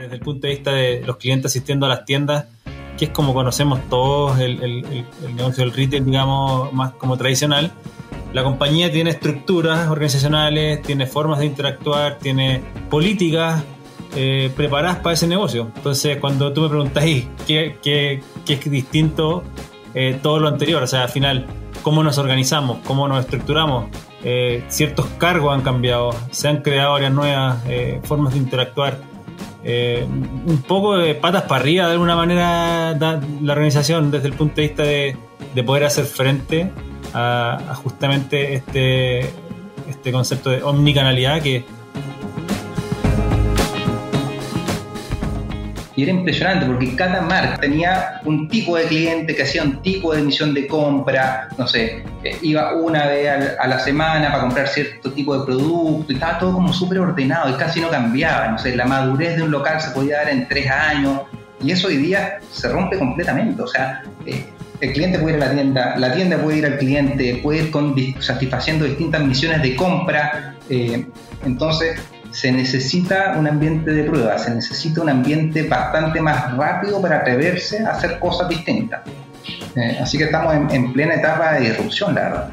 desde 0.00 0.14
el 0.14 0.20
punto 0.20 0.46
de 0.46 0.54
vista 0.54 0.72
de 0.72 1.02
los 1.06 1.16
clientes 1.16 1.52
asistiendo 1.52 1.86
a 1.86 1.88
las 1.88 2.04
tiendas, 2.04 2.46
que 2.98 3.06
es 3.06 3.10
como 3.12 3.32
conocemos 3.32 3.80
todos 3.88 4.38
el, 4.40 4.84
negocio 5.34 5.64
del 5.64 5.72
retail, 5.72 6.04
digamos, 6.04 6.72
más 6.72 6.92
como 6.92 7.16
tradicional. 7.16 7.72
La 8.32 8.42
compañía 8.42 8.90
tiene 8.92 9.10
estructuras 9.10 9.88
organizacionales, 9.88 10.82
tiene 10.82 11.06
formas 11.06 11.38
de 11.38 11.46
interactuar, 11.46 12.18
tiene 12.18 12.62
políticas 12.90 13.62
eh, 14.14 14.50
preparadas 14.54 14.98
para 14.98 15.14
ese 15.14 15.26
negocio. 15.26 15.70
Entonces, 15.76 16.18
cuando 16.18 16.52
tú 16.52 16.62
me 16.62 16.68
preguntáis 16.68 17.26
qué, 17.46 17.78
qué, 17.82 18.20
qué 18.44 18.54
es 18.54 18.70
distinto 18.70 19.44
eh, 19.94 20.18
todo 20.22 20.40
lo 20.40 20.48
anterior, 20.48 20.82
o 20.82 20.86
sea, 20.86 21.04
al 21.04 21.08
final, 21.08 21.46
cómo 21.82 22.02
nos 22.02 22.18
organizamos, 22.18 22.78
cómo 22.84 23.08
nos 23.08 23.20
estructuramos, 23.20 23.86
eh, 24.24 24.64
ciertos 24.68 25.06
cargos 25.18 25.54
han 25.54 25.62
cambiado, 25.62 26.10
se 26.30 26.48
han 26.48 26.62
creado 26.62 26.96
áreas 26.96 27.12
nuevas, 27.12 27.62
formas 28.02 28.34
de 28.34 28.40
interactuar. 28.40 29.07
Un 29.64 30.62
poco 30.66 30.96
de 30.96 31.14
patas 31.14 31.42
para 31.42 31.60
arriba, 31.60 31.86
de 31.86 31.92
alguna 31.92 32.16
manera, 32.16 32.94
la 32.94 33.52
organización 33.52 34.10
desde 34.10 34.28
el 34.28 34.34
punto 34.34 34.56
de 34.56 34.62
vista 34.62 34.82
de, 34.82 35.16
de 35.54 35.62
poder 35.64 35.84
hacer 35.84 36.04
frente 36.04 36.70
a, 37.12 37.58
a, 37.70 37.74
justamente 37.74 38.54
este, 38.54 39.20
este 39.88 40.12
concepto 40.12 40.50
de 40.50 40.62
omnicanalidad 40.62 41.42
que 41.42 41.64
Y 45.98 46.04
era 46.04 46.12
impresionante 46.12 46.64
porque 46.64 46.94
cada 46.94 47.22
marca 47.22 47.56
tenía 47.56 48.20
un 48.24 48.46
tipo 48.46 48.76
de 48.76 48.84
cliente 48.84 49.34
que 49.34 49.42
hacía 49.42 49.64
un 49.64 49.82
tipo 49.82 50.14
de 50.14 50.20
emisión 50.20 50.54
de 50.54 50.68
compra, 50.68 51.48
no 51.58 51.66
sé, 51.66 52.04
eh, 52.22 52.38
iba 52.40 52.72
una 52.76 53.08
vez 53.08 53.28
a 53.58 53.66
la 53.66 53.80
semana 53.80 54.28
para 54.28 54.42
comprar 54.42 54.68
cierto 54.68 55.10
tipo 55.10 55.36
de 55.36 55.44
producto 55.44 56.12
y 56.12 56.14
estaba 56.14 56.38
todo 56.38 56.52
como 56.52 56.72
súper 56.72 57.00
ordenado 57.00 57.50
y 57.50 57.54
casi 57.54 57.80
no 57.80 57.90
cambiaba, 57.90 58.46
no 58.46 58.58
sé, 58.58 58.76
la 58.76 58.84
madurez 58.84 59.38
de 59.38 59.42
un 59.42 59.50
local 59.50 59.80
se 59.80 59.90
podía 59.90 60.18
dar 60.18 60.28
en 60.28 60.46
tres 60.46 60.70
años 60.70 61.22
y 61.60 61.72
eso 61.72 61.88
hoy 61.88 61.96
día 61.96 62.38
se 62.52 62.68
rompe 62.68 62.96
completamente, 62.96 63.60
o 63.60 63.66
sea, 63.66 64.04
eh, 64.24 64.44
el 64.80 64.92
cliente 64.92 65.18
puede 65.18 65.36
ir 65.36 65.42
a 65.42 65.46
la 65.46 65.52
tienda, 65.52 65.96
la 65.98 66.14
tienda 66.14 66.38
puede 66.38 66.58
ir 66.58 66.66
al 66.66 66.78
cliente, 66.78 67.40
puede 67.42 67.64
ir 67.64 67.70
con, 67.72 67.96
satisfaciendo 68.20 68.84
distintas 68.84 69.24
misiones 69.24 69.62
de 69.62 69.74
compra, 69.74 70.54
eh, 70.70 71.04
entonces 71.44 71.98
se 72.30 72.52
necesita 72.52 73.34
un 73.38 73.46
ambiente 73.46 73.92
de 73.92 74.04
prueba, 74.04 74.38
se 74.38 74.54
necesita 74.54 75.02
un 75.02 75.08
ambiente 75.08 75.62
bastante 75.62 76.20
más 76.20 76.56
rápido 76.56 77.00
para 77.00 77.18
atreverse 77.18 77.84
a 77.84 77.90
hacer 77.90 78.18
cosas 78.18 78.48
distintas. 78.48 79.00
Eh, 79.76 79.98
así 80.00 80.18
que 80.18 80.24
estamos 80.24 80.54
en, 80.72 80.92
plena 80.92 81.14
etapa 81.14 81.54
de 81.54 81.68
disrupción, 81.68 82.14
la 82.14 82.20
verdad. 82.22 82.50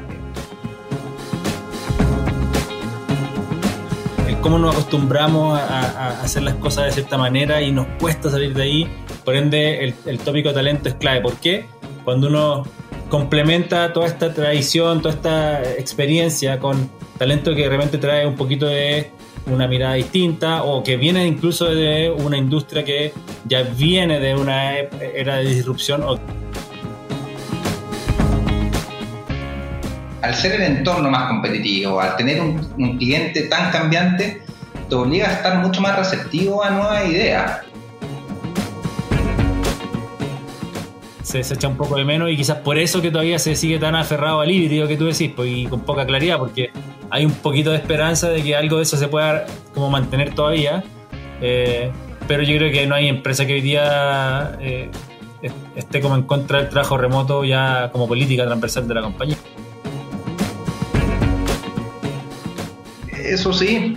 Cómo 4.40 4.60
nos 4.60 4.74
acostumbramos 4.74 5.58
a, 5.58 6.20
hacer 6.22 6.44
las 6.44 6.54
cosas 6.54 6.84
de 6.84 6.92
cierta 6.92 7.18
manera 7.18 7.60
y 7.62 7.72
nos 7.72 7.86
cuesta 7.98 8.30
salir 8.30 8.54
de 8.54 8.62
ahí, 8.62 8.88
por 9.24 9.34
ende 9.34 9.82
el, 9.82 9.94
el 10.06 10.18
tópico 10.20 10.50
de 10.50 10.54
talento 10.54 10.88
es 10.88 10.94
clave. 10.94 11.20
¿Por 11.20 11.34
qué? 11.38 11.66
Cuando 12.04 12.28
uno 12.28 12.62
complementa 13.08 13.92
toda 13.92 14.06
esta 14.06 14.32
tradición, 14.32 15.02
toda 15.02 15.14
esta 15.14 15.62
experiencia 15.62 16.60
con 16.60 16.88
talento 17.18 17.56
que 17.56 17.62
de 17.62 17.68
repente 17.68 17.98
trae 17.98 18.24
un 18.24 18.36
poquito 18.36 18.66
de 18.66 19.10
una 19.46 19.68
mirada 19.68 19.94
distinta 19.94 20.62
o 20.62 20.82
que 20.82 20.96
viene 20.96 21.26
incluso 21.26 21.66
de 21.66 22.10
una 22.10 22.36
industria 22.36 22.84
que 22.84 23.12
ya 23.44 23.62
viene 23.62 24.18
de 24.20 24.34
una 24.34 24.74
era 24.76 25.36
de 25.36 25.44
disrupción. 25.44 26.02
Al 30.22 30.34
ser 30.34 30.60
el 30.60 30.62
entorno 30.62 31.08
más 31.10 31.28
competitivo, 31.28 32.00
al 32.00 32.16
tener 32.16 32.40
un, 32.40 32.98
cliente 32.98 33.42
tan 33.42 33.70
cambiante, 33.70 34.42
te 34.88 34.94
obliga 34.94 35.28
a 35.28 35.32
estar 35.34 35.58
mucho 35.58 35.80
más 35.80 35.96
receptivo 35.96 36.64
a 36.64 36.70
nuevas 36.70 37.08
ideas. 37.08 37.60
se, 41.22 41.40
echa 41.40 41.68
un 41.68 41.76
poco 41.76 41.96
de 41.96 42.04
menos 42.04 42.30
y 42.30 42.36
quizás 42.36 42.58
por 42.58 42.78
eso 42.78 43.02
que 43.02 43.10
todavía 43.10 43.38
se 43.38 43.56
sigue 43.56 43.78
tan 43.78 43.94
aferrado 43.94 44.40
al 44.40 44.50
híbrido 44.50 44.88
que 44.88 44.96
tú 44.96 45.06
decís, 45.06 45.32
pues, 45.34 45.50
y 45.52 45.66
con 45.66 45.80
poca 45.80 46.06
claridad, 46.06 46.38
porque 46.38 46.70
hay 47.10 47.24
un 47.24 47.32
poquito 47.32 47.70
de 47.70 47.76
esperanza 47.76 48.28
de 48.28 48.42
que 48.42 48.56
algo 48.56 48.76
de 48.76 48.82
eso 48.82 48.96
se 48.96 49.08
pueda 49.08 49.46
como 49.74 49.90
mantener 49.90 50.34
todavía. 50.34 50.84
Eh, 51.40 51.90
pero 52.26 52.42
yo 52.42 52.56
creo 52.56 52.72
que 52.72 52.86
no 52.86 52.94
hay 52.94 53.08
empresa 53.08 53.46
que 53.46 53.54
hoy 53.54 53.60
día 53.60 54.56
eh, 54.60 54.90
esté 55.76 56.00
como 56.00 56.16
en 56.16 56.22
contra 56.22 56.58
del 56.58 56.68
trabajo 56.68 56.96
remoto 56.96 57.44
ya 57.44 57.90
como 57.92 58.08
política 58.08 58.44
transversal 58.44 58.88
de 58.88 58.94
la 58.94 59.02
compañía. 59.02 59.36
Eso 63.16 63.52
sí, 63.52 63.96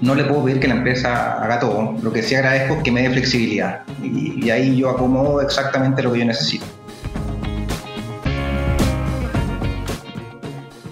no 0.00 0.14
le 0.14 0.24
puedo 0.24 0.44
pedir 0.44 0.60
que 0.60 0.68
la 0.68 0.74
empresa 0.74 1.42
haga 1.42 1.58
todo. 1.60 1.94
Lo 2.02 2.12
que 2.12 2.22
sí 2.22 2.34
agradezco 2.34 2.74
es 2.74 2.82
que 2.82 2.90
me 2.90 3.02
dé 3.02 3.10
flexibilidad 3.10 3.82
y, 4.02 4.50
ahí 4.50 4.76
yo 4.76 4.90
acomodo 4.90 5.40
exactamente 5.40 6.02
lo 6.02 6.12
que 6.12 6.20
yo 6.20 6.24
necesito. 6.24 6.64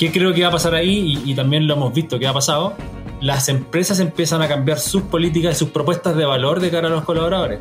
¿Qué 0.04 0.12
creo 0.12 0.34
que 0.34 0.42
va 0.42 0.48
a 0.48 0.50
pasar 0.50 0.74
ahí? 0.74 1.18
Y, 1.24 1.34
también 1.34 1.66
lo 1.66 1.72
hemos 1.72 1.94
visto 1.94 2.18
que 2.18 2.26
ha 2.26 2.32
pasado. 2.34 2.74
Las 3.22 3.48
empresas 3.48 4.00
empiezan 4.00 4.42
a 4.42 4.48
cambiar 4.48 4.78
sus 4.78 5.00
políticas 5.00 5.56
y 5.56 5.58
sus 5.58 5.70
propuestas 5.70 6.14
de 6.14 6.26
valor 6.26 6.60
de 6.60 6.70
cara 6.70 6.88
a 6.88 6.90
los 6.90 7.04
colaboradores. 7.04 7.60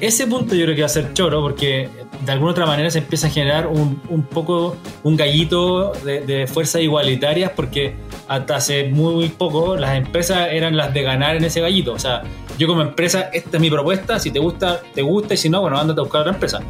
Ese 0.00 0.28
punto 0.28 0.54
yo 0.54 0.66
creo 0.66 0.76
que 0.76 0.82
va 0.82 0.86
a 0.86 0.88
ser 0.88 1.12
choro 1.14 1.40
porque 1.40 1.88
de 2.24 2.30
alguna 2.30 2.52
otra 2.52 2.64
manera 2.64 2.90
se 2.90 2.98
empieza 2.98 3.26
a 3.26 3.30
generar 3.30 3.66
un, 3.66 3.98
poco 4.30 4.76
un 5.02 5.16
gallito 5.16 5.90
de, 6.04 6.20
de 6.20 6.46
fuerzas 6.46 6.80
igualitarias 6.80 7.50
porque 7.56 7.96
hasta 8.28 8.54
hace 8.54 8.84
muy 8.84 9.30
poco 9.30 9.76
las 9.76 9.96
empresas 9.96 10.50
eran 10.52 10.76
las 10.76 10.94
de 10.94 11.02
ganar 11.02 11.34
en 11.34 11.42
ese 11.42 11.60
gallito. 11.60 11.92
O 11.92 11.98
sea, 11.98 12.22
yo 12.56 12.68
como 12.68 12.82
empresa, 12.82 13.30
esta 13.32 13.56
es 13.56 13.60
mi 13.60 13.68
propuesta, 13.68 14.20
si 14.20 14.30
te 14.30 14.38
gusta, 14.38 14.80
te 14.94 15.02
gusta 15.02 15.34
y 15.34 15.38
si 15.38 15.48
no, 15.48 15.60
bueno, 15.60 15.76
ándate 15.76 16.00
a 16.00 16.04
buscar 16.04 16.20
otra 16.20 16.34
empresa. 16.34 16.60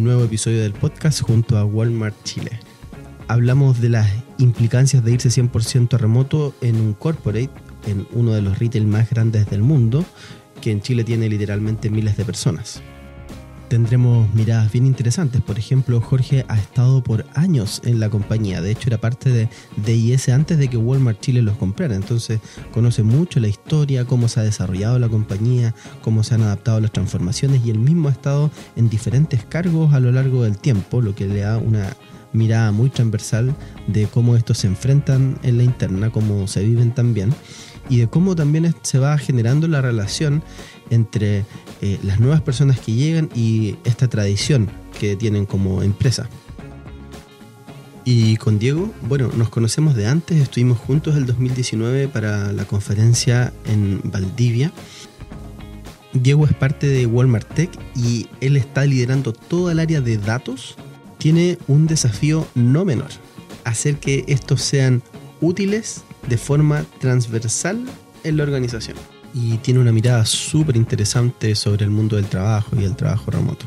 Nuevo 0.00 0.24
episodio 0.24 0.62
del 0.62 0.72
podcast 0.72 1.20
junto 1.20 1.58
a 1.58 1.64
Walmart 1.66 2.16
Chile. 2.24 2.58
Hablamos 3.28 3.82
de 3.82 3.90
las 3.90 4.10
implicancias 4.38 5.04
de 5.04 5.12
irse 5.12 5.28
100% 5.28 5.98
remoto 5.98 6.54
en 6.62 6.76
un 6.76 6.94
corporate, 6.94 7.50
en 7.86 8.06
uno 8.12 8.32
de 8.32 8.40
los 8.40 8.58
retail 8.58 8.86
más 8.86 9.10
grandes 9.10 9.50
del 9.50 9.60
mundo, 9.60 10.06
que 10.62 10.70
en 10.70 10.80
Chile 10.80 11.04
tiene 11.04 11.28
literalmente 11.28 11.90
miles 11.90 12.16
de 12.16 12.24
personas 12.24 12.82
tendremos 13.70 14.34
miradas 14.34 14.70
bien 14.72 14.84
interesantes. 14.84 15.40
Por 15.40 15.56
ejemplo, 15.56 16.00
Jorge 16.00 16.44
ha 16.48 16.58
estado 16.58 17.02
por 17.02 17.24
años 17.34 17.80
en 17.84 18.00
la 18.00 18.10
compañía. 18.10 18.60
De 18.60 18.72
hecho, 18.72 18.88
era 18.88 19.00
parte 19.00 19.30
de 19.30 19.48
DIS 19.76 20.28
antes 20.28 20.58
de 20.58 20.68
que 20.68 20.76
Walmart 20.76 21.20
Chile 21.20 21.40
los 21.40 21.56
comprara. 21.56 21.94
Entonces, 21.94 22.40
conoce 22.72 23.04
mucho 23.04 23.38
la 23.38 23.46
historia, 23.46 24.04
cómo 24.04 24.26
se 24.26 24.40
ha 24.40 24.42
desarrollado 24.42 24.98
la 24.98 25.08
compañía, 25.08 25.72
cómo 26.02 26.24
se 26.24 26.34
han 26.34 26.42
adaptado 26.42 26.80
las 26.80 26.90
transformaciones 26.90 27.64
y 27.64 27.70
él 27.70 27.78
mismo 27.78 28.08
ha 28.08 28.12
estado 28.12 28.50
en 28.74 28.90
diferentes 28.90 29.44
cargos 29.44 29.94
a 29.94 30.00
lo 30.00 30.10
largo 30.10 30.42
del 30.42 30.58
tiempo, 30.58 31.00
lo 31.00 31.14
que 31.14 31.26
le 31.26 31.40
da 31.40 31.56
una 31.58 31.96
mirada 32.32 32.72
muy 32.72 32.90
transversal 32.90 33.54
de 33.86 34.06
cómo 34.06 34.34
estos 34.34 34.58
se 34.58 34.66
enfrentan 34.66 35.38
en 35.44 35.58
la 35.58 35.62
interna, 35.62 36.10
cómo 36.10 36.48
se 36.48 36.64
viven 36.64 36.92
también 36.92 37.32
y 37.88 37.98
de 37.98 38.08
cómo 38.08 38.36
también 38.36 38.74
se 38.82 38.98
va 38.98 39.18
generando 39.18 39.68
la 39.68 39.80
relación 39.82 40.42
entre 40.90 41.44
eh, 41.80 41.98
las 42.02 42.20
nuevas 42.20 42.42
personas 42.42 42.78
que 42.78 42.92
llegan 42.92 43.30
y 43.34 43.76
esta 43.84 44.08
tradición 44.08 44.68
que 44.98 45.16
tienen 45.16 45.46
como 45.46 45.82
empresa. 45.82 46.28
Y 48.04 48.36
con 48.36 48.58
Diego, 48.58 48.92
bueno, 49.02 49.30
nos 49.36 49.50
conocemos 49.50 49.94
de 49.94 50.06
antes, 50.06 50.40
estuvimos 50.40 50.78
juntos 50.78 51.16
el 51.16 51.26
2019 51.26 52.08
para 52.08 52.52
la 52.52 52.64
conferencia 52.64 53.52
en 53.66 54.00
Valdivia. 54.04 54.72
Diego 56.12 56.44
es 56.44 56.54
parte 56.54 56.88
de 56.88 57.06
Walmart 57.06 57.48
Tech 57.54 57.70
y 57.94 58.28
él 58.40 58.56
está 58.56 58.84
liderando 58.84 59.32
toda 59.32 59.72
el 59.72 59.78
área 59.78 60.00
de 60.00 60.18
datos. 60.18 60.76
Tiene 61.18 61.58
un 61.68 61.86
desafío 61.86 62.46
no 62.54 62.84
menor, 62.84 63.10
hacer 63.64 63.96
que 63.96 64.24
estos 64.26 64.62
sean 64.62 65.02
útiles 65.40 66.02
de 66.28 66.38
forma 66.38 66.84
transversal 66.98 67.84
en 68.24 68.36
la 68.36 68.42
organización 68.42 68.96
y 69.34 69.58
tiene 69.58 69.80
una 69.80 69.92
mirada 69.92 70.24
súper 70.26 70.76
interesante 70.76 71.54
sobre 71.54 71.84
el 71.84 71.90
mundo 71.90 72.16
del 72.16 72.26
trabajo 72.26 72.76
y 72.78 72.84
el 72.84 72.96
trabajo 72.96 73.30
remoto. 73.30 73.66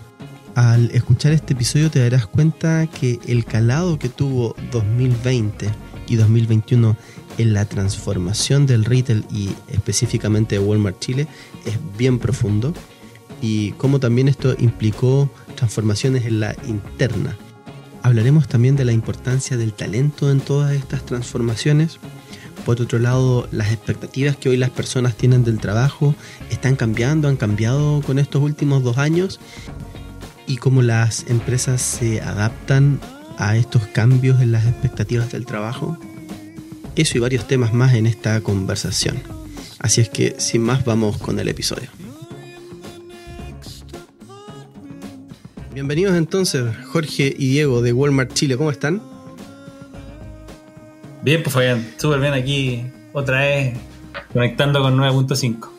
Al 0.56 0.92
escuchar 0.92 1.32
este 1.32 1.54
episodio 1.54 1.90
te 1.90 2.00
darás 2.00 2.28
cuenta 2.28 2.88
que 2.88 3.20
el 3.28 3.44
calado 3.46 3.98
que 3.98 4.10
tuvo 4.10 4.56
2020 4.72 5.70
y 6.08 6.16
2021 6.16 6.96
en 7.40 7.54
la 7.54 7.66
transformación 7.66 8.68
del 8.68 8.86
retail 8.86 9.26
y 9.32 9.50
específicamente 9.68 10.56
de 10.56 10.64
Walmart 10.64 11.00
Chile 11.00 11.28
es 11.66 11.78
bien 11.98 12.20
profundo 12.20 12.74
y 13.42 13.72
cómo 13.74 14.00
también 14.00 14.28
esto 14.28 14.56
implicó 14.60 15.30
transformaciones 15.56 16.26
en 16.26 16.40
la 16.40 16.56
interna. 16.68 17.36
Hablaremos 18.04 18.48
también 18.48 18.76
de 18.76 18.86
la 18.86 18.92
importancia 18.92 19.58
del 19.58 19.74
talento 19.74 20.30
en 20.30 20.40
todas 20.40 20.74
estas 20.74 21.06
transformaciones 21.06 22.00
por 22.66 22.82
otro 22.82 23.00
lado, 23.00 23.48
las 23.52 23.72
expectativas 23.72 24.38
que 24.38 24.50
hoy 24.50 24.58
las 24.58 24.70
personas 24.70 25.16
tienen 25.16 25.44
del 25.44 25.60
trabajo 25.60 26.16
están 26.50 26.76
cambiando, 26.76 27.28
han 27.28 27.36
cambiado 27.36 28.02
con 28.02 28.20
estos 28.20 28.42
últimos 28.42 28.84
dos 28.84 28.98
años 28.98 29.40
y 30.48 30.58
cómo 30.58 30.82
las 30.82 31.26
empresas 31.28 31.82
se 31.82 32.22
adaptan 32.22 33.00
a 33.38 33.58
estos 33.58 33.88
cambios 33.88 34.42
en 34.42 34.52
las 34.52 34.66
expectativas 34.66 35.32
del 35.32 35.46
trabajo. 35.46 35.98
Eso 36.96 37.18
y 37.18 37.22
varios 37.22 37.48
temas 37.48 37.74
más 37.74 37.94
en 37.96 38.06
esta 38.06 38.40
conversación. 38.42 39.18
Así 39.80 40.02
es 40.02 40.10
que 40.10 40.36
sin 40.40 40.62
más 40.62 40.86
vamos 40.86 41.18
con 41.18 41.40
el 41.40 41.50
episodio. 41.50 41.90
Bienvenidos 45.74 46.16
entonces 46.16 46.64
Jorge 46.86 47.34
y 47.38 47.50
Diego 47.50 47.82
de 47.82 47.94
Walmart 47.94 48.32
Chile, 48.34 48.58
¿cómo 48.58 48.70
están? 48.70 49.13
Bien, 51.24 51.42
pues 51.42 51.54
Fabián, 51.54 51.88
súper 51.96 52.20
bien 52.20 52.34
aquí 52.34 52.84
otra 53.14 53.40
vez 53.40 53.78
conectando 54.34 54.82
con 54.82 54.98
9.5. 54.98 55.70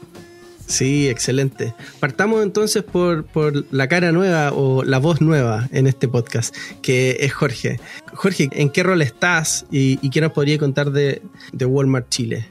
Sí, 0.66 1.06
excelente. 1.10 1.74
Partamos 2.00 2.42
entonces 2.42 2.82
por, 2.82 3.26
la 3.70 3.86
cara 3.86 4.10
nueva 4.10 4.52
o 4.54 4.82
la 4.82 4.98
voz 4.98 5.20
nueva 5.20 5.68
en 5.70 5.86
este 5.86 6.08
podcast, 6.08 6.56
que 6.80 7.18
es 7.20 7.34
Jorge. 7.34 7.78
Jorge, 8.14 8.48
¿en 8.52 8.70
qué 8.70 8.82
rol 8.82 9.02
estás 9.02 9.66
y, 9.70 10.08
qué 10.08 10.22
nos 10.22 10.32
podría 10.32 10.58
contar 10.58 10.90
de, 10.90 11.20
Walmart 11.60 12.08
Chile? 12.08 12.46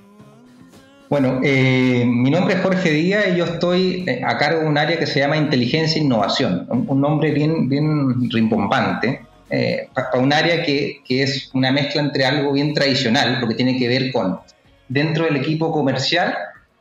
Bueno, 1.10 1.40
eh, 1.44 2.06
mi 2.08 2.30
nombre 2.30 2.56
es 2.56 2.62
Jorge 2.62 2.92
Díaz 2.92 3.26
y 3.34 3.38
yo 3.38 3.46
estoy 3.46 4.04
eh, 4.08 4.22
a 4.24 4.38
cargo 4.38 4.62
de 4.62 4.68
un 4.68 4.78
área 4.78 5.00
que 5.00 5.08
se 5.08 5.20
llama 5.20 5.38
Inteligencia 5.38 6.00
e 6.00 6.06
Innovación, 6.06 6.68
un, 6.70 7.02
nombre 7.02 7.32
bien, 7.32 7.68
bien 7.70 8.30
rimbombante, 8.32 9.22
eh, 9.56 9.88
para 9.94 10.18
un 10.18 10.34
área 10.34 10.64
que, 10.64 11.04
que 11.06 11.22
es 11.22 11.52
una 11.54 11.72
mezcla 11.72 12.02
entre 12.02 12.26
algo 12.26 12.54
bien 12.54 12.74
tradicional, 12.74 13.40
lo 13.40 13.48
que 13.48 13.54
tiene 13.54 13.78
que 13.78 13.88
ver 13.88 14.12
con 14.12 14.40
dentro 14.88 15.26
del 15.26 15.36
equipo 15.36 15.72
comercial, 15.72 16.36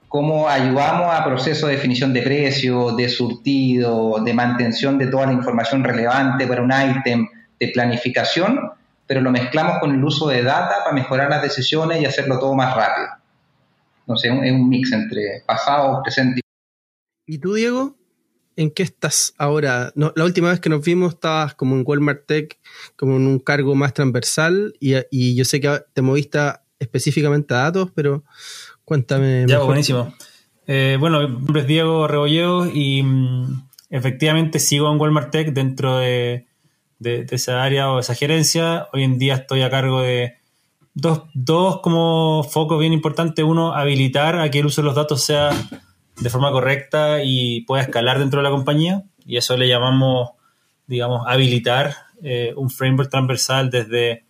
cómo 0.08 0.48
ayudamos 0.48 1.14
a 1.14 1.22
procesos 1.22 1.68
de 1.68 1.76
definición 1.76 2.14
de 2.14 2.22
precio, 2.22 2.92
de 2.92 3.10
surtido, 3.10 4.24
de 4.24 4.32
mantención 4.32 4.96
de 4.96 5.08
toda 5.08 5.26
la 5.26 5.34
información 5.34 5.84
relevante 5.84 6.46
para 6.46 6.62
un 6.62 6.72
ítem, 6.72 7.28
de 7.60 7.68
planificación, 7.68 8.70
pero 9.06 9.20
lo 9.20 9.30
mezclamos 9.30 9.78
con 9.78 9.94
el 9.94 10.02
uso 10.02 10.28
de 10.28 10.42
data 10.42 10.76
para 10.82 10.94
mejorar 10.94 11.28
las 11.28 11.42
decisiones 11.42 12.00
y 12.00 12.06
hacerlo 12.06 12.38
todo 12.38 12.54
más 12.54 12.74
rápido. 12.74 13.08
Entonces 14.00 14.32
es 14.44 14.52
un 14.52 14.66
mix 14.70 14.92
entre 14.92 15.42
pasado, 15.44 16.02
presente 16.02 16.40
y... 17.26 17.34
¿Y 17.34 17.38
tú, 17.38 17.52
Diego? 17.52 17.96
¿En 18.56 18.70
qué 18.70 18.82
estás 18.82 19.34
ahora? 19.38 19.92
la 19.94 20.24
última 20.24 20.50
vez 20.50 20.60
que 20.60 20.68
nos 20.68 20.84
vimos 20.84 21.14
estabas 21.14 21.54
como 21.54 21.74
en 21.74 21.84
Walmart 21.86 22.26
Tech, 22.26 22.58
como 22.96 23.16
en 23.16 23.26
un 23.26 23.38
cargo 23.38 23.74
más 23.74 23.94
transversal 23.94 24.74
y, 24.80 24.94
y 25.10 25.34
yo 25.34 25.44
sé 25.44 25.60
que 25.60 25.80
te 25.92 26.02
moviste 26.02 26.38
específicamente 26.78 27.54
a 27.54 27.58
datos, 27.58 27.90
pero 27.94 28.24
Cuéntame. 28.84 29.46
Ya, 29.46 29.60
buenísimo. 29.60 30.12
Eh, 30.66 30.96
bueno, 30.98 31.20
mi 31.20 31.28
nombre 31.28 31.62
es 31.62 31.66
Diego 31.66 32.06
Rebolledo 32.06 32.66
y 32.66 33.02
mm, 33.02 33.68
efectivamente 33.90 34.58
sigo 34.58 34.92
en 34.92 35.00
Walmart 35.00 35.30
Tech 35.30 35.52
dentro 35.52 35.98
de, 35.98 36.46
esa 37.00 37.62
área 37.62 37.90
o 37.90 38.00
esa 38.00 38.14
gerencia. 38.14 38.88
Hoy 38.92 39.04
en 39.04 39.18
día 39.18 39.34
estoy 39.34 39.62
a 39.62 39.70
cargo 39.70 40.02
de 40.02 40.36
dos, 40.94 41.22
dos 41.34 41.80
como 41.80 42.42
focos 42.42 42.78
bien 42.78 42.92
importantes. 42.92 43.44
Uno, 43.44 43.72
habilitar 43.72 44.38
a 44.38 44.50
que 44.50 44.58
el 44.58 44.66
uso 44.66 44.82
de 44.82 44.86
los 44.86 44.94
datos 44.94 45.24
sea 45.24 45.50
de 46.20 46.30
forma 46.30 46.50
correcta 46.50 47.22
y 47.22 47.62
pueda 47.62 47.82
escalar 47.82 48.18
dentro 48.18 48.40
de 48.40 48.44
la 48.44 48.50
compañía. 48.50 49.04
Y 49.24 49.36
eso 49.36 49.56
le 49.56 49.68
llamamos, 49.68 50.30
digamos, 50.86 51.22
habilitar 51.26 51.94
eh, 52.22 52.52
un 52.56 52.70
framework 52.70 53.10
transversal 53.10 53.70
desde 53.70 54.24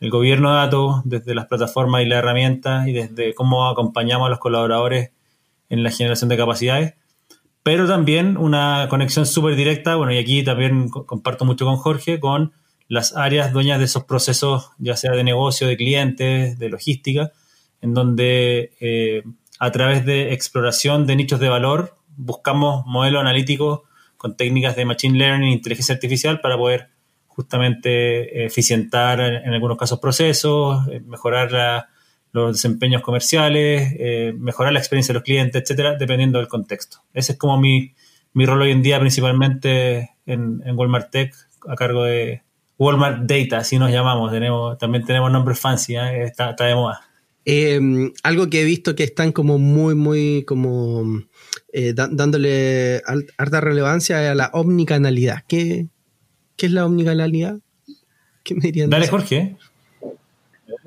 el 0.00 0.10
gobierno 0.10 0.50
de 0.50 0.56
datos, 0.56 1.00
desde 1.04 1.34
las 1.34 1.46
plataformas 1.46 2.02
y 2.02 2.06
las 2.06 2.18
herramientas 2.18 2.86
y 2.86 2.92
desde 2.92 3.34
cómo 3.34 3.68
acompañamos 3.68 4.26
a 4.26 4.30
los 4.30 4.38
colaboradores 4.38 5.10
en 5.68 5.82
la 5.82 5.90
generación 5.90 6.28
de 6.28 6.36
capacidades, 6.36 6.94
pero 7.62 7.88
también 7.88 8.36
una 8.36 8.86
conexión 8.88 9.26
súper 9.26 9.56
directa, 9.56 9.96
bueno, 9.96 10.12
y 10.12 10.18
aquí 10.18 10.44
también 10.44 10.88
comparto 10.88 11.44
mucho 11.44 11.64
con 11.64 11.76
Jorge, 11.76 12.20
con 12.20 12.52
las 12.88 13.16
áreas 13.16 13.52
dueñas 13.52 13.80
de 13.80 13.86
esos 13.86 14.04
procesos, 14.04 14.70
ya 14.78 14.96
sea 14.96 15.12
de 15.12 15.24
negocio, 15.24 15.66
de 15.66 15.76
clientes, 15.76 16.58
de 16.58 16.68
logística, 16.68 17.32
en 17.80 17.94
donde 17.94 18.72
eh, 18.80 19.24
a 19.58 19.72
través 19.72 20.04
de 20.04 20.32
exploración 20.32 21.06
de 21.06 21.16
nichos 21.16 21.40
de 21.40 21.48
valor 21.48 21.96
buscamos 22.16 22.84
modelos 22.86 23.20
analíticos 23.20 23.80
con 24.16 24.36
técnicas 24.36 24.76
de 24.76 24.84
machine 24.84 25.18
learning, 25.18 25.52
inteligencia 25.52 25.94
artificial 25.94 26.40
para 26.40 26.56
poder 26.56 26.88
justamente 27.36 28.40
eh, 28.42 28.46
eficientar 28.46 29.20
en, 29.20 29.52
algunos 29.52 29.76
casos 29.76 30.00
procesos, 30.00 30.88
eh, 30.88 31.00
mejorar 31.00 31.86
los 32.32 32.54
desempeños 32.54 33.02
comerciales, 33.02 33.94
eh, 33.98 34.34
mejorar 34.38 34.72
la 34.72 34.78
experiencia 34.78 35.12
de 35.12 35.18
los 35.18 35.22
clientes, 35.22 35.62
etcétera, 35.62 35.96
dependiendo 35.96 36.38
del 36.38 36.48
contexto. 36.48 36.98
Ese 37.12 37.32
es 37.32 37.38
como 37.38 37.58
mi, 37.58 37.94
rol 38.34 38.62
hoy 38.62 38.70
en 38.70 38.82
día, 38.82 38.98
principalmente 38.98 40.16
en, 40.24 40.62
Walmart 40.74 41.10
Tech, 41.10 41.34
a 41.68 41.74
cargo 41.74 42.04
de 42.04 42.42
Walmart 42.78 43.22
Data, 43.22 43.58
así 43.58 43.78
nos 43.78 43.90
llamamos. 43.90 44.30
Tenemos, 44.32 44.78
también 44.78 45.04
tenemos 45.04 45.30
nombres 45.30 45.60
fancy, 45.60 45.96
está, 45.96 46.54
de 46.54 46.74
moda. 46.74 47.00
Algo 48.22 48.50
que 48.50 48.62
he 48.62 48.64
visto 48.64 48.94
que 48.94 49.04
están 49.04 49.32
como 49.32 49.58
muy, 49.58 49.94
muy 49.94 50.44
como 50.44 51.22
dándole 51.94 53.02
alta 53.38 53.60
relevancia 53.60 54.30
a 54.30 54.34
la 54.34 54.50
omnicanalidad. 54.52 55.44
¿Qué, 55.46 55.86
¿Qué 56.56 56.66
es 56.66 56.72
la 56.72 56.86
omnicanalidad? 56.86 57.58
¿Qué 58.42 58.54
me 58.54 58.62
dirían? 58.62 58.90
Dale, 58.90 59.08
Jorge. 59.08 59.56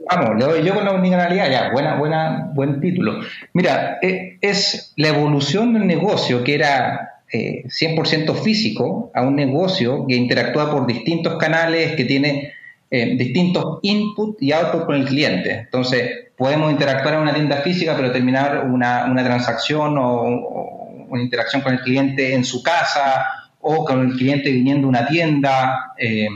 Vamos, 0.09 0.39
le 0.39 0.45
doy 0.45 0.65
yo 0.65 0.73
con 0.73 0.85
la 0.85 0.91
omnicanalidad, 0.91 1.51
ya, 1.51 1.71
buena, 1.71 1.95
buena, 1.97 2.51
buen 2.55 2.81
título. 2.81 3.19
Mira, 3.53 3.99
eh, 4.01 4.39
es 4.41 4.93
la 4.95 5.09
evolución 5.09 5.73
del 5.73 5.85
negocio 5.85 6.43
que 6.43 6.55
era 6.55 7.21
100% 7.31 7.31
eh, 7.31 8.43
físico 8.43 9.11
a 9.13 9.21
un 9.21 9.35
negocio 9.35 10.07
que 10.07 10.15
interactúa 10.15 10.71
por 10.71 10.87
distintos 10.87 11.37
canales, 11.37 11.95
que 11.95 12.05
tiene 12.05 12.53
eh, 12.89 13.15
distintos 13.17 13.79
input 13.83 14.41
y 14.41 14.51
output 14.51 14.85
con 14.85 14.95
el 14.95 15.05
cliente. 15.05 15.51
Entonces, 15.51 16.28
podemos 16.39 16.71
interactuar 16.71 17.15
en 17.15 17.19
una 17.19 17.33
tienda 17.33 17.57
física, 17.57 17.93
pero 17.97 18.13
terminar 18.13 18.65
una, 18.65 19.13
transacción 19.23 19.97
o, 19.97 20.21
o, 20.23 21.05
una 21.09 21.21
interacción 21.21 21.61
con 21.61 21.73
el 21.73 21.81
cliente 21.81 22.33
en 22.33 22.45
su 22.45 22.63
casa 22.63 23.25
o 23.59 23.83
con 23.83 24.09
el 24.09 24.15
cliente 24.15 24.49
viniendo 24.49 24.87
a 24.87 24.89
una 24.89 25.05
tienda. 25.05 25.93
Eh, 25.97 26.29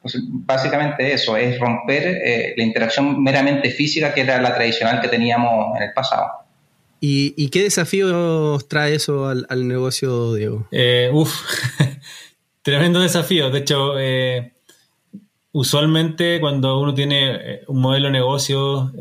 pues 0.00 0.16
básicamente 0.22 1.12
eso, 1.12 1.36
es 1.36 1.58
romper 1.58 2.06
eh, 2.24 2.54
la 2.56 2.62
interacción 2.62 3.20
meramente 3.22 3.70
física 3.70 4.14
que 4.14 4.20
era 4.20 4.40
la 4.40 4.54
tradicional 4.54 5.00
que 5.00 5.08
teníamos 5.08 5.76
en 5.76 5.82
el 5.82 5.92
pasado. 5.92 6.28
¿Y, 7.00 7.48
qué 7.48 7.62
desafíos 7.64 8.68
trae 8.68 8.94
eso 8.94 9.26
al, 9.26 9.66
negocio, 9.66 10.34
Diego? 10.34 10.68
Eh, 10.70 11.10
uf, 11.12 11.34
tremendo 12.62 13.00
desafío. 13.00 13.50
De 13.50 13.58
hecho, 13.58 13.98
usualmente 15.52 16.40
cuando 16.40 16.80
uno 16.80 16.94
tiene 16.94 17.60
un 17.66 17.80
modelo 17.80 18.06
de 18.06 18.12
negocio, 18.12 18.92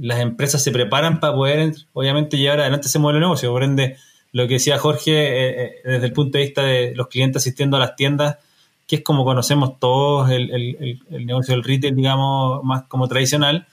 las 0.00 0.20
empresas 0.20 0.62
se 0.62 0.72
preparan 0.72 1.20
para 1.20 1.34
poder, 1.34 1.74
obviamente, 1.92 2.38
llevar 2.38 2.60
adelante 2.60 2.88
ese 2.88 2.98
modelo 2.98 3.18
de 3.18 3.26
negocio. 3.26 3.50
Por 3.50 3.62
ende, 3.62 3.96
lo 4.32 4.48
que 4.48 4.54
decía 4.54 4.78
Jorge 4.78 5.12
eh, 5.12 5.64
eh, 5.64 5.72
desde 5.84 6.06
el 6.06 6.12
punto 6.12 6.38
de 6.38 6.44
vista 6.44 6.62
de 6.62 6.94
los 6.94 7.08
clientes 7.08 7.42
asistiendo 7.42 7.76
a 7.76 7.80
las 7.80 7.96
tiendas, 7.96 8.38
que 8.86 8.96
es 8.96 9.02
como 9.02 9.24
conocemos 9.24 9.78
todos 9.78 10.30
el, 10.30 11.00
negocio 11.10 11.54
del 11.54 11.62
retail, 11.64 11.94
digamos, 11.94 12.64
más 12.64 12.84
como 12.84 13.08
tradicional. 13.08 13.66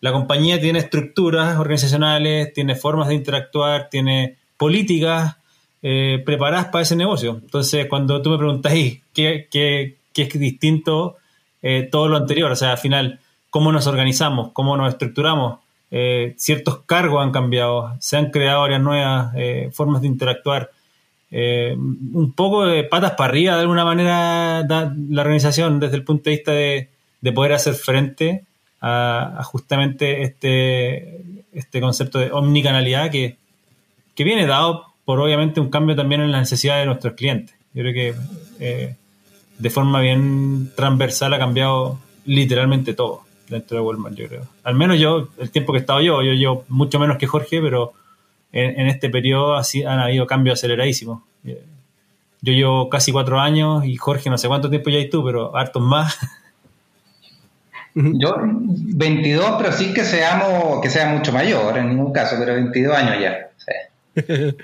La 0.00 0.12
compañía 0.12 0.60
tiene 0.60 0.80
estructuras 0.80 1.58
organizacionales, 1.58 2.52
tiene 2.52 2.74
formas 2.74 3.08
de 3.08 3.14
interactuar, 3.14 3.88
tiene 3.88 4.36
políticas 4.56 5.36
eh, 5.82 6.22
preparadas 6.24 6.66
para 6.66 6.82
ese 6.82 6.96
negocio. 6.96 7.40
Entonces, 7.42 7.86
cuando 7.86 8.20
tú 8.20 8.30
me 8.30 8.38
preguntas, 8.38 8.72
¿qué, 8.72 9.48
qué, 9.50 9.96
qué 10.12 10.22
es 10.22 10.38
distinto 10.38 11.16
todo 11.90 12.08
lo 12.08 12.16
anterior? 12.16 12.50
O 12.50 12.56
sea, 12.56 12.72
al 12.72 12.78
final, 12.78 13.20
¿cómo 13.50 13.72
nos 13.72 13.86
organizamos? 13.86 14.52
¿Cómo 14.52 14.76
nos 14.76 14.88
estructuramos? 14.90 15.60
Eh, 15.90 16.34
ciertos 16.36 16.82
cargos 16.84 17.22
han 17.22 17.32
cambiado, 17.32 17.96
se 17.98 18.16
han 18.16 18.30
creado 18.30 18.62
áreas 18.62 18.80
nuevas, 18.80 19.32
eh, 19.36 19.70
formas 19.72 20.02
de 20.02 20.08
interactuar. 20.08 20.70
Eh, 21.32 21.76
un 21.76 22.32
poco 22.34 22.64
de 22.66 22.84
patas 22.84 23.12
para 23.12 23.30
arriba, 23.30 23.54
de 23.54 23.62
alguna 23.62 23.84
manera, 23.84 24.62
la 24.68 25.20
organización 25.20 25.80
desde 25.80 25.96
el 25.96 26.04
punto 26.04 26.30
de 26.30 26.36
vista 26.36 26.52
de, 26.52 26.88
poder 27.34 27.52
hacer 27.52 27.74
frente 27.74 28.44
a, 28.80 29.42
justamente 29.44 30.22
este, 30.22 31.44
este 31.52 31.80
concepto 31.80 32.18
de 32.18 32.32
omnicanalidad 32.32 33.10
que, 33.10 33.36
que 34.14 34.24
viene 34.24 34.46
dado 34.46 34.86
por 35.04 35.20
obviamente 35.20 35.60
un 35.60 35.70
cambio 35.70 35.94
también 35.94 36.20
en 36.20 36.32
las 36.32 36.42
necesidades 36.42 36.82
de 36.82 36.86
nuestros 36.86 37.14
clientes. 37.14 37.54
Yo 37.74 37.82
creo 37.82 37.94
que 37.94 38.96
de 39.60 39.70
forma 39.70 40.00
bien 40.00 40.72
transversal 40.74 41.34
ha 41.34 41.38
cambiado 41.38 41.98
literalmente 42.24 42.94
todo 42.94 43.22
dentro 43.48 43.76
de 43.76 43.82
Walmart, 43.82 44.16
yo 44.16 44.28
creo. 44.28 44.46
Al 44.62 44.74
menos 44.74 44.98
yo, 44.98 45.28
el 45.38 45.50
tiempo 45.50 45.72
que 45.72 45.78
he 45.78 45.80
estado 45.80 46.00
yo, 46.00 46.22
yo 46.22 46.32
llevo 46.32 46.64
mucho 46.68 46.98
menos 46.98 47.18
que 47.18 47.26
Jorge, 47.26 47.60
pero 47.60 47.92
en, 48.52 48.86
este 48.86 49.10
periodo 49.10 49.54
así 49.56 49.82
han 49.84 50.00
habido 50.00 50.26
cambios 50.26 50.58
aceleradísimos. 50.58 51.22
Eh, 51.44 51.62
yo 52.40 52.52
llevo 52.52 52.88
casi 52.88 53.12
cuatro 53.12 53.38
años 53.38 53.84
y 53.84 53.96
Jorge 53.96 54.30
no 54.30 54.38
sé 54.38 54.48
cuánto 54.48 54.70
tiempo 54.70 54.88
ya 54.88 54.98
hay 54.98 55.10
tú, 55.10 55.24
pero 55.24 55.54
hartos 55.54 55.82
más. 55.82 56.16
Yo 57.94 58.36
22, 58.40 59.56
pero 59.58 59.72
sí 59.72 59.92
que 59.92 60.04
seamos, 60.04 60.80
que 60.80 60.88
sea 60.88 61.12
mucho 61.12 61.32
mayor 61.32 61.76
en 61.76 61.88
ningún 61.88 62.12
caso, 62.12 62.36
pero 62.38 62.54
22 62.54 62.96
años 62.96 63.16
ya. 63.20 63.50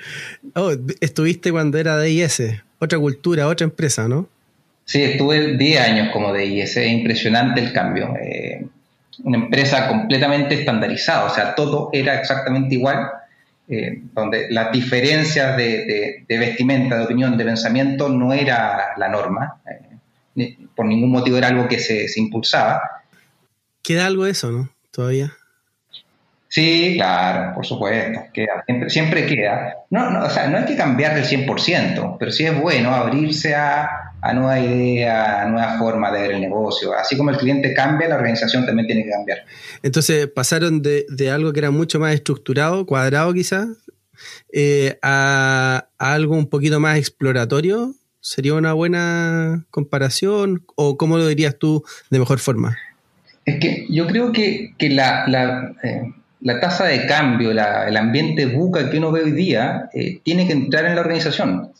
oh, 0.55 0.73
estuviste 1.01 1.51
cuando 1.51 1.77
era 1.77 2.01
DIS, 2.01 2.43
otra 2.79 2.99
cultura, 2.99 3.49
otra 3.49 3.65
empresa, 3.65 4.09
¿no? 4.09 4.29
Sí, 4.87 5.03
estuve 5.03 5.57
10 5.57 5.81
años 5.81 6.09
como 6.13 6.33
DIS, 6.33 6.77
es 6.77 6.89
impresionante 6.89 7.61
el 7.61 7.73
cambio. 7.73 8.15
Eh, 8.17 8.65
una 9.25 9.37
empresa 9.37 9.89
completamente 9.89 10.55
estandarizada, 10.55 11.25
o 11.25 11.31
sea, 11.31 11.57
todo 11.57 11.91
era 11.93 12.15
exactamente 12.21 12.77
igual 12.77 13.11
eh, 13.69 14.01
donde 14.13 14.47
las 14.49 14.71
diferencias 14.71 15.57
de, 15.57 16.25
vestimenta, 16.29 16.99
de 16.99 17.05
opinión, 17.05 17.37
de 17.37 17.45
pensamiento 17.45 18.09
no 18.09 18.33
era 18.33 18.93
la 18.97 19.09
norma, 19.09 19.61
eh, 20.37 20.57
por 20.77 20.87
ningún 20.87 21.11
motivo 21.11 21.37
era 21.37 21.49
algo 21.49 21.67
que 21.67 21.81
se, 21.81 22.07
impulsaba. 22.15 22.81
Queda 23.83 24.07
algo 24.07 24.25
de 24.25 24.31
eso, 24.31 24.53
¿no? 24.53 24.71
Todavía. 24.93 25.33
Sí, 26.47 26.95
claro, 26.95 27.55
por 27.55 27.67
supuesto, 27.67 28.21
queda, 28.33 28.65
siempre, 28.87 29.27
queda. 29.27 29.79
No, 29.91 30.11
no, 30.11 30.27
o 30.27 30.31
sea, 30.31 30.47
no 30.47 30.59
hay 30.59 30.65
que 30.65 30.77
cambiar 30.77 31.17
del 31.17 31.25
100%, 31.25 32.19
pero 32.21 32.31
sí 32.31 32.47
es 32.47 32.61
bueno 32.61 32.95
abrirse 32.95 33.57
a, 33.57 34.06
a 34.27 34.35
nueva 34.35 34.59
idea, 34.59 35.43
a 35.43 35.49
nueva 35.49 35.79
forma 35.79 36.11
de 36.11 36.23
ver 36.23 36.31
el 36.33 36.41
negocio. 36.41 36.93
Así 36.95 37.17
como 37.17 37.31
el 37.31 37.37
cliente 37.37 37.73
cambia, 37.73 38.09
la 38.09 38.17
organización 38.17 38.67
también 38.67 38.87
tiene 38.89 39.05
que 39.05 39.11
cambiar. 39.11 39.39
Entonces 39.83 40.27
pasaron 40.27 40.83
de, 40.83 41.31
algo 41.31 41.53
que 41.53 41.61
era 41.61 41.71
mucho 41.71 42.01
más 42.01 42.13
estructurado, 42.13 42.87
cuadrado 42.87 43.33
quizás, 43.33 43.69
eh, 44.53 44.99
a, 45.03 45.87
algo 45.99 46.35
un 46.35 46.49
poquito 46.49 46.81
más 46.81 46.99
exploratorio. 46.99 47.95
¿Sería 48.21 48.55
una 48.55 48.73
buena 48.73 49.65
comparación? 49.71 50.65
¿O 50.75 50.97
cómo 50.97 51.19
lo 51.19 51.29
dirías 51.29 51.57
tú 51.57 51.85
de 52.11 52.19
mejor 52.19 52.41
forma? 52.41 52.77
Es 53.45 53.61
que 53.61 53.87
yo 53.89 54.09
creo 54.09 54.33
que, 54.33 54.75
la, 54.81 55.29
la, 55.29 55.73
eh, 55.85 56.61
tasa 56.61 56.87
de 56.87 57.07
cambio, 57.07 57.53
el 57.53 57.97
ambiente 57.97 58.47
buca 58.47 58.91
que 58.91 58.99
uno 58.99 59.13
ve 59.13 59.23
hoy 59.23 59.31
día, 59.31 59.89
eh, 59.95 60.19
tiene 60.25 60.49
que 60.49 60.53
entrar 60.53 60.85
en 60.87 60.97
la 60.97 61.03
organización 61.03 61.71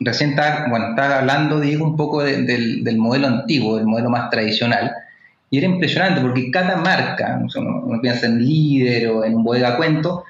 recién 0.00 0.30
estaba, 0.30 0.68
bueno, 0.68 0.90
estaba 0.90 1.18
hablando, 1.18 1.60
digo, 1.60 1.84
un 1.84 1.96
poco 1.96 2.22
del, 2.22 2.96
modelo 2.98 3.26
antiguo, 3.26 3.76
del 3.76 3.86
modelo 3.86 4.10
más 4.10 4.30
tradicional, 4.30 4.92
y 5.50 5.58
era 5.58 5.66
impresionante 5.66 6.20
porque 6.20 6.50
cada 6.50 6.76
marca, 6.76 7.40
uno, 7.56 8.00
piensa 8.00 8.26
en 8.26 8.38
líder 8.38 9.08
o 9.08 9.24
en 9.24 9.34
un 9.34 9.44
bodega 9.44 9.76
cuento, 9.76 10.24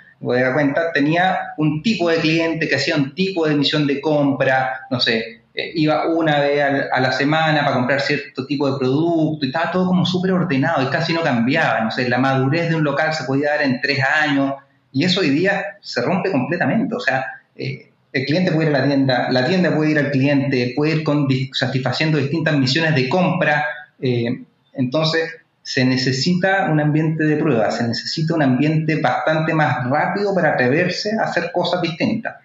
tenía 0.95 1.39
un 1.57 1.83
tipo 1.83 2.09
de 2.09 2.17
cliente 2.19 2.69
que 2.69 2.77
hacía 2.77 2.97
un 2.97 3.15
tipo 3.15 3.47
de 3.47 3.55
emisión 3.55 3.87
de 3.87 4.01
compra, 4.01 4.87
no 4.91 5.01
sé, 5.01 5.43
eh, 5.55 5.73
iba 5.75 6.07
una 6.07 6.39
vez 6.39 6.63
a, 6.93 7.01
la 7.01 7.11
semana 7.11 7.65
para 7.65 7.75
comprar 7.75 8.01
cierto 8.01 8.47
tipo 8.47 8.71
de 8.71 8.79
producto 8.79 9.45
y 9.45 9.49
estaba 9.49 9.73
todo 9.73 9.87
como 9.87 10.07
súper 10.07 10.33
ordenado 10.33 10.83
y 10.83 10.87
casi 10.87 11.13
no 11.13 11.23
cambiaba, 11.23 11.81
no 11.81 11.91
sé, 11.91 12.09
la 12.09 12.19
madurez 12.19 12.69
de 12.69 12.77
un 12.77 12.85
local 12.85 13.13
se 13.13 13.25
podía 13.25 13.51
dar 13.51 13.63
en 13.63 13.81
tres 13.81 13.99
años 14.23 14.55
y 14.93 15.05
eso 15.05 15.21
hoy 15.21 15.31
día 15.31 15.79
se 15.81 16.01
rompe 16.01 16.31
completamente, 16.31 16.95
o 16.95 17.01
sea, 17.01 17.27
eh, 17.57 17.88
el 18.12 18.25
cliente 18.25 18.53
puede 18.53 18.71
ir 18.71 18.77
a 18.77 18.81
la 18.81 18.87
tienda, 18.87 19.29
la 19.31 19.47
tienda 19.47 19.75
puede 19.75 19.91
ir 19.91 19.99
al 19.99 20.11
cliente, 20.11 20.73
puede 20.75 20.97
ir 20.97 21.05
con, 21.05 21.29
satisfaciendo 21.53 22.19
distintas 22.19 22.57
misiones 22.57 22.95
de 22.95 23.09
compra. 23.09 23.65
Eh, 24.00 24.45
entonces, 24.75 25.31
se 25.62 25.85
necesita 25.85 26.71
un 26.71 26.81
ambiente 26.81 27.25
de 27.25 27.37
prueba, 27.37 27.71
se 27.71 27.87
necesita 27.87 28.35
un 28.35 28.43
ambiente 28.43 29.00
bastante 29.00 29.53
más 29.53 29.88
rápido 29.91 30.35
para 30.35 30.55
atreverse 30.55 31.11
a 31.19 31.25
hacer 31.25 31.50
cosas 31.53 31.83
distintas. 31.83 32.37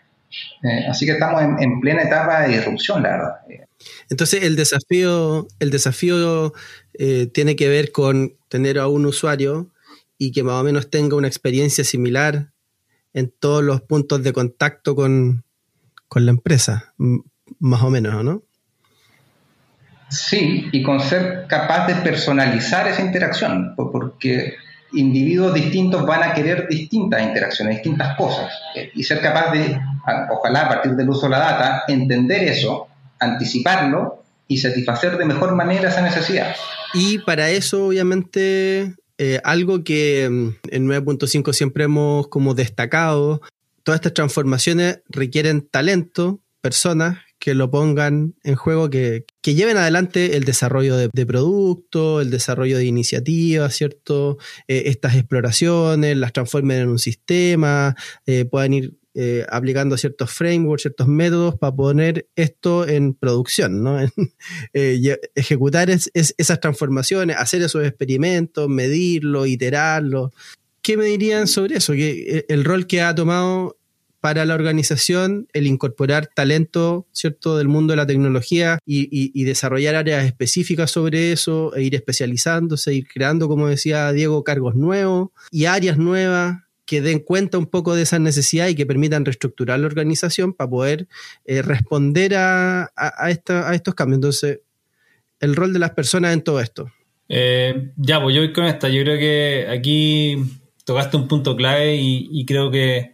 Eh, 0.63 0.87
así 0.89 1.05
que 1.05 1.13
estamos 1.13 1.41
en, 1.41 1.79
plena 1.79 2.03
etapa 2.03 2.41
de 2.41 2.57
disrupción, 2.57 3.03
la 3.03 3.09
verdad. 3.09 3.33
Entonces, 4.09 4.43
el 4.43 4.55
desafío, 4.55 5.47
el 5.59 5.71
desafío 5.71 6.53
eh, 6.95 7.27
tiene 7.27 7.55
que 7.55 7.69
ver 7.69 7.91
con 7.91 8.35
tener 8.49 8.79
a 8.79 8.87
un 8.87 9.05
usuario 9.05 9.71
y 10.17 10.31
que 10.31 10.43
más 10.43 10.55
o 10.55 10.63
menos 10.63 10.89
tenga 10.89 11.15
una 11.15 11.27
experiencia 11.27 11.83
similar 11.83 12.51
en 13.13 13.31
todos 13.39 13.63
los 13.63 13.81
puntos 13.81 14.23
de 14.23 14.33
contacto 14.33 14.95
con, 14.95 15.43
con 16.13 16.27
la 16.27 16.31
empresa, 16.31 16.93
más 17.59 17.81
o 17.81 17.89
menos, 17.89 18.23
¿no? 18.23 18.43
Sí, 20.09 20.69
y 20.71 20.83
con 20.83 20.99
ser 20.99 21.47
capaz 21.47 21.87
de 21.87 21.95
personalizar 21.95 22.87
esa 22.87 23.01
interacción, 23.01 23.73
porque 23.75 24.53
individuos 24.91 25.55
distintos 25.55 26.05
van 26.05 26.21
a 26.21 26.35
querer 26.35 26.67
distintas 26.67 27.23
interacciones, 27.23 27.77
distintas 27.77 28.15
cosas, 28.15 28.53
eh, 28.75 28.91
y 28.93 29.01
ser 29.01 29.21
capaz 29.21 29.53
de, 29.53 29.75
ojalá 30.29 30.61
a 30.61 30.69
partir 30.69 30.91
del 30.91 31.09
uso 31.09 31.25
de 31.25 31.31
la 31.31 31.39
data, 31.39 31.83
entender 31.87 32.43
eso, 32.43 32.89
anticiparlo 33.19 34.23
y 34.47 34.59
satisfacer 34.59 35.17
de 35.17 35.25
mejor 35.25 35.55
manera 35.55 35.89
esa 35.89 36.03
necesidad. 36.03 36.55
Y 36.93 37.17
para 37.17 37.49
eso, 37.49 37.87
obviamente, 37.87 38.93
eh, 39.17 39.39
algo 39.43 39.83
que 39.83 40.29
mm, 40.29 40.49
en 40.69 40.87
9.5 40.87 41.53
siempre 41.53 41.85
hemos 41.85 42.27
como 42.27 42.53
destacado 42.53 43.41
todas 43.83 43.99
estas 43.99 44.13
transformaciones 44.13 45.01
requieren 45.09 45.67
talento, 45.69 46.41
personas 46.61 47.19
que 47.43 47.53
lo 47.53 47.69
pongan 47.69 48.35
en 48.45 48.55
juego, 48.55 48.89
que, 48.89 49.25
lleven 49.43 49.75
adelante 49.75 50.37
el 50.37 50.45
desarrollo 50.45 50.95
de, 50.95 51.09
de 51.11 51.25
producto, 51.25 52.21
el 52.21 52.29
desarrollo 52.29 52.77
de 52.77 52.85
iniciativas, 52.85 53.75
¿cierto? 53.75 54.37
Eh, 54.69 54.83
estas 54.85 55.15
exploraciones, 55.15 56.15
las 56.15 56.31
transformen 56.31 56.79
en 56.79 56.87
un 56.87 56.99
sistema, 56.99 57.97
eh, 58.25 58.45
puedan 58.45 58.73
ir 58.73 58.97
eh, 59.13 59.45
aplicando 59.49 59.97
ciertos 59.97 60.31
frameworks, 60.31 60.83
ciertos 60.83 61.09
métodos 61.09 61.55
para 61.59 61.75
poner 61.75 62.29
esto 62.37 62.87
en 62.87 63.13
producción, 63.13 63.83
¿no? 63.83 63.99
ejecutar 64.73 65.89
esas 65.89 66.59
transformaciones, 66.61 67.35
hacer 67.37 67.61
esos 67.61 67.85
experimentos, 67.85 68.69
medirlo, 68.69 69.45
iterarlo. 69.45 70.31
¿Qué 70.83 70.97
me 70.97 71.05
dirían 71.05 71.47
sobre 71.47 71.77
eso? 71.77 71.93
Que 71.93 72.11
eh, 72.39 72.45
el 72.49 72.65
rol 72.65 72.85
que 72.85 73.01
ha 73.01 73.15
tomado 73.15 73.77
para 74.19 74.45
la 74.45 74.53
organización 74.53 75.47
el 75.53 75.65
incorporar 75.65 76.27
talento, 76.27 77.07
¿cierto?, 77.11 77.57
del 77.57 77.67
mundo 77.67 77.91
de 77.91 77.97
la 77.97 78.05
tecnología 78.05 78.79
y, 78.85 79.43
desarrollar 79.43 79.95
áreas 79.95 80.25
específicas 80.25 80.91
sobre 80.91 81.33
eso, 81.33 81.75
e 81.75 81.83
ir 81.83 81.95
especializándose, 81.95 82.93
ir 82.93 83.07
creando, 83.07 83.49
como 83.49 83.67
decía 83.67 84.11
Diego, 84.13 84.43
cargos 84.43 84.75
nuevos 84.75 85.31
y 85.51 85.65
áreas 85.65 85.97
nuevas 85.97 86.63
que 86.85 87.01
den 87.01 87.19
cuenta 87.19 87.57
un 87.57 87.65
poco 87.65 87.95
de 87.95 88.03
esa 88.03 88.19
necesidad 88.19 88.67
y 88.67 88.75
que 88.75 88.85
permitan 88.85 89.25
reestructurar 89.25 89.79
la 89.79 89.87
organización 89.87 90.53
para 90.53 90.69
poder 90.69 91.07
eh, 91.43 91.61
responder 91.61 92.35
a, 92.35 92.91
estos 93.27 93.95
cambios. 93.95 94.17
Entonces, 94.17 94.59
el 95.39 95.55
rol 95.55 95.73
de 95.73 95.79
las 95.79 95.91
personas 95.91 96.33
en 96.33 96.41
todo 96.41 96.61
esto. 96.61 96.89
Eh, 97.27 97.91
ya, 97.97 98.21
pues 98.21 98.35
yo 98.35 98.41
voy 98.41 98.53
con 98.53 98.65
esta. 98.65 98.87
Yo 98.87 99.03
creo 99.03 99.17
que 99.17 99.67
aquí 99.69 100.62
tocaste 100.83 101.17
un 101.17 101.27
punto 101.27 101.55
clave 101.55 101.95
y, 101.95 102.45
creo 102.45 102.71
que 102.71 103.13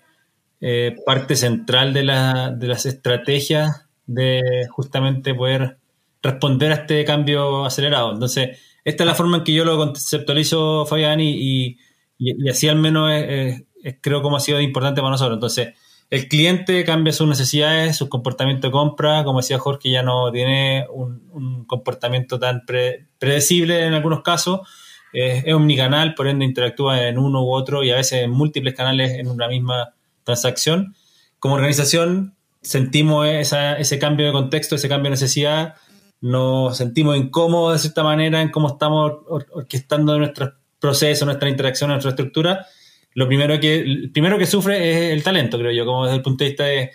eh, 0.61 0.95
parte 1.05 1.35
central 1.35 1.93
de, 1.93 2.03
las 2.03 2.85
estrategias 2.85 3.87
de 4.05 4.67
justamente 4.71 5.33
poder 5.33 5.77
responder 6.21 6.71
a 6.71 6.75
este 6.75 7.05
cambio 7.05 7.65
acelerado. 7.65 8.13
Entonces, 8.13 8.59
esta 8.83 9.03
es 9.03 9.07
la 9.07 9.15
forma 9.15 9.37
en 9.37 9.43
que 9.43 9.53
yo 9.53 9.65
lo 9.65 9.77
conceptualizo, 9.77 10.85
Fabián, 10.85 11.19
y, 11.21 11.77
así 12.49 12.67
al 12.67 12.77
menos 12.77 13.11
creo 14.01 14.21
como 14.21 14.37
ha 14.37 14.41
sido 14.41 14.59
importante 14.59 15.01
para 15.01 15.11
nosotros. 15.11 15.37
Entonces, 15.37 15.73
el 16.09 16.27
cliente 16.27 16.83
cambia 16.85 17.13
sus 17.13 17.27
necesidades, 17.27 17.97
su 17.97 18.09
comportamiento 18.09 18.67
de 18.67 18.71
compra, 18.71 19.23
como 19.23 19.39
decía 19.41 19.59
Jorge, 19.59 19.91
ya 19.91 20.01
no 20.01 20.31
tiene 20.31 20.87
un, 20.91 21.65
comportamiento 21.65 22.39
tan 22.39 22.63
predecible 23.19 23.85
en 23.85 23.93
algunos 23.93 24.23
casos, 24.23 24.61
es 25.13 25.53
omnicanal, 25.53 26.13
por 26.13 26.27
ende 26.27 26.45
interactúa 26.45 27.07
en 27.07 27.17
uno 27.17 27.43
u 27.43 27.51
otro 27.51 27.83
y 27.83 27.91
a 27.91 27.95
veces 27.95 28.23
en 28.23 28.31
múltiples 28.31 28.75
canales 28.75 29.13
en 29.13 29.27
una 29.27 29.47
misma 29.47 29.93
transacción. 30.23 30.95
Como 31.39 31.55
organización 31.55 32.35
sentimos 32.61 33.27
ese 33.27 33.99
cambio 33.99 34.27
de 34.27 34.31
contexto, 34.31 34.75
ese 34.75 34.89
cambio 34.89 35.05
de 35.05 35.11
necesidad, 35.11 35.75
nos 36.21 36.77
sentimos 36.77 37.17
incómodos 37.17 37.73
de 37.73 37.79
cierta 37.79 38.03
manera 38.03 38.41
en 38.41 38.49
cómo 38.49 38.67
estamos 38.67 39.13
orquestando 39.27 40.17
nuestros 40.17 40.51
procesos, 40.79 41.25
nuestra 41.25 41.49
interacción, 41.49 41.89
nuestra 41.89 42.11
estructura. 42.11 42.65
Lo 43.13 43.27
primero 43.27 43.59
que, 43.59 44.09
primero 44.13 44.37
que 44.37 44.45
sufre 44.45 45.07
es 45.07 45.11
el 45.13 45.23
talento, 45.23 45.57
creo 45.57 45.71
yo, 45.71 45.85
como 45.85 46.05
desde 46.05 46.17
el 46.17 46.21
punto 46.21 46.43
de 46.43 46.49
vista 46.49 46.65
de 46.65 46.91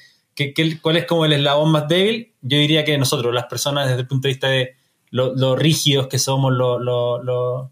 cuál 0.82 0.96
es 0.96 1.06
como 1.06 1.24
el 1.24 1.32
eslabón 1.32 1.70
más 1.70 1.88
débil. 1.88 2.34
Yo 2.42 2.58
diría 2.58 2.84
que 2.84 2.98
nosotros, 2.98 3.32
las 3.32 3.46
personas, 3.46 3.88
desde 3.88 4.02
el 4.02 4.06
punto 4.06 4.28
de 4.28 4.34
vista 4.34 4.48
de 4.48 4.76
lo, 5.10 5.56
rígidos 5.56 6.08
que 6.08 6.18
somos, 6.18 6.52
lo, 6.52 7.70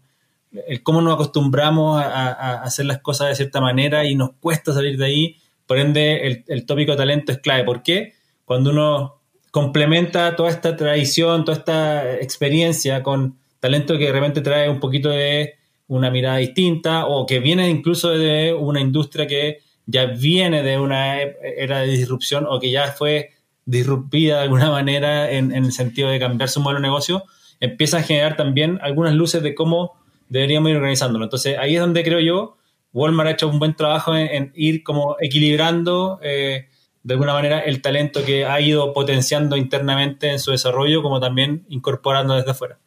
el 0.67 0.83
cómo 0.83 1.01
nos 1.01 1.15
acostumbramos 1.15 2.01
a, 2.01 2.61
hacer 2.61 2.85
las 2.85 2.99
cosas 2.99 3.29
de 3.29 3.35
cierta 3.35 3.61
manera 3.61 4.05
y 4.05 4.15
nos 4.15 4.31
cuesta 4.39 4.73
salir 4.73 4.97
de 4.97 5.05
ahí. 5.05 5.37
Por 5.65 5.79
ende, 5.79 6.43
el, 6.47 6.65
tópico 6.65 6.91
de 6.91 6.97
talento 6.97 7.31
es 7.31 7.39
clave. 7.39 7.63
¿Por 7.63 7.81
qué? 7.83 8.13
Cuando 8.45 8.71
uno 8.71 9.21
complementa 9.51 10.35
toda 10.35 10.49
esta 10.49 10.75
tradición, 10.75 11.45
toda 11.45 11.57
esta 11.57 12.15
experiencia 12.15 13.01
con 13.03 13.37
talento 13.59 13.97
que 13.97 14.05
de 14.05 14.11
repente 14.11 14.41
trae 14.41 14.69
un 14.69 14.79
poquito 14.79 15.09
de 15.09 15.55
una 15.87 16.09
mirada 16.09 16.37
distinta 16.37 17.05
o 17.05 17.25
que 17.25 17.39
viene 17.39 17.69
incluso 17.69 18.09
de 18.09 18.53
una 18.53 18.81
industria 18.81 19.27
que 19.27 19.59
ya 19.85 20.05
viene 20.05 20.63
de 20.63 20.79
una 20.79 21.19
era 21.21 21.79
de 21.79 21.87
disrupción 21.87 22.45
o 22.49 22.59
que 22.59 22.71
ya 22.71 22.87
fue 22.87 23.31
disrupida 23.65 24.37
de 24.37 24.43
alguna 24.43 24.69
manera 24.69 25.31
en, 25.31 25.51
en 25.51 25.65
el 25.65 25.71
sentido 25.71 26.09
de 26.09 26.19
cambiar 26.19 26.49
su 26.49 26.59
modelo 26.59 26.79
de 26.79 26.87
negocio, 26.87 27.23
empieza 27.59 27.97
a 27.97 28.03
generar 28.03 28.35
también 28.35 28.79
algunas 28.81 29.13
luces 29.13 29.41
de 29.43 29.55
cómo 29.55 29.93
deberíamos 30.33 30.71
ir 30.71 30.77
organizándolo. 30.77 31.25
Entonces 31.25 31.57
ahí 31.59 31.75
es 31.75 31.81
donde 31.81 32.03
creo 32.03 32.19
yo, 32.19 32.57
Walmart 32.91 33.29
ha 33.29 33.31
hecho 33.33 33.47
un 33.47 33.59
buen 33.59 33.75
trabajo 33.75 34.15
en, 34.15 34.51
ir 34.55 34.83
como 34.83 35.15
equilibrando 35.19 36.19
eh, 36.23 36.69
de 37.03 37.13
alguna 37.13 37.33
manera 37.33 37.59
el 37.59 37.81
talento 37.81 38.25
que 38.25 38.45
ha 38.45 38.59
ido 38.59 38.93
potenciando 38.93 39.55
internamente 39.55 40.31
en 40.31 40.39
su 40.39 40.49
desarrollo, 40.49 41.03
como 41.03 41.19
también 41.19 41.65
incorporando 41.69 42.33
desde 42.33 42.49
afuera. 42.49 42.79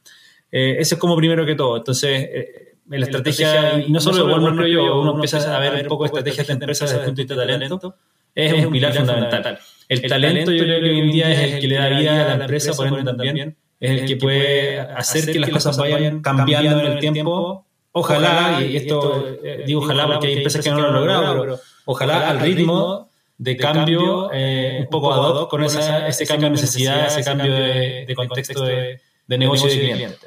Eh, 0.50 0.76
eso 0.80 0.96
es 0.96 1.00
como 1.00 1.16
primero 1.16 1.46
que 1.46 1.54
todo. 1.54 1.76
Entonces, 1.76 2.28
eh, 2.32 2.74
la 2.88 3.04
estrategia, 3.04 3.78
y 3.78 3.92
no 3.92 4.00
solo 4.00 4.26
de 4.26 4.32
Walmart, 4.32 4.56
creo 4.56 4.68
yo, 4.68 5.00
uno 5.00 5.14
empieza 5.14 5.56
a 5.56 5.60
ver 5.60 5.82
un 5.82 5.88
poco 5.88 6.04
estrategias 6.04 6.46
de 6.48 6.52
empresas 6.52 6.90
desde 6.90 7.02
el 7.02 7.06
punto 7.06 7.18
de 7.18 7.22
vista 7.24 7.40
de 7.40 7.52
talento, 7.52 7.96
es 8.34 8.66
un 8.66 8.72
pilar 8.72 8.92
fundamental. 8.92 9.58
El 9.88 10.02
talento 10.02 10.50
yo 10.50 10.64
creo 10.64 10.80
que 10.80 10.90
hoy 10.90 10.98
en 10.98 11.10
día 11.12 11.30
es 11.30 11.52
el 11.52 11.60
que 11.60 11.68
le 11.68 11.76
da 11.76 11.88
vida 11.90 12.32
a 12.32 12.36
la 12.36 12.44
empresa, 12.44 12.72
por 12.72 12.88
ende 12.88 13.04
también 13.04 13.56
es 13.86 14.00
el 14.00 14.06
que 14.06 14.16
puede 14.16 14.80
hacer 14.80 15.32
que 15.32 15.38
las 15.38 15.50
cosas 15.50 15.76
vayan 15.78 16.20
cambiando 16.20 16.80
en 16.80 16.86
el 16.92 16.98
tiempo. 16.98 17.64
Ojalá, 17.92 18.62
y 18.62 18.76
esto 18.76 19.38
eh, 19.42 19.64
digo 19.66 19.80
ojalá 19.80 20.06
porque 20.06 20.26
hay 20.26 20.34
empresas 20.34 20.62
que 20.62 20.70
no 20.70 20.80
lo 20.80 20.88
han 20.88 20.94
logrado, 20.94 21.40
pero 21.40 21.58
ojalá 21.86 22.28
al 22.28 22.40
ritmo 22.40 23.08
de 23.38 23.56
cambio 23.56 24.30
eh, 24.32 24.78
un 24.80 24.86
poco 24.88 25.12
ad 25.12 25.20
hoc 25.20 25.50
con 25.50 25.64
ese 25.64 26.26
cambio 26.26 26.48
de 26.48 26.52
necesidad, 26.52 27.06
ese 27.06 27.24
cambio 27.24 27.52
de, 27.54 28.12
contexto 28.14 28.64
de, 28.64 29.00
negocio 29.28 29.68
de 29.68 29.80
cliente. 29.80 30.26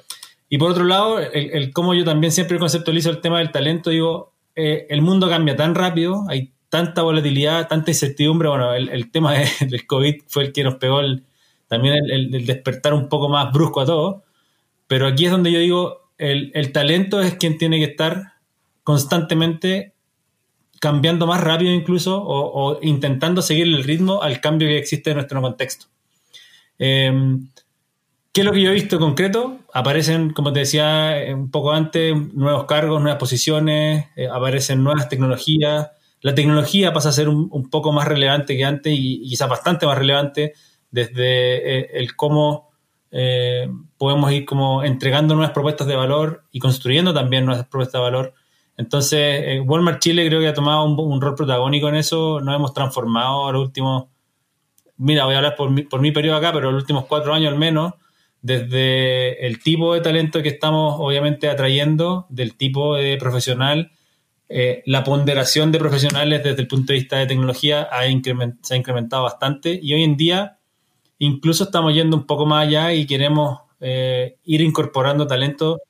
Y 0.51 0.57
por 0.57 0.71
otro 0.71 0.83
lado, 0.83 1.19
el, 1.19 1.51
el, 1.51 1.71
cómo 1.71 1.93
yo 1.93 2.03
también 2.03 2.31
siempre 2.31 2.57
conceptualizo 2.57 3.11
el 3.11 3.21
tema 3.21 3.37
del 3.37 3.51
talento, 3.51 3.91
digo, 3.91 4.33
eh, 4.61 4.87
el 4.89 5.01
mundo 5.01 5.29
cambia 5.29 5.55
tan 5.55 5.73
rápido, 5.73 6.25
hay 6.27 6.51
tanta 6.67 7.01
volatilidad, 7.01 7.69
tanta 7.69 7.91
incertidumbre. 7.91 8.49
Bueno, 8.49 8.73
el, 8.73 9.09
tema 9.09 9.33
del 9.59 9.87
COVID 9.87 10.23
fue 10.27 10.43
el 10.43 10.51
que 10.51 10.65
nos 10.65 10.75
pegó 10.75 11.01
también 11.69 12.03
el, 12.09 12.45
despertar 12.45 12.93
un 12.93 13.07
poco 13.07 13.29
más 13.29 13.53
brusco 13.53 13.79
a 13.79 13.85
todo. 13.85 14.23
Pero 14.87 15.07
aquí 15.07 15.25
es 15.25 15.31
donde 15.31 15.51
yo 15.51 15.59
digo, 15.59 16.11
el, 16.17 16.71
talento 16.73 17.21
es 17.21 17.35
quien 17.35 17.57
tiene 17.57 17.77
que 17.77 17.85
estar 17.91 18.33
constantemente 18.83 19.93
cambiando 20.81 21.27
más 21.27 21.41
rápido 21.41 21.71
incluso 21.71 22.21
o, 22.21 22.79
intentando 22.81 23.41
seguir 23.41 23.67
el 23.67 23.83
ritmo 23.83 24.23
al 24.23 24.41
cambio 24.41 24.67
que 24.67 24.77
existe 24.77 25.11
en 25.11 25.17
nuestro 25.17 25.41
contexto. 25.41 25.85
Em, 26.79 27.49
¿Qué 28.33 28.41
es 28.41 28.45
lo 28.45 28.51
que 28.51 28.61
yo 28.61 28.71
he 28.71 28.73
visto 28.73 28.95
en 28.95 29.01
concreto? 29.01 29.59
Aparecen, 29.73 30.31
como 30.33 30.51
te 30.53 30.59
decía 30.59 31.15
un 31.33 31.51
poco 31.51 31.71
antes, 31.71 32.15
nuevos 32.33 32.65
cargos, 32.65 33.01
nuevas 33.01 33.19
posiciones, 33.19 34.05
eh, 34.15 34.27
aparecen 34.27 34.83
nuevas 34.83 35.09
tecnologías, 35.09 35.89
la 36.21 36.35
tecnología 36.35 36.93
pasa 36.93 37.09
a 37.09 37.13
ser 37.13 37.29
un, 37.29 37.69
poco 37.69 37.91
más 37.91 38.07
relevante 38.07 38.57
que 38.57 38.65
antes 38.65 38.93
y, 38.95 39.21
quizás 39.21 39.49
bastante 39.49 39.85
más 39.85 39.97
relevante 39.97 40.53
desde 40.91 41.79
eh, 41.79 41.89
el 41.93 42.15
cómo 42.15 42.69
eh, 43.11 43.67
podemos 43.97 44.31
ir 44.31 44.45
como 44.45 44.83
entregando 44.83 45.35
nuevas 45.35 45.53
propuestas 45.53 45.87
de 45.87 45.95
valor 45.95 46.43
y 46.51 46.59
construyendo 46.59 47.13
también 47.13 47.45
nuevas 47.45 47.67
propuestas 47.67 47.99
de 47.99 48.03
valor. 48.03 48.33
Entonces, 48.77 49.19
eh, 49.19 49.59
Walmart 49.59 49.99
Chile 49.99 50.25
creo 50.27 50.39
que 50.39 50.47
ha 50.47 50.53
tomado 50.53 50.85
un, 50.85 51.21
rol 51.21 51.35
protagónico 51.35 51.89
en 51.89 51.95
eso, 51.95 52.39
nos 52.39 52.55
hemos 52.55 52.73
transformado 52.73 53.51
los 53.51 53.63
últimos, 53.63 54.05
mira, 54.97 55.25
voy 55.25 55.33
a 55.33 55.37
hablar 55.37 55.55
por 55.55 55.69
mi, 55.69 55.83
por 55.83 56.01
mi 56.01 56.11
periodo 56.11 56.37
acá, 56.37 56.53
pero 56.53 56.71
los 56.71 56.81
últimos 56.81 57.05
cuatro 57.05 57.33
años 57.33 57.51
al 57.51 57.59
menos, 57.59 57.93
desde 58.41 59.45
el 59.45 59.61
tipo 59.61 59.93
de 59.93 60.01
talento 60.01 60.41
que 60.41 60.49
estamos 60.49 60.95
obviamente 60.99 61.49
atrayendo, 61.49 62.25
del 62.29 62.55
tipo 62.55 62.95
de 62.95 63.17
profesional, 63.17 63.91
eh, 64.47 64.81
la 64.85 65.03
ponderación 65.03 65.71
de 65.71 65.79
profesionales 65.79 66.43
desde 66.43 66.61
el 66.61 66.67
punto 66.67 66.93
de 66.93 66.99
vista 66.99 67.17
de 67.17 67.27
tecnología 67.27 67.87
ha 67.91 68.03
se 68.03 68.73
ha 68.73 68.77
incrementado 68.77 69.23
bastante 69.23 69.79
y 69.81 69.93
hoy 69.93 70.03
en 70.03 70.17
día 70.17 70.58
incluso 71.19 71.65
estamos 71.65 71.93
yendo 71.93 72.17
un 72.17 72.25
poco 72.25 72.45
más 72.45 72.65
allá 72.65 72.93
y 72.93 73.05
queremos 73.05 73.59
eh, 73.79 74.37
ir 74.45 74.61
incorporando 74.61 75.27
talento 75.27 75.81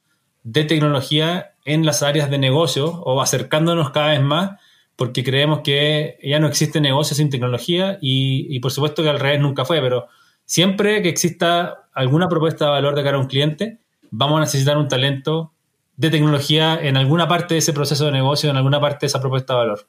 de 0.44 0.66
tecnología 0.66 1.54
en 1.66 1.86
las 1.86 2.04
áreas 2.04 2.30
de 2.30 2.38
negocio 2.38 2.88
o 2.88 3.22
acercándonos 3.22 3.92
cada 3.92 4.10
vez 4.10 4.22
más 4.22 4.52
porque 5.00 5.24
creemos 5.24 5.62
que 5.64 6.18
ya 6.22 6.40
no 6.40 6.48
existe 6.48 6.82
negocio 6.82 7.16
sin 7.16 7.30
tecnología 7.30 7.98
y, 8.02 8.60
por 8.60 8.70
supuesto 8.70 9.02
que 9.02 9.10
al 9.10 9.18
revés 9.18 9.40
nunca 9.40 9.64
fue, 9.64 9.80
pero 9.80 10.10
siempre 10.44 11.02
que 11.02 11.08
exista 11.08 11.88
alguna 11.94 12.28
propuesta 12.28 12.66
de 12.66 12.72
valor 12.72 12.96
de 12.96 13.04
cara 13.04 13.16
a 13.16 13.22
un 13.22 13.28
cliente, 13.28 13.80
vamos 14.12 14.38
a 14.38 14.42
necesitar 14.42 14.78
un 14.78 14.90
talento 14.90 15.54
de 15.96 16.10
tecnología 16.10 16.78
en 16.82 16.98
alguna 16.98 17.30
parte 17.30 17.54
de 17.54 17.60
ese 17.60 17.72
proceso 17.72 18.08
de 18.08 18.12
negocio, 18.12 18.50
en 18.50 18.58
alguna 18.58 18.82
parte 18.82 19.06
de 19.06 19.08
esa 19.08 19.22
propuesta 19.22 19.54
de 19.54 19.60
valor. 19.60 19.88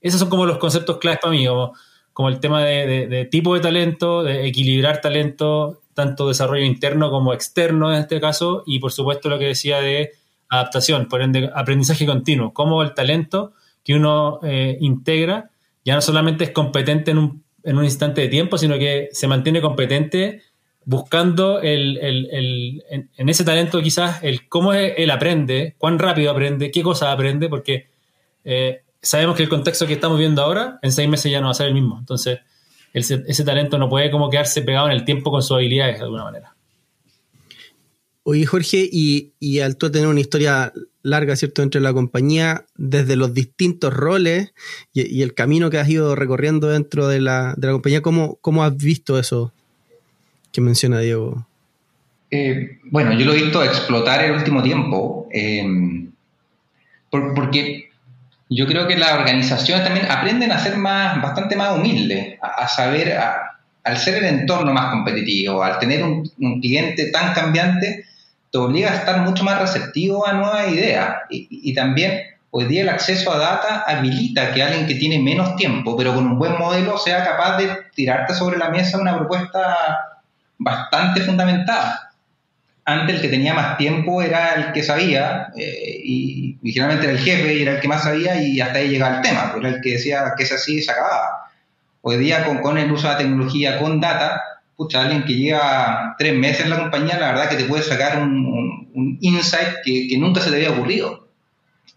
Esos 0.00 0.20
son 0.20 0.30
como 0.30 0.46
los 0.46 0.56
conceptos 0.56 0.96
claves 0.96 1.20
para 1.20 1.32
mí, 1.32 1.46
el 2.28 2.40
tema 2.40 2.62
de, 2.62 3.28
tipo 3.30 3.54
de 3.54 3.60
talento, 3.60 4.22
de 4.22 4.46
equilibrar 4.46 5.00
talento, 5.00 5.80
tanto 5.94 6.28
desarrollo 6.28 6.64
interno 6.64 7.10
como 7.10 7.32
externo 7.32 7.92
en 7.92 8.00
este 8.00 8.20
caso, 8.20 8.62
y 8.66 8.78
por 8.78 8.92
supuesto 8.92 9.28
lo 9.28 9.38
que 9.38 9.46
decía 9.46 9.80
de 9.80 10.12
adaptación, 10.48 11.08
por 11.08 11.22
ende, 11.22 11.50
aprendizaje 11.54 12.06
continuo, 12.06 12.52
cómo 12.52 12.82
el 12.82 12.94
talento 12.94 13.52
que 13.82 13.94
uno 13.94 14.38
eh, 14.42 14.76
integra 14.80 15.50
ya 15.84 15.94
no 15.94 16.00
solamente 16.00 16.44
es 16.44 16.50
competente 16.50 17.10
en 17.10 17.18
un, 17.18 17.44
en 17.62 17.76
un 17.76 17.84
instante 17.84 18.20
de 18.22 18.28
tiempo, 18.28 18.58
sino 18.58 18.78
que 18.78 19.08
se 19.12 19.26
mantiene 19.26 19.60
competente 19.60 20.42
buscando 20.86 21.60
el, 21.60 21.98
en, 22.90 23.28
ese 23.28 23.44
talento 23.44 23.80
quizás 23.80 24.22
el 24.22 24.48
cómo 24.48 24.72
él 24.72 25.10
aprende, 25.10 25.74
cuán 25.78 25.98
rápido 25.98 26.30
aprende, 26.30 26.70
qué 26.70 26.82
cosas 26.82 27.08
aprende, 27.08 27.48
porque 27.48 27.88
eh, 28.44 28.83
sabemos 29.04 29.36
que 29.36 29.44
el 29.44 29.48
contexto 29.48 29.86
que 29.86 29.92
estamos 29.92 30.18
viendo 30.18 30.42
ahora 30.42 30.78
en 30.82 30.90
seis 30.90 31.08
meses 31.08 31.30
ya 31.30 31.40
no 31.40 31.46
va 31.46 31.52
a 31.52 31.54
ser 31.54 31.68
el 31.68 31.74
mismo. 31.74 31.98
Entonces, 31.98 32.40
ese, 32.92 33.44
talento 33.44 33.76
no 33.76 33.88
puede 33.88 34.10
como 34.10 34.30
quedarse 34.30 34.62
pegado 34.62 34.86
en 34.86 34.92
el 34.92 35.04
tiempo 35.04 35.30
con 35.30 35.42
sus 35.42 35.56
habilidades 35.56 35.98
de 35.98 36.04
alguna 36.04 36.24
manera. 36.24 36.54
Oye, 38.22 38.46
Jorge, 38.46 38.88
y, 38.90 39.32
y 39.38 39.60
al 39.60 39.76
tú 39.76 39.90
tener 39.90 40.08
una 40.08 40.20
historia 40.20 40.72
larga, 41.02 41.36
¿cierto?, 41.36 41.62
entre 41.62 41.80
la 41.80 41.92
compañía, 41.92 42.64
desde 42.76 43.16
los 43.16 43.34
distintos 43.34 43.92
roles 43.92 44.54
y, 44.92 45.22
el 45.22 45.34
camino 45.34 45.70
que 45.70 45.78
has 45.78 45.88
ido 45.88 46.14
recorriendo 46.14 46.68
dentro 46.68 47.06
de 47.06 47.20
la, 47.20 47.54
de 47.56 47.66
la 47.66 47.72
compañía, 47.74 48.00
¿cómo, 48.00 48.38
¿cómo 48.40 48.64
has 48.64 48.76
visto 48.76 49.18
eso 49.18 49.52
que 50.50 50.62
menciona 50.62 51.00
Diego? 51.00 51.46
Eh, 52.30 52.78
bueno, 52.84 53.12
yo 53.18 53.26
lo 53.26 53.34
he 53.34 53.42
visto 53.42 53.62
explotar 53.62 54.24
el 54.24 54.32
último 54.32 54.62
tiempo, 54.62 55.28
eh, 55.30 55.62
porque 57.10 57.90
yo 58.48 58.66
creo 58.66 58.86
que 58.86 58.96
las 58.96 59.12
organizaciones 59.12 59.84
también 59.84 60.10
aprenden 60.10 60.52
a 60.52 60.58
ser 60.58 60.76
más, 60.76 61.20
bastante 61.22 61.56
más 61.56 61.76
humildes, 61.76 62.38
a, 62.42 62.68
saber, 62.68 63.18
al 63.82 63.96
ser 63.96 64.16
el 64.16 64.24
entorno 64.24 64.72
más 64.72 64.90
competitivo, 64.90 65.62
al 65.62 65.78
tener 65.78 66.02
un, 66.02 66.30
cliente 66.60 67.10
tan 67.10 67.32
cambiante, 67.32 68.04
te 68.50 68.58
obliga 68.58 68.90
a 68.90 68.96
estar 68.96 69.20
mucho 69.20 69.44
más 69.44 69.60
receptivo 69.60 70.26
a 70.26 70.34
nuevas 70.34 70.68
ideas. 70.68 71.16
Y, 71.30 71.48
y, 71.50 71.74
también 71.74 72.20
hoy 72.50 72.66
día 72.66 72.82
el 72.82 72.88
acceso 72.88 73.32
a 73.32 73.38
data 73.38 73.84
habilita 73.86 74.52
que 74.52 74.62
alguien 74.62 74.86
que 74.86 74.94
tiene 74.94 75.18
menos 75.18 75.56
tiempo, 75.56 75.96
pero 75.96 76.14
con 76.14 76.26
un 76.26 76.38
buen 76.38 76.56
modelo, 76.58 76.98
sea 76.98 77.24
capaz 77.24 77.56
de 77.56 77.68
tirarte 77.94 78.34
sobre 78.34 78.58
la 78.58 78.68
mesa 78.68 79.00
una 79.00 79.16
propuesta 79.16 79.76
bastante 80.58 81.22
fundamentada. 81.22 82.03
Antes 82.86 83.16
el 83.16 83.22
que 83.22 83.28
tenía 83.28 83.54
más 83.54 83.78
tiempo 83.78 84.20
era 84.20 84.54
el 84.54 84.72
que 84.72 84.82
sabía, 84.82 85.48
eh, 85.56 86.00
y, 86.04 86.58
generalmente 86.64 87.06
era 87.06 87.14
el 87.14 87.24
jefe 87.24 87.54
y 87.54 87.62
era 87.62 87.72
el 87.72 87.80
que 87.80 87.88
más 87.88 88.02
sabía 88.02 88.42
y 88.42 88.60
hasta 88.60 88.78
ahí 88.78 88.88
llegaba 88.88 89.16
el 89.16 89.22
tema, 89.22 89.54
era 89.58 89.68
el 89.68 89.80
que 89.80 89.92
decía 89.92 90.34
que 90.36 90.42
es 90.42 90.52
así 90.52 90.76
y 90.76 90.82
se 90.82 90.90
acababa. 90.90 91.50
Hoy 92.02 92.18
día 92.18 92.44
con, 92.44 92.58
con 92.58 92.76
el 92.76 92.92
uso 92.92 93.06
de 93.06 93.14
la 93.14 93.18
tecnología, 93.18 93.78
con 93.78 94.00
data, 94.00 94.42
pucha, 94.76 95.02
alguien 95.02 95.24
que 95.24 95.34
lleva 95.34 96.14
tres 96.18 96.34
meses 96.34 96.64
en 96.64 96.70
la 96.70 96.78
compañía, 96.78 97.18
la 97.18 97.28
verdad 97.28 97.48
que 97.48 97.56
te 97.56 97.64
puede 97.64 97.82
sacar 97.82 98.20
un, 98.20 98.90
un, 98.92 99.18
insight 99.22 99.82
que, 99.82 100.08
que, 100.08 100.18
nunca 100.18 100.42
se 100.42 100.50
te 100.50 100.56
había 100.56 100.72
ocurrido. 100.72 101.28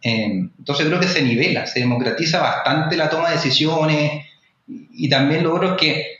Eh, 0.04 0.48
entonces 0.58 0.86
creo 0.88 1.00
que 1.00 1.08
se 1.08 1.22
nivela, 1.22 1.66
se 1.66 1.82
democratiza 1.82 2.40
bastante 2.40 2.96
la 2.96 3.10
toma 3.10 3.30
de 3.30 3.36
decisiones 3.36 4.26
y, 4.68 5.06
y 5.06 5.10
también 5.10 5.44
logro 5.44 5.76
que 5.76 6.17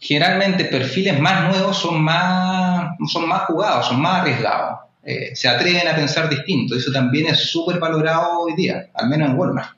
generalmente 0.00 0.64
perfiles 0.64 1.18
más 1.20 1.48
nuevos 1.48 1.76
son 1.78 2.02
más, 2.02 2.96
son 3.10 3.28
más 3.28 3.42
jugados, 3.42 3.86
son 3.86 4.00
más 4.00 4.22
arriesgados. 4.22 4.80
Eh, 5.02 5.36
se 5.36 5.48
atreven 5.48 5.86
a 5.86 5.94
pensar 5.94 6.28
distinto. 6.28 6.74
Eso 6.74 6.90
también 6.90 7.26
es 7.26 7.38
súper 7.38 7.78
valorado 7.78 8.40
hoy 8.40 8.56
día, 8.56 8.90
al 8.94 9.08
menos 9.08 9.30
en 9.30 9.38
Walmart. 9.38 9.76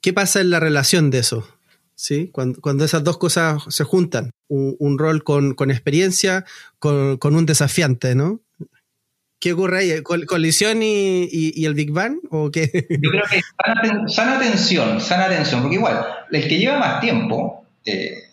¿Qué, 0.00 0.12
pasa 0.12 0.40
en 0.40 0.50
la 0.50 0.60
relación 0.60 1.10
de 1.10 1.18
eso? 1.18 1.46
¿Sí? 1.94 2.30
Cuando, 2.32 2.84
esas 2.84 3.04
dos 3.04 3.18
cosas 3.18 3.62
se 3.68 3.84
juntan, 3.84 4.30
un, 4.48 4.98
rol 4.98 5.24
con, 5.24 5.54
experiencia, 5.70 6.44
con, 6.78 7.18
un 7.22 7.46
desafiante, 7.46 8.14
¿no? 8.14 8.40
¿Qué 9.40 9.52
ocurre 9.52 9.78
ahí? 9.78 10.02
¿Colisión 10.02 10.82
y, 10.82 11.64
el 11.64 11.74
Big 11.74 11.90
Bang? 11.90 12.18
¿O 12.30 12.50
qué? 12.50 12.70
Yo 13.02 13.10
creo 13.10 13.24
que 13.30 13.40
sana, 13.64 14.08
sana 14.08 14.38
tensión, 14.38 15.00
sana 15.00 15.28
tensión, 15.28 15.62
porque 15.62 15.76
igual, 15.76 16.04
el 16.30 16.48
que 16.48 16.58
lleva 16.58 16.78
más 16.78 17.00
tiempo, 17.00 17.64
eh, 17.84 18.25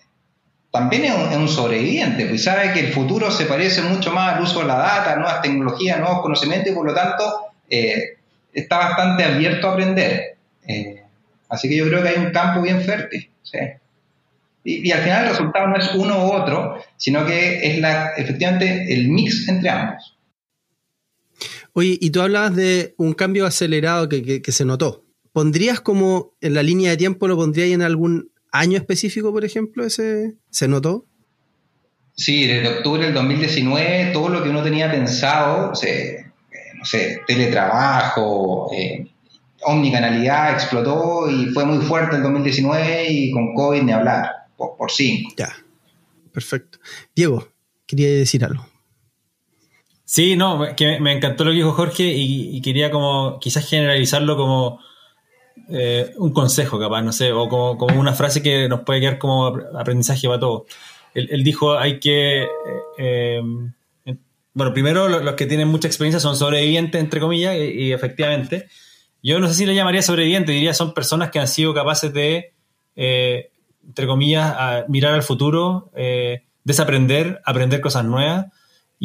también 0.73 1.05
es 1.05 1.38
un, 1.38 1.47
sobreviviente, 1.47 2.25
pues 2.25 2.43
sabe 2.43 2.73
que 2.73 2.79
el 2.79 2.93
futuro 2.93 3.29
se 3.29 3.45
parece 3.45 3.83
mucho 3.83 4.12
más 4.12 4.33
al 4.33 4.41
uso 4.41 4.62
de 4.62 4.65
la 4.65 4.77
data, 4.77 5.15
nuevas 5.15 5.43
tecnologías, 5.43 5.99
nuevos 5.99 6.23
conocimientos 6.23 6.71
y 6.71 6.75
por 6.75 6.88
lo 6.88 6.95
tanto 6.95 7.23
eh, 7.69 8.17
está 8.51 8.79
bastante 8.79 9.23
abierto 9.23 9.67
a 9.67 9.73
aprender. 9.73 10.36
Eh, 10.67 11.03
así 11.47 11.69
que 11.69 11.75
yo 11.75 11.86
creo 11.86 12.01
que 12.01 12.09
hay 12.09 12.25
un 12.25 12.31
campo 12.31 12.63
bien 12.63 12.81
fértil. 12.81 13.29
Y, 14.63 14.91
al 14.91 15.03
final 15.03 15.25
el 15.25 15.29
resultado 15.29 15.67
no 15.67 15.77
es 15.77 15.93
uno 15.93 16.25
u 16.25 16.31
otro, 16.31 16.83
sino 16.97 17.23
que 17.23 17.67
es 17.67 17.79
la, 17.79 18.13
efectivamente 18.17 18.91
el 18.91 19.09
mix 19.09 19.47
entre 19.47 19.69
ambos. 19.69 20.17
Oye, 21.73 21.99
y 22.01 22.09
tú 22.09 22.19
hablabas 22.19 22.55
de 22.55 22.95
un 22.97 23.13
cambio 23.13 23.45
acelerado 23.45 24.09
que, 24.09 24.41
que 24.41 24.51
se 24.51 24.65
notó. 24.65 25.05
¿Pondrías 25.33 25.81
como 25.81 26.33
en 26.41 26.55
la 26.55 26.63
línea 26.63 26.89
de 26.89 26.97
tiempo, 26.97 27.27
lo 27.27 27.36
pondrías 27.36 27.69
en 27.69 27.83
algún 27.83 28.33
año 28.53 28.77
específico, 28.77 29.33
por 29.33 29.43
ejemplo, 29.43 29.85
ese 29.85 30.35
se 30.49 30.69
notó? 30.69 31.05
Sí, 32.15 32.47
desde 32.47 32.77
octubre 32.77 33.03
del 33.03 33.13
2019 33.13 34.11
todo 34.13 34.29
lo 34.29 34.41
que 34.41 34.49
uno 34.49 34.63
tenía 34.63 34.89
pensado, 34.89 35.69
no 35.69 35.75
sé, 36.85 37.21
teletrabajo, 37.27 38.69
eh, 38.71 39.09
omnicanalidad 39.65 40.53
explotó 40.53 41.29
y 41.29 41.47
fue 41.47 41.65
muy 41.65 41.83
fuerte 41.83 42.15
en 42.15 42.23
2019 42.23 43.07
y 43.09 43.31
con 43.31 43.53
COVID 43.55 43.81
ni 43.81 43.91
hablar, 43.91 44.29
por, 44.55 44.77
por 44.77 44.91
cinco. 44.91 45.33
Ya, 45.35 45.53
perfecto. 46.31 46.77
Diego, 47.15 47.47
quería 47.87 48.09
decir 48.09 48.45
algo. 48.45 48.65
Sí, 50.05 50.35
no, 50.35 50.75
que 50.75 50.99
me 50.99 51.13
encantó 51.13 51.43
lo 51.43 51.49
que 51.49 51.57
dijo 51.57 51.71
Jorge 51.71 52.03
y, 52.15 52.61
quería 52.61 52.91
como 52.91 53.39
quizás 53.39 53.67
generalizarlo 53.67 54.37
como 54.37 54.79
eh, 55.69 56.13
un 56.17 56.33
consejo 56.33 56.79
capaz, 56.79 57.01
no 57.01 57.13
sé, 57.13 57.31
o 57.31 57.47
como, 57.47 57.77
como, 57.77 57.99
una 57.99 58.13
frase 58.13 58.41
que 58.41 58.67
nos 58.67 58.81
puede 58.81 58.99
quedar 58.99 59.17
como 59.17 59.47
aprendizaje 59.47 60.27
para 60.27 60.39
todos. 60.39 60.63
Él, 61.13 61.43
dijo 61.43 61.77
hay 61.77 61.99
que... 61.99 62.43
Eh, 62.43 63.41
eh, 64.05 64.15
bueno, 64.55 64.73
primero 64.73 65.07
los 65.07 65.33
que 65.33 65.47
tienen 65.47 65.67
mucha 65.67 65.87
experiencia 65.87 66.19
son 66.19 66.35
sobrevivientes, 66.35 67.01
entre 67.01 67.19
comillas, 67.19 67.55
y, 67.55 67.91
efectivamente. 67.91 68.67
Yo 69.23 69.39
no 69.39 69.47
sé 69.47 69.55
si 69.55 69.65
le 69.65 69.73
llamaría 69.73 70.03
sobreviviente, 70.03 70.51
diría 70.51 70.73
son 70.75 70.93
personas 70.93 71.31
que 71.31 71.39
han 71.39 71.47
sido 71.47 71.73
capaces 71.73 72.13
de, 72.13 72.53
entre 72.95 74.05
comillas, 74.05 74.85
mirar 74.89 75.13
al 75.13 75.23
futuro, 75.23 75.91
desaprender, 76.63 77.41
aprender 77.45 77.81
cosas 77.81 78.05
nuevas 78.05 78.47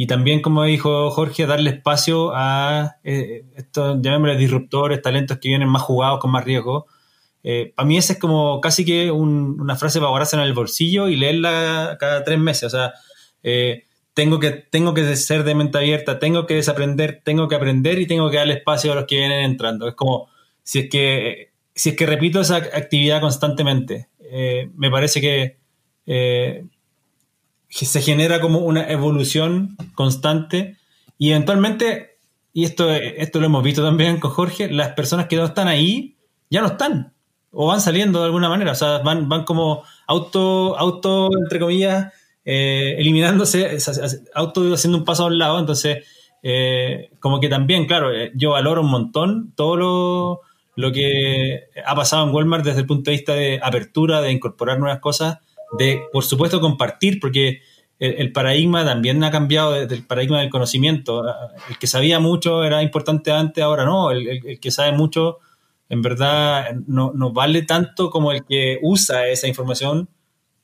y 0.01 0.07
también, 0.07 0.43
como 0.43 0.63
dijo 0.63 1.11
Jorge, 1.11 1.45
darle 1.45 1.71
espacio 1.71 2.31
a 2.33 2.99
eh, 3.03 3.47
estos, 3.57 3.99
llamémosle 4.01 4.37
disruptores, 4.37 5.03
talentos 5.03 5.39
que 5.39 5.49
vienen 5.49 5.69
más 5.69 5.83
jugados, 5.83 6.21
con 6.21 6.31
más 6.31 6.45
riesgo. 6.45 6.87
Eh, 7.43 7.73
para 7.75 7.85
mí 7.85 7.99
esa 7.99 8.13
es 8.13 8.21
como 8.21 8.61
casi 8.61 8.85
que 8.85 9.11
una 9.11 9.75
frase 9.75 9.99
para 9.99 10.11
guardarse 10.11 10.37
en 10.37 10.43
el 10.43 10.53
bolsillo 10.53 11.09
y 11.09 11.17
leerla 11.17 11.97
cada 11.99 12.23
tres 12.23 12.39
meses. 12.39 12.73
O 12.73 12.77
sea, 12.77 12.93
eh, 13.43 13.87
tengo, 14.15 14.39
que, 14.39 14.53
tengo 14.53 14.95
que 14.95 15.17
ser 15.17 15.43
de 15.43 15.57
mente 15.57 15.79
abierta, 15.79 16.21
tengo 16.21 16.47
que 16.47 16.55
desaprender, 16.55 17.21
tengo 17.25 17.49
que 17.49 17.57
aprender 17.57 17.99
y 17.99 18.07
tengo 18.07 18.31
que 18.31 18.37
darle 18.37 18.55
espacio 18.55 18.93
a 18.93 18.95
los 18.95 19.07
que 19.07 19.17
vienen 19.17 19.43
entrando. 19.43 19.89
Es 19.89 19.97
como, 19.97 20.29
si 20.63 20.79
es 20.79 20.91
que, 20.91 21.51
si 21.75 21.89
es 21.89 21.97
que 21.97 22.07
repito 22.07 22.41
esa 22.41 22.59
actividad 22.59 23.21
constantemente, 23.21 24.11
me 24.77 24.93
parece 24.93 25.21
que 25.21 25.59
se 27.69 28.03
genera 28.03 28.41
como 28.41 28.61
una 28.61 28.89
evolución 28.89 29.77
constante 29.95 30.77
y 31.19 31.31
eventualmente, 31.31 32.19
y 32.53 32.65
esto, 32.65 32.91
esto 32.91 33.41
lo 33.41 33.47
hemos 33.47 33.63
visto 33.63 33.83
también 33.83 34.21
con 34.21 34.31
Jorge, 34.31 34.71
las 34.71 34.93
personas 34.93 35.27
que 35.27 35.37
no 35.37 35.45
están 35.45 35.69
ahí 35.69 36.17
ya 36.51 36.61
no 36.61 36.69
están 36.69 37.13
o 37.51 37.67
van 37.67 37.81
saliendo 37.81 38.21
de 38.21 38.27
alguna 38.27 38.49
manera, 38.49 38.73
o 38.73 38.75
sea, 38.75 38.99
van, 38.99 39.29
van 39.29 39.45
como 39.45 39.83
auto, 40.07 40.79
auto, 40.79 41.29
entre 41.43 41.59
comillas, 41.59 42.13
eh, 42.45 42.95
eliminándose, 42.99 43.79
auto 44.35 44.75
haciendo 44.75 44.99
un 44.99 45.05
paso 45.05 45.25
a 45.25 45.27
un 45.27 45.39
lado, 45.39 45.59
entonces, 45.59 46.07
eh, 46.43 47.11
como 47.21 47.41
que 47.41 47.49
también, 47.49 47.87
claro, 47.87 48.13
eh, 48.13 48.33
yo 48.35 48.51
valoro 48.51 48.83
un 48.83 48.91
montón 48.91 49.53
todo 49.57 49.77
lo, 49.77 50.41
lo 50.77 50.93
que 50.93 51.65
ha 51.85 51.95
pasado 51.95 52.27
en 52.27 52.35
Walmart 52.35 52.65
desde 52.65 52.81
el 52.81 52.87
punto 52.87 53.11
de 53.11 53.17
vista 53.17 53.35
de 53.35 53.61
apertura, 53.63 54.21
de 54.21 54.31
incorporar 54.31 54.79
nuevas 54.79 55.01
cosas, 55.01 55.39
de, 55.77 56.03
por 56.13 56.25
supuesto, 56.25 56.61
compartir, 56.61 57.21
porque 57.21 57.61
el, 57.99 58.33
paradigma 58.33 58.85
también 58.85 59.23
ha 59.25 59.31
cambiado 59.31 59.73
desde 59.73 59.97
el 59.97 60.07
paradigma 60.07 60.41
del 60.41 60.51
conocimiento. 60.51 61.25
El 61.69 61.79
que 61.79 61.87
sabía 61.87 62.21
mucho 62.21 62.65
era 62.65 62.83
importante 62.83 63.33
antes, 63.33 63.63
ahora 63.63 63.85
no. 63.85 64.11
El, 64.11 64.61
que 64.61 64.71
sabe 64.71 64.93
mucho, 64.93 65.39
en 65.89 66.03
verdad, 66.03 66.75
no, 66.87 67.33
vale 67.33 67.63
tanto 67.63 68.11
como 68.11 68.31
el 68.33 68.45
que 68.45 68.79
usa 68.83 69.27
esa 69.29 69.49
información 69.49 70.09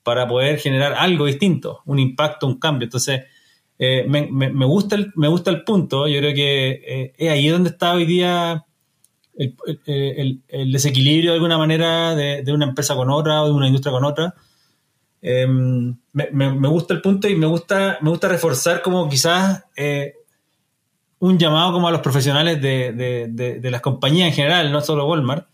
para 0.02 0.28
poder 0.28 0.58
generar 0.58 0.92
algo 0.94 1.26
distinto, 1.26 1.80
un 1.86 1.98
impacto, 1.98 2.46
un 2.46 2.58
cambio. 2.58 2.84
Entonces, 2.84 3.22
eh, 3.78 4.04
me, 4.06 4.66
gusta 4.66 4.94
el, 4.94 5.12
me 5.16 5.26
gusta 5.26 5.50
el 5.50 5.64
punto. 5.64 6.06
Yo 6.06 6.18
creo 6.20 6.34
que 6.34 6.82
eh, 6.86 7.14
es 7.18 7.30
ahí 7.30 7.48
donde 7.48 7.70
está 7.70 7.94
hoy 7.94 8.04
día 8.04 8.64
el, 9.36 10.40
desequilibrio 10.70 11.32
de 11.32 11.36
alguna 11.36 11.58
manera 11.58 12.14
de, 12.14 12.42
de, 12.42 12.52
una 12.52 12.66
empresa 12.66 12.94
con 12.94 13.10
otra 13.10 13.42
o 13.42 13.46
de 13.46 13.52
una 13.52 13.66
industria 13.66 13.90
con 13.90 14.04
otra 14.04 14.34
Em, 15.26 15.96
me, 16.12 16.68
gusta 16.68 16.92
el 16.92 17.00
punto 17.00 17.26
y 17.26 17.34
me 17.34 17.46
gusta, 17.46 17.96
me 18.02 18.10
gusta 18.10 18.28
reforzar 18.28 18.82
como 18.82 19.08
quizás 19.08 19.64
eh, 19.74 20.16
un 21.18 21.38
llamado 21.38 21.72
como 21.72 21.88
a 21.88 21.90
los 21.90 22.02
profesionales 22.02 22.60
de, 22.60 23.58
las 23.62 23.80
compañías 23.80 24.28
en 24.28 24.34
general, 24.34 24.70
no 24.70 24.82
solo 24.82 25.06
Walmart. 25.06 25.48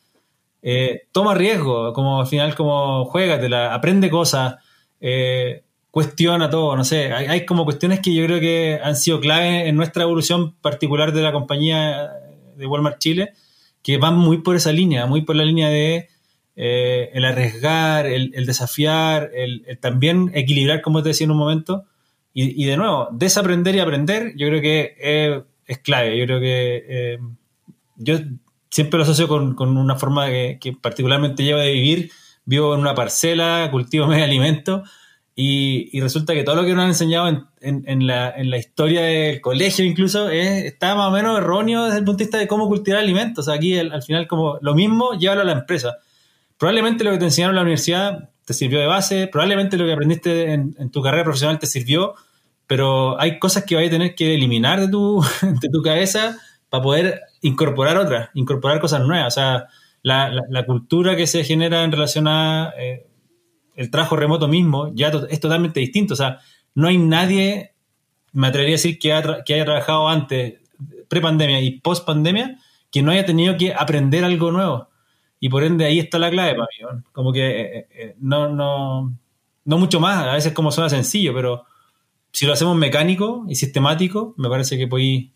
Eh, 0.60 1.02
toma 1.12 1.36
riesgo, 1.36 1.92
como 1.92 2.20
al 2.20 2.26
final 2.26 2.56
como 2.56 3.04
juégatela, 3.04 3.72
aprende 3.72 4.10
cosas, 4.10 4.56
eh, 5.00 5.62
cuestiona 5.92 6.50
todo, 6.50 6.76
no 6.76 6.82
sé, 6.82 7.12
hay, 7.12 7.46
como 7.46 7.64
cuestiones 7.64 8.00
que 8.00 8.12
yo 8.12 8.26
creo 8.26 8.40
que 8.40 8.80
han 8.82 8.96
sido 8.96 9.20
clave 9.20 9.68
en 9.68 9.76
nuestra 9.76 10.02
evolución 10.02 10.56
particular 10.56 11.12
de 11.12 11.22
la 11.22 11.30
compañía 11.30 12.10
de 12.56 12.66
Walmart 12.66 12.98
Chile, 12.98 13.34
que 13.82 13.98
van 13.98 14.16
muy 14.18 14.38
por 14.38 14.56
esa 14.56 14.72
línea, 14.72 15.06
muy 15.06 15.22
por 15.22 15.36
la 15.36 15.44
línea 15.44 15.68
de 15.68 16.08
eh, 16.62 17.08
el 17.14 17.24
arriesgar, 17.24 18.04
el, 18.04 18.44
desafiar, 18.44 19.30
el, 19.32 19.78
también 19.80 20.30
equilibrar, 20.34 20.82
como 20.82 21.02
te 21.02 21.08
decía 21.08 21.24
en 21.24 21.30
un 21.30 21.38
momento. 21.38 21.86
Y, 22.34 22.66
de 22.66 22.76
nuevo, 22.76 23.08
desaprender 23.12 23.74
y 23.74 23.80
aprender, 23.80 24.34
yo 24.36 24.46
creo 24.48 24.60
que 24.60 25.46
es, 25.66 25.78
clave. 25.78 26.18
Yo 26.18 26.26
creo 26.26 26.38
que 26.38 26.84
eh, 26.86 27.18
yo 27.96 28.18
siempre 28.68 28.98
lo 28.98 29.04
asocio 29.04 29.26
con, 29.26 29.58
una 29.58 29.96
forma 29.96 30.26
que, 30.26 30.76
particularmente 30.78 31.42
llevo 31.44 31.60
de 31.60 31.72
vivir. 31.72 32.10
Vivo 32.44 32.74
en 32.74 32.80
una 32.80 32.94
parcela, 32.94 33.68
cultivo 33.70 34.06
medio 34.08 34.24
alimento 34.24 34.82
y, 35.34 35.98
resulta 35.98 36.34
que 36.34 36.44
todo 36.44 36.56
lo 36.56 36.64
que 36.64 36.74
nos 36.74 36.82
han 36.82 36.88
enseñado 36.88 37.46
en, 37.62 38.06
la, 38.06 38.58
historia 38.58 39.00
del 39.00 39.40
colegio 39.40 39.84
incluso 39.86 40.28
está 40.28 40.94
más 40.94 41.08
o 41.08 41.10
menos 41.10 41.38
erróneo 41.38 41.84
desde 41.84 41.98
el 42.00 42.04
punto 42.04 42.18
de 42.18 42.24
vista 42.24 42.38
de 42.38 42.46
cómo 42.46 42.68
cultivar 42.68 43.00
alimentos. 43.00 43.48
aquí 43.48 43.78
al 43.78 44.02
final 44.02 44.26
como 44.28 44.58
lo 44.60 44.74
mismo, 44.74 45.14
llévalo 45.18 45.40
a 45.40 45.44
la 45.44 45.52
empresa 45.52 45.96
probablemente 46.60 47.04
lo 47.04 47.12
que 47.12 47.18
te 47.18 47.24
enseñaron 47.24 47.54
en 47.54 47.56
la 47.56 47.62
universidad 47.62 48.30
te 48.44 48.52
sirvió 48.52 48.80
de 48.80 48.86
base, 48.86 49.28
probablemente 49.28 49.78
lo 49.78 49.86
que 49.86 49.94
aprendiste 49.94 50.52
en, 50.52 50.90
tu 50.90 51.00
carrera 51.00 51.24
profesional 51.24 51.58
te 51.58 51.66
sirvió, 51.66 52.14
pero 52.66 53.18
hay 53.18 53.38
cosas 53.38 53.64
que 53.64 53.76
vas 53.76 53.86
a 53.86 53.90
tener 53.90 54.14
que 54.14 54.34
eliminar 54.34 54.78
de 54.78 54.88
tu, 54.88 55.24
de 55.42 55.68
tu 55.70 55.82
cabeza 55.82 56.36
para 56.68 56.82
poder 56.82 57.20
incorporar 57.40 57.96
otras, 57.96 58.28
incorporar 58.34 58.78
cosas 58.78 59.00
nuevas. 59.06 59.28
O 59.28 59.40
sea, 59.40 59.68
la, 60.02 60.66
cultura 60.66 61.16
que 61.16 61.26
se 61.26 61.44
genera 61.44 61.82
en 61.82 61.92
relación 61.92 62.28
a 62.28 62.74
eh, 62.78 63.06
el 63.74 63.90
trabajo 63.90 64.16
remoto 64.16 64.46
mismo 64.46 64.92
ya 64.94 65.10
es 65.30 65.40
totalmente 65.40 65.80
distinto. 65.80 66.12
O 66.12 66.16
sea, 66.16 66.40
no 66.74 66.88
hay 66.88 66.98
nadie, 66.98 67.72
me 68.32 68.48
atrevería 68.48 68.74
a 68.74 68.76
decir, 68.76 68.98
que, 68.98 69.18
que 69.46 69.54
haya 69.54 69.64
trabajado 69.64 70.10
antes, 70.10 70.60
pre-pandemia 71.08 71.62
y 71.62 71.80
post-pandemia, 71.80 72.58
que 72.92 73.02
no 73.02 73.12
haya 73.12 73.24
tenido 73.24 73.56
que 73.56 73.72
aprender 73.72 74.24
algo 74.24 74.52
nuevo. 74.52 74.89
Y 75.40 75.48
por 75.48 75.64
ende 75.64 75.86
ahí 75.86 75.98
está 75.98 76.18
la 76.18 76.30
clave 76.30 76.54
para 76.54 76.68
mí. 76.94 77.02
Como 77.12 77.32
que 77.32 77.60
eh, 77.60 77.88
eh, 77.90 78.16
no, 78.20 78.48
no, 78.48 79.16
no 79.64 79.78
mucho 79.78 79.98
más, 79.98 80.26
a 80.26 80.34
veces 80.34 80.52
como 80.52 80.70
suena 80.70 80.90
sencillo, 80.90 81.34
pero 81.34 81.64
si 82.30 82.46
lo 82.46 82.52
hacemos 82.52 82.76
mecánico 82.76 83.44
y 83.48 83.54
sistemático, 83.54 84.34
me 84.36 84.48
parece 84.50 84.76
que 84.76 84.86
podéis 84.86 85.30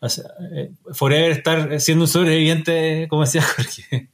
eh, 0.00 0.72
forever 0.92 1.32
estar 1.32 1.80
siendo 1.80 2.04
un 2.04 2.08
sobreviviente, 2.08 3.06
como 3.10 3.22
decía 3.22 3.42
Jorge. 3.56 4.08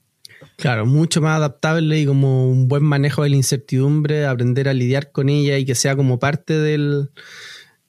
Claro, 0.57 0.87
mucho 0.87 1.21
más 1.21 1.37
adaptable 1.37 2.01
y 2.01 2.07
como 2.07 2.49
un 2.49 2.67
buen 2.67 2.83
manejo 2.83 3.23
de 3.23 3.29
la 3.29 3.37
incertidumbre, 3.37 4.27
aprender 4.27 4.69
a 4.69 4.75
lidiar 4.75 5.13
con 5.13 5.29
ella 5.29 5.59
y 5.59 5.65
que 5.65 5.75
sea 5.75 5.95
como 5.95 6.19
parte 6.19 6.59
del, 6.59 7.11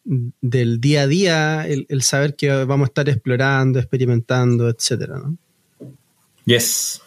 del 0.04 0.80
día 0.80 1.04
a 1.04 1.08
día, 1.08 1.68
el, 1.68 1.86
el 1.90 2.02
saber 2.04 2.36
que 2.36 2.66
vamos 2.66 2.88
a 2.88 2.90
estar 2.90 3.10
explorando, 3.10 3.80
experimentando, 3.80 4.70
etcétera, 4.70 5.18
¿no? 5.18 5.38
Yes. 6.46 7.02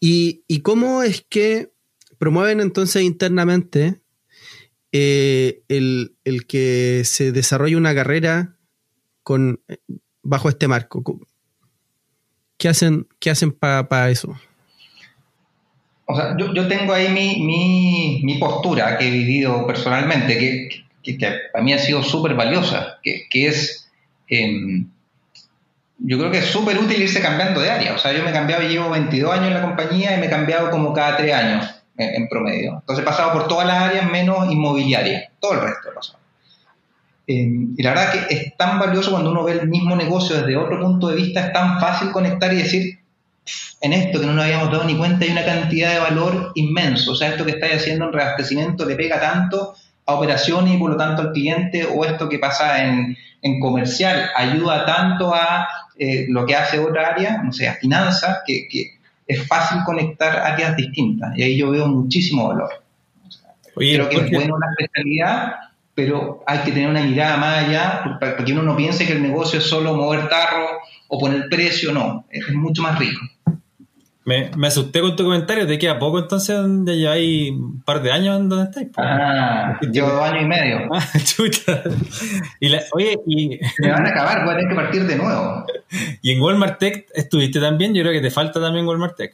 ¿Y, 0.00 0.60
cómo 0.62 1.02
es 1.02 1.24
que 1.28 1.72
promueven 2.18 2.60
entonces 2.60 3.02
internamente 3.02 4.00
eh, 4.92 5.62
el, 5.68 6.16
que 6.46 7.02
se 7.04 7.32
desarrolle 7.32 7.76
una 7.76 7.94
carrera 7.94 8.56
con, 9.22 9.60
bajo 10.22 10.48
este 10.48 10.68
marco? 10.68 11.02
¿Qué 12.56 12.68
hacen, 12.68 13.06
qué 13.18 13.30
hacen 13.30 13.52
para 13.52 14.10
eso? 14.10 14.36
O 16.10 16.16
sea, 16.16 16.34
yo, 16.38 16.66
tengo 16.68 16.94
ahí 16.94 17.10
mi, 17.10 18.38
postura 18.38 18.96
que 18.96 19.08
he 19.08 19.10
vivido 19.10 19.66
personalmente, 19.66 20.38
que, 21.02 21.18
para 21.52 21.62
mí 21.62 21.74
ha 21.74 21.78
sido 21.78 22.02
súper 22.02 22.34
valiosa, 22.34 22.98
que, 23.02 23.28
es 23.30 23.90
em, 24.28 24.88
yo 25.98 26.18
creo 26.18 26.30
que 26.30 26.38
es 26.38 26.46
súper 26.46 26.78
útil 26.78 27.02
irse 27.02 27.20
cambiando 27.20 27.60
de 27.60 27.70
área. 27.70 27.94
O 27.94 27.98
sea, 27.98 28.12
yo 28.12 28.22
me 28.22 28.30
he 28.30 28.32
cambiado, 28.32 28.62
llevo 28.62 28.90
22 28.90 29.32
años 29.32 29.48
en 29.48 29.54
la 29.54 29.62
compañía 29.62 30.16
y 30.16 30.20
me 30.20 30.26
he 30.26 30.30
cambiado 30.30 30.70
como 30.70 30.92
cada 30.92 31.16
3 31.16 31.34
años 31.34 31.74
en, 31.96 32.28
promedio. 32.28 32.74
Entonces 32.80 33.02
he 33.02 33.06
pasado 33.06 33.32
por 33.32 33.48
todas 33.48 33.66
las 33.66 33.78
áreas 33.78 34.10
menos 34.10 34.50
inmobiliaria. 34.50 35.30
Todo 35.40 35.54
el 35.54 35.60
resto 35.60 35.90
he 35.90 35.92
pasado. 35.92 36.18
Eh, 37.26 37.50
y 37.76 37.82
la 37.82 37.90
verdad 37.90 38.12
que 38.12 38.34
es 38.34 38.56
tan 38.56 38.78
valioso 38.78 39.10
cuando 39.10 39.30
uno 39.30 39.44
ve 39.44 39.52
el 39.52 39.68
mismo 39.68 39.96
negocio 39.96 40.36
desde 40.36 40.56
otro 40.56 40.80
punto 40.80 41.08
de 41.08 41.16
vista, 41.16 41.46
es 41.46 41.52
tan 41.52 41.78
fácil 41.80 42.10
conectar 42.10 42.52
y 42.54 42.58
decir, 42.58 43.00
en 43.80 43.92
esto 43.92 44.20
que 44.20 44.26
no 44.26 44.32
nos 44.32 44.44
habíamos 44.44 44.70
dado 44.70 44.84
ni 44.84 44.96
cuenta 44.96 45.24
hay 45.24 45.32
una 45.32 45.44
cantidad 45.44 45.92
de 45.92 45.98
valor 45.98 46.52
inmenso. 46.54 47.12
O 47.12 47.14
sea, 47.16 47.30
esto 47.30 47.44
que 47.44 47.52
estáis 47.52 47.74
haciendo 47.74 48.06
en 48.06 48.12
reabastecimiento 48.12 48.84
le 48.84 48.94
pega 48.94 49.20
tanto 49.20 49.74
a 50.08 50.14
operaciones 50.14 50.74
y 50.74 50.78
por 50.78 50.90
lo 50.90 50.96
tanto 50.96 51.20
al 51.20 51.32
cliente 51.32 51.84
o 51.84 52.02
esto 52.02 52.30
que 52.30 52.38
pasa 52.38 52.82
en, 52.82 53.16
comercial 53.60 54.30
ayuda 54.34 54.84
tanto 54.84 55.32
a 55.32 55.68
eh, 55.96 56.26
lo 56.28 56.44
que 56.44 56.56
hace 56.56 56.78
otra 56.78 57.10
área, 57.10 57.40
no 57.42 57.52
sé, 57.52 57.68
a 57.68 57.74
finanzas, 57.74 58.38
que, 58.46 58.66
es 59.26 59.46
fácil 59.46 59.78
conectar 59.84 60.38
áreas 60.38 60.74
distintas 60.74 61.36
y 61.36 61.42
ahí 61.42 61.56
yo 61.58 61.70
veo 61.70 61.86
muchísimo 61.86 62.48
valor. 62.48 62.70
creo 63.76 64.08
que 64.08 64.16
es 64.16 64.30
bueno 64.30 64.56
la 64.58 64.70
especialidad, 64.70 65.54
pero 65.94 66.42
hay 66.46 66.60
que 66.60 66.72
tener 66.72 66.88
una 66.88 67.02
mirada 67.02 67.36
más 67.36 67.64
allá 67.64 68.18
para 68.18 68.36
que 68.36 68.52
uno 68.52 68.62
no 68.62 68.76
piense 68.76 69.06
que 69.06 69.12
el 69.12 69.22
negocio 69.22 69.58
es 69.58 69.66
solo 69.66 69.94
mover 69.94 70.28
tarro 70.30 70.80
o 71.08 71.18
poner 71.18 71.48
precio, 71.50 71.92
no, 71.92 72.24
es 72.30 72.48
mucho 72.54 72.80
más 72.80 72.98
rico. 72.98 73.20
Me, 74.28 74.66
asusté 74.66 75.00
con 75.00 75.16
tu 75.16 75.24
comentario, 75.24 75.66
¿te 75.66 75.78
queda 75.78 75.98
poco 75.98 76.18
entonces 76.18 76.54
ya 76.84 77.12
hay 77.12 77.48
un 77.48 77.80
par 77.80 78.02
de 78.02 78.12
años 78.12 78.38
en 78.38 78.50
donde 78.50 78.64
estáis? 78.66 78.88
Ah, 78.98 79.78
llevo 79.90 80.10
dos 80.10 80.20
años 80.20 80.42
y 80.42 80.46
medio. 80.46 80.80
Ah, 80.92 81.18
chuta. 81.24 81.82
Y 82.60 82.70
oye, 82.92 83.18
y... 83.26 83.58
Me 83.78 83.90
van 83.90 84.06
a 84.06 84.10
acabar, 84.10 84.44
voy 84.44 84.52
a 84.52 84.56
tener 84.58 84.68
que 84.68 84.74
partir 84.74 85.06
de 85.06 85.16
nuevo. 85.16 85.64
¿Y 86.22 86.32
en 86.32 86.42
Walmart 86.42 86.78
Tech 86.78 87.06
estuviste 87.14 87.58
también? 87.58 87.94
Yo 87.94 88.02
creo 88.02 88.12
que 88.12 88.20
te 88.20 88.30
falta 88.30 88.60
también 88.60 88.86
Walmart 88.86 89.16
Tech. 89.16 89.32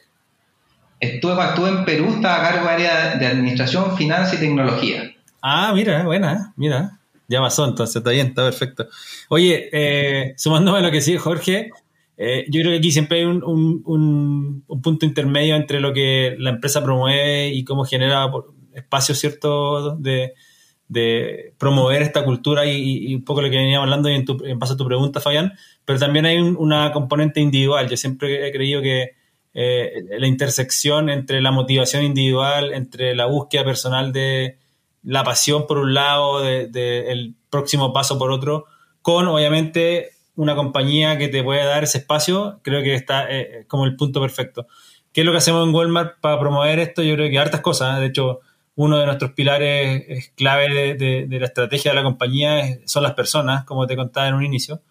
Estuve, 1.00 1.44
estuve 1.44 1.68
en 1.70 1.84
Perú, 1.84 2.14
estaba 2.14 2.36
a 2.36 2.52
cargo 2.52 2.68
de 2.68 2.74
área 2.74 3.16
de 3.16 3.26
administración, 3.26 3.96
finanzas 3.96 4.34
y 4.34 4.38
tecnología. 4.38 5.12
Ah, 5.42 5.72
mira, 5.74 6.04
buena, 6.04 6.52
mira. 6.54 7.00
Ya 7.26 7.40
pasó 7.40 7.64
entonces, 7.64 7.96
está 7.96 8.10
bien, 8.10 8.28
está 8.28 8.44
perfecto. 8.44 8.86
Oye, 9.28 9.70
eh, 9.72 10.34
sumándome 10.36 10.78
a 10.78 10.82
lo 10.82 10.92
que 10.92 11.00
sí, 11.00 11.16
Jorge, 11.16 11.70
eh, 12.16 12.44
yo 12.48 12.60
creo 12.60 12.72
que 12.72 12.78
aquí 12.78 12.92
siempre 12.92 13.18
hay 13.18 13.24
un, 13.24 14.64
punto 14.82 15.06
intermedio 15.06 15.56
entre 15.56 15.80
lo 15.80 15.92
que 15.92 16.36
la 16.38 16.50
empresa 16.50 16.82
promueve 16.82 17.48
y 17.48 17.64
cómo 17.64 17.84
genera 17.84 18.30
espacios 18.72 19.18
ciertos 19.18 20.00
de, 20.02 20.34
promover 21.58 22.02
esta 22.02 22.24
cultura 22.24 22.66
y, 22.66 23.14
un 23.14 23.24
poco 23.24 23.42
lo 23.42 23.50
que 23.50 23.56
veníamos 23.56 23.84
hablando 23.84 24.08
y 24.08 24.14
en, 24.14 24.24
tu, 24.24 24.44
en 24.44 24.58
base 24.58 24.74
a 24.74 24.76
tu 24.76 24.86
pregunta, 24.86 25.20
Fabián, 25.20 25.54
pero 25.84 25.98
también 25.98 26.26
hay 26.26 26.38
una 26.38 26.92
componente 26.92 27.40
individual. 27.40 27.88
Yo 27.88 27.96
siempre 27.96 28.46
he 28.46 28.52
creído 28.52 28.80
que 28.80 29.12
eh, 29.54 30.04
la 30.18 30.26
intersección 30.26 31.10
entre 31.10 31.40
la 31.40 31.50
motivación 31.50 32.04
individual, 32.04 32.74
entre 32.74 33.14
la 33.14 33.26
búsqueda 33.26 33.64
personal 33.64 34.12
de 34.12 34.58
la 35.02 35.24
pasión 35.24 35.66
por 35.66 35.78
un 35.78 35.94
lado, 35.94 36.42
del 36.42 36.70
de, 36.70 37.12
el 37.12 37.34
próximo 37.50 37.92
paso 37.92 38.18
por 38.18 38.30
otro, 38.30 38.66
con 39.02 39.26
obviamente 39.28 40.13
una 40.36 40.54
compañía 40.54 41.18
que 41.18 41.28
te 41.28 41.42
puede 41.42 41.64
dar 41.64 41.84
ese 41.84 41.98
espacio, 41.98 42.60
creo 42.62 42.82
que 42.82 42.94
está 42.94 43.26
eh, 43.30 43.64
como 43.68 43.84
el 43.84 43.96
punto 43.96 44.20
perfecto. 44.20 44.66
¿Qué 45.12 45.20
es 45.20 45.24
lo 45.24 45.32
que 45.32 45.38
hacemos 45.38 45.66
en 45.66 45.74
Walmart 45.74 46.18
para 46.20 46.40
promover 46.40 46.80
esto? 46.80 47.02
Yo 47.02 47.14
creo 47.14 47.30
que 47.30 47.38
hartas 47.38 47.60
cosas. 47.60 47.96
¿eh? 47.96 48.00
De 48.00 48.06
hecho, 48.06 48.40
uno 48.74 48.98
de 48.98 49.06
nuestros 49.06 49.32
pilares 49.32 50.04
es 50.08 50.32
clave 50.34 50.96
de, 50.96 51.38
la 51.38 51.46
estrategia 51.46 51.92
de 51.92 51.94
la 51.96 52.02
compañía 52.02 52.80
son 52.84 53.04
las 53.04 53.14
personas, 53.14 53.64
como 53.64 53.86
te 53.86 53.94
contaba 53.94 54.26
en 54.26 54.34
un 54.34 54.44
inicio. 54.44 54.82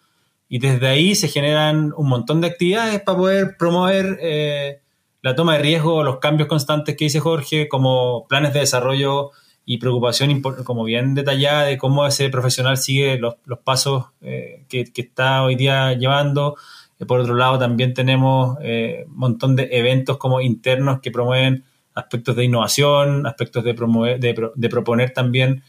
Y 0.48 0.58
desde 0.58 0.86
ahí 0.88 1.14
se 1.14 1.28
generan 1.28 1.92
un 1.96 2.08
montón 2.08 2.40
de 2.40 2.46
actividades 2.46 3.02
para 3.02 3.18
poder 3.18 3.56
promover 3.58 4.18
eh, 4.22 4.80
la 5.20 5.34
toma 5.34 5.54
de 5.54 5.58
riesgo, 5.58 6.02
los 6.02 6.18
cambios 6.18 6.48
constantes 6.48 6.96
que 6.96 7.04
dice 7.04 7.20
Jorge, 7.20 7.68
como 7.68 8.26
planes 8.26 8.54
de 8.54 8.60
desarrollo 8.60 9.30
y 9.66 9.78
preocupación 9.78 10.42
como 10.42 10.84
bien 10.84 11.14
detallada 11.14 11.64
de 11.64 11.78
cómo 11.78 12.06
ese 12.06 12.28
profesional 12.28 12.76
sigue 12.76 13.18
los, 13.18 13.36
pasos 13.64 14.06
eh, 14.20 14.64
que, 14.68 14.90
está 14.94 15.42
hoy 15.42 15.56
día 15.56 15.94
llevando. 15.94 16.56
Eh, 16.98 17.06
por 17.06 17.20
otro 17.20 17.34
lado, 17.34 17.58
también 17.58 17.94
tenemos 17.94 18.56
un 18.58 18.62
eh, 18.62 19.04
montón 19.08 19.56
de 19.56 19.68
eventos 19.72 20.18
como 20.18 20.40
internos 20.40 21.00
que 21.00 21.10
promueven 21.10 21.64
aspectos 21.94 22.36
de 22.36 22.44
innovación, 22.44 23.26
aspectos 23.26 23.64
de, 23.64 23.72
promover, 23.72 24.20
de, 24.20 24.68
proponer 24.68 25.12
también 25.12 25.62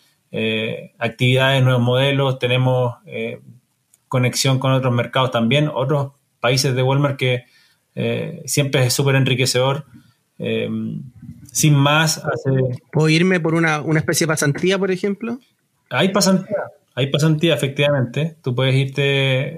actividades, 0.97 1.63
nuevos 1.63 1.84
modelos. 1.84 2.39
Tenemos 2.39 2.95
conexión 4.08 4.58
con 4.58 4.71
otros 4.71 4.91
mercados 4.91 5.29
también, 5.31 5.69
otros 5.73 6.13
países 6.39 6.75
de 6.75 6.81
Walmart 6.81 7.17
que 7.17 7.45
siempre 8.45 8.86
es 8.86 8.93
súper 8.93 9.15
enriquecedor 9.15 9.86
sin 11.56 11.74
más. 11.74 12.22
¿Puedo 12.91 13.08
irme 13.08 13.39
por 13.39 13.56
una, 13.56 13.82
especie 13.96 14.28
de 14.28 14.34
pasantía, 14.34 14.78
por 14.78 14.91
ejemplo? 14.91 15.39
Hay 15.89 16.10
pasantía, 16.10 16.58
hay 16.96 17.08
pasantía, 17.08 17.54
efectivamente. 17.54 18.36
Tú 18.44 18.54
puedes 18.54 18.76
irte. 18.76 19.58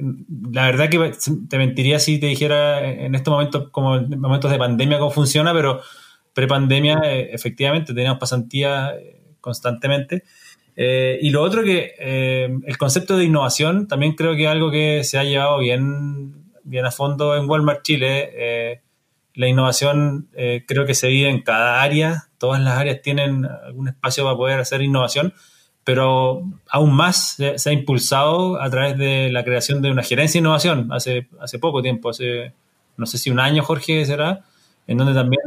La 0.52 0.68
verdad 0.68 0.90
que 0.90 1.14
te 1.50 1.58
mentiría 1.58 1.98
si 1.98 2.20
te 2.20 2.28
dijera 2.28 2.88
en 2.88 3.16
estos 3.16 3.32
momentos, 3.32 3.70
como 3.72 3.96
en 3.96 4.20
momentos 4.20 4.52
de 4.52 4.60
pandemia, 4.60 5.00
cómo 5.00 5.10
funciona, 5.10 5.54
pero 5.54 5.82
pre-pandemia, 6.36 7.02
eh, 7.04 7.30
efectivamente, 7.34 7.96
teníamos 7.96 8.20
pasantía 8.20 8.92
eh, 8.92 9.20
constantemente. 9.42 10.24
Eh, 10.76 11.18
y 11.20 11.32
lo 11.32 11.42
otro 11.42 11.64
que 11.64 11.96
el 12.64 12.78
concepto 12.78 13.18
de 13.18 13.26
innovación 13.26 13.88
también 13.88 14.14
creo 14.14 14.36
que 14.36 14.44
es 14.44 14.50
algo 14.50 14.70
que 14.70 15.04
se 15.04 15.18
ha 15.18 15.24
llevado 15.24 15.58
bien, 15.58 16.44
bien 16.64 16.86
a 16.86 16.92
fondo 16.92 17.36
en 17.36 17.50
Walmart 17.50 17.82
Chile 17.82 18.84
la 19.38 19.47
innovación 19.47 20.28
eh, 20.34 20.65
creo 20.67 20.88
que 20.88 20.95
se 20.95 21.10
vive 21.10 21.30
en 21.30 21.43
cada 21.43 21.84
área, 21.84 22.26
todas 22.39 22.60
las 22.60 22.76
áreas 22.80 23.04
tienen 23.04 23.45
algún 23.45 23.88
espacio 23.88 24.23
para 24.23 24.36
poder 24.36 24.60
hacer 24.60 24.82
innovación, 24.82 25.32
pero 25.84 26.41
aún 26.67 26.95
más 26.95 27.38
se, 27.38 27.69
ha 27.69 27.71
impulsado 27.71 28.60
a 28.60 28.67
través 28.71 28.97
de 28.97 29.30
la 29.32 29.43
creación 29.43 29.84
de 29.84 29.91
una 29.91 30.02
gerencia 30.02 30.39
de 30.39 30.41
innovación 30.41 30.91
hace, 30.91 31.28
hace 31.39 31.60
poco 31.60 31.84
tiempo, 31.84 32.10
hace 32.10 32.54
no 32.97 33.06
sé 33.06 33.19
si 33.19 33.30
un 33.30 33.39
año, 33.39 33.62
Jorge, 33.62 34.06
será, 34.06 34.43
en 34.88 34.97
donde 34.97 35.13
también 35.13 35.39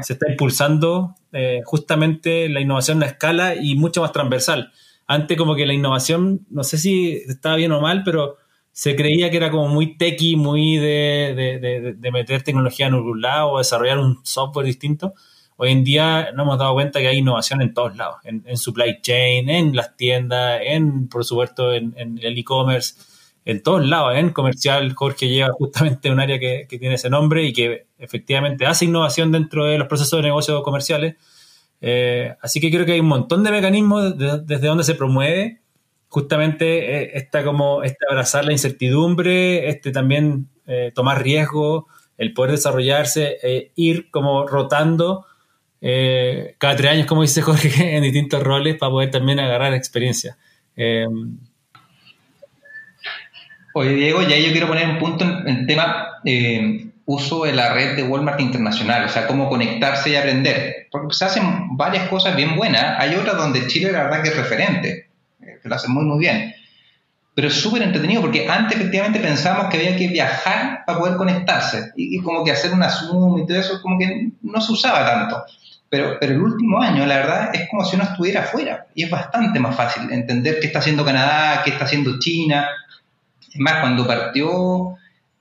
se 0.00 0.14
está 0.14 0.30
impulsando 0.30 1.14
eh, 1.32 1.60
justamente 1.66 2.48
la 2.48 2.60
innovación 2.60 3.02
a 3.02 3.06
escala 3.06 3.54
y 3.54 3.74
mucho 3.74 4.00
más 4.00 4.12
transversal. 4.12 4.72
Antes 5.06 5.36
como 5.36 5.54
que 5.56 5.66
la 5.66 5.74
innovación, 5.74 6.46
no 6.48 6.64
sé 6.64 6.78
si 6.78 7.12
estaba 7.12 7.56
bien 7.56 7.72
o 7.72 7.82
mal, 7.82 8.02
pero 8.02 8.38
se 8.78 8.94
creía 8.94 9.28
que 9.28 9.38
era 9.38 9.50
como 9.50 9.66
muy 9.66 9.96
techy, 9.96 10.36
muy 10.36 10.76
de, 10.76 11.96
meter 12.12 12.44
tecnología 12.44 12.86
en 12.86 12.94
un 12.94 13.20
lado 13.20 13.50
o 13.50 13.58
desarrollar 13.58 13.98
un 13.98 14.20
software 14.22 14.66
distinto. 14.66 15.14
Hoy 15.56 15.72
en 15.72 15.82
día 15.82 16.30
nos 16.30 16.44
hemos 16.44 16.58
dado 16.60 16.74
cuenta 16.74 17.00
que 17.00 17.08
hay 17.08 17.18
innovación 17.18 17.60
en 17.60 17.74
todos 17.74 17.96
lados, 17.96 18.18
en, 18.22 18.56
supply 18.56 19.00
chain, 19.02 19.50
en 19.50 19.74
las 19.74 19.96
tiendas, 19.96 20.60
en, 20.62 21.08
por 21.08 21.24
supuesto, 21.24 21.72
en, 21.74 21.92
el 22.22 22.38
e-commerce, 22.38 22.94
en 23.44 23.64
todos 23.64 23.84
lados, 23.84 24.16
en 24.16 24.30
comercial. 24.30 24.94
Jorge 24.94 25.28
lleva 25.28 25.50
justamente 25.58 26.12
un 26.12 26.20
área 26.20 26.38
que, 26.38 26.68
tiene 26.68 26.94
ese 26.94 27.10
nombre 27.10 27.42
y 27.42 27.52
que 27.52 27.88
efectivamente 27.98 28.64
hace 28.64 28.84
innovación 28.84 29.32
dentro 29.32 29.64
de 29.64 29.76
los 29.76 29.88
procesos 29.88 30.20
de 30.20 30.28
negocios 30.28 30.62
comerciales. 30.62 31.16
Eh, 31.80 32.32
así 32.40 32.60
que 32.60 32.70
creo 32.70 32.86
que 32.86 32.92
hay 32.92 33.00
un 33.00 33.06
montón 33.06 33.42
de 33.42 33.50
mecanismos 33.50 34.16
desde 34.16 34.68
donde 34.68 34.84
se 34.84 34.94
promueve 34.94 35.62
justamente 36.08 37.02
eh, 37.02 37.10
esta 37.14 37.44
como 37.44 37.82
este 37.82 38.06
abrazar 38.08 38.44
la 38.44 38.52
incertidumbre, 38.52 39.68
este 39.68 39.92
también 39.92 40.48
eh, 40.66 40.92
tomar 40.94 41.22
riesgo, 41.22 41.86
el 42.16 42.32
poder 42.32 42.52
desarrollarse, 42.52 43.36
eh, 43.42 43.70
ir 43.76 44.10
como 44.10 44.46
rotando 44.46 45.26
cada 45.80 46.74
tres 46.74 46.90
años, 46.90 47.06
como 47.06 47.22
dice 47.22 47.40
Jorge, 47.42 47.96
en 47.96 48.02
distintos 48.02 48.42
roles 48.42 48.76
para 48.76 48.90
poder 48.90 49.12
también 49.12 49.38
agarrar 49.38 49.72
experiencia. 49.74 50.36
Oye, 53.74 53.90
Diego, 53.94 54.22
ya 54.22 54.36
yo 54.36 54.50
quiero 54.50 54.66
poner 54.66 54.88
un 54.88 54.98
punto 54.98 55.24
en 55.24 55.46
el 55.46 55.66
tema 55.68 56.20
uso 57.04 57.44
de 57.44 57.52
la 57.52 57.72
red 57.72 57.94
de 57.94 58.02
Walmart 58.02 58.40
Internacional, 58.40 59.04
o 59.04 59.08
sea, 59.08 59.28
cómo 59.28 59.48
conectarse 59.48 60.10
y 60.10 60.16
aprender. 60.16 60.88
Porque 60.90 61.14
se 61.14 61.26
hacen 61.26 61.76
varias 61.76 62.08
cosas 62.08 62.34
bien 62.34 62.56
buenas, 62.56 62.98
hay 62.98 63.14
otras 63.14 63.36
donde 63.36 63.68
Chile 63.68 63.92
la 63.92 64.02
verdad 64.02 64.22
que 64.22 64.30
es 64.30 64.36
referente 64.36 65.07
que 65.62 65.68
lo 65.68 65.74
hacen 65.74 65.92
muy, 65.92 66.04
muy 66.04 66.18
bien. 66.18 66.54
Pero 67.34 67.48
es 67.48 67.54
súper 67.54 67.82
entretenido 67.82 68.20
porque 68.20 68.48
antes 68.48 68.76
efectivamente 68.76 69.20
pensábamos 69.20 69.70
que 69.70 69.76
había 69.76 69.96
que 69.96 70.08
viajar 70.08 70.84
para 70.84 70.98
poder 70.98 71.16
conectarse 71.16 71.92
y, 71.96 72.20
como 72.20 72.44
que 72.44 72.50
hacer 72.50 72.72
una 72.72 72.90
Zoom 72.90 73.38
y 73.38 73.46
todo 73.46 73.58
eso, 73.58 73.80
como 73.80 73.98
que 73.98 74.30
no 74.42 74.60
se 74.60 74.72
usaba 74.72 75.06
tanto. 75.06 75.44
Pero, 75.88 76.16
pero 76.20 76.32
el 76.32 76.42
último 76.42 76.80
año, 76.80 77.06
la 77.06 77.16
verdad, 77.16 77.50
es 77.54 77.68
como 77.70 77.84
si 77.84 77.96
uno 77.96 78.04
estuviera 78.04 78.40
afuera 78.40 78.86
y 78.94 79.04
es 79.04 79.10
bastante 79.10 79.60
más 79.60 79.76
fácil 79.76 80.10
entender 80.10 80.58
qué 80.60 80.66
está 80.66 80.80
haciendo 80.80 81.04
Canadá, 81.04 81.62
qué 81.64 81.70
está 81.70 81.84
haciendo 81.84 82.18
China. 82.18 82.68
Es 83.52 83.60
más, 83.60 83.80
cuando 83.80 84.06
partió 84.06 84.96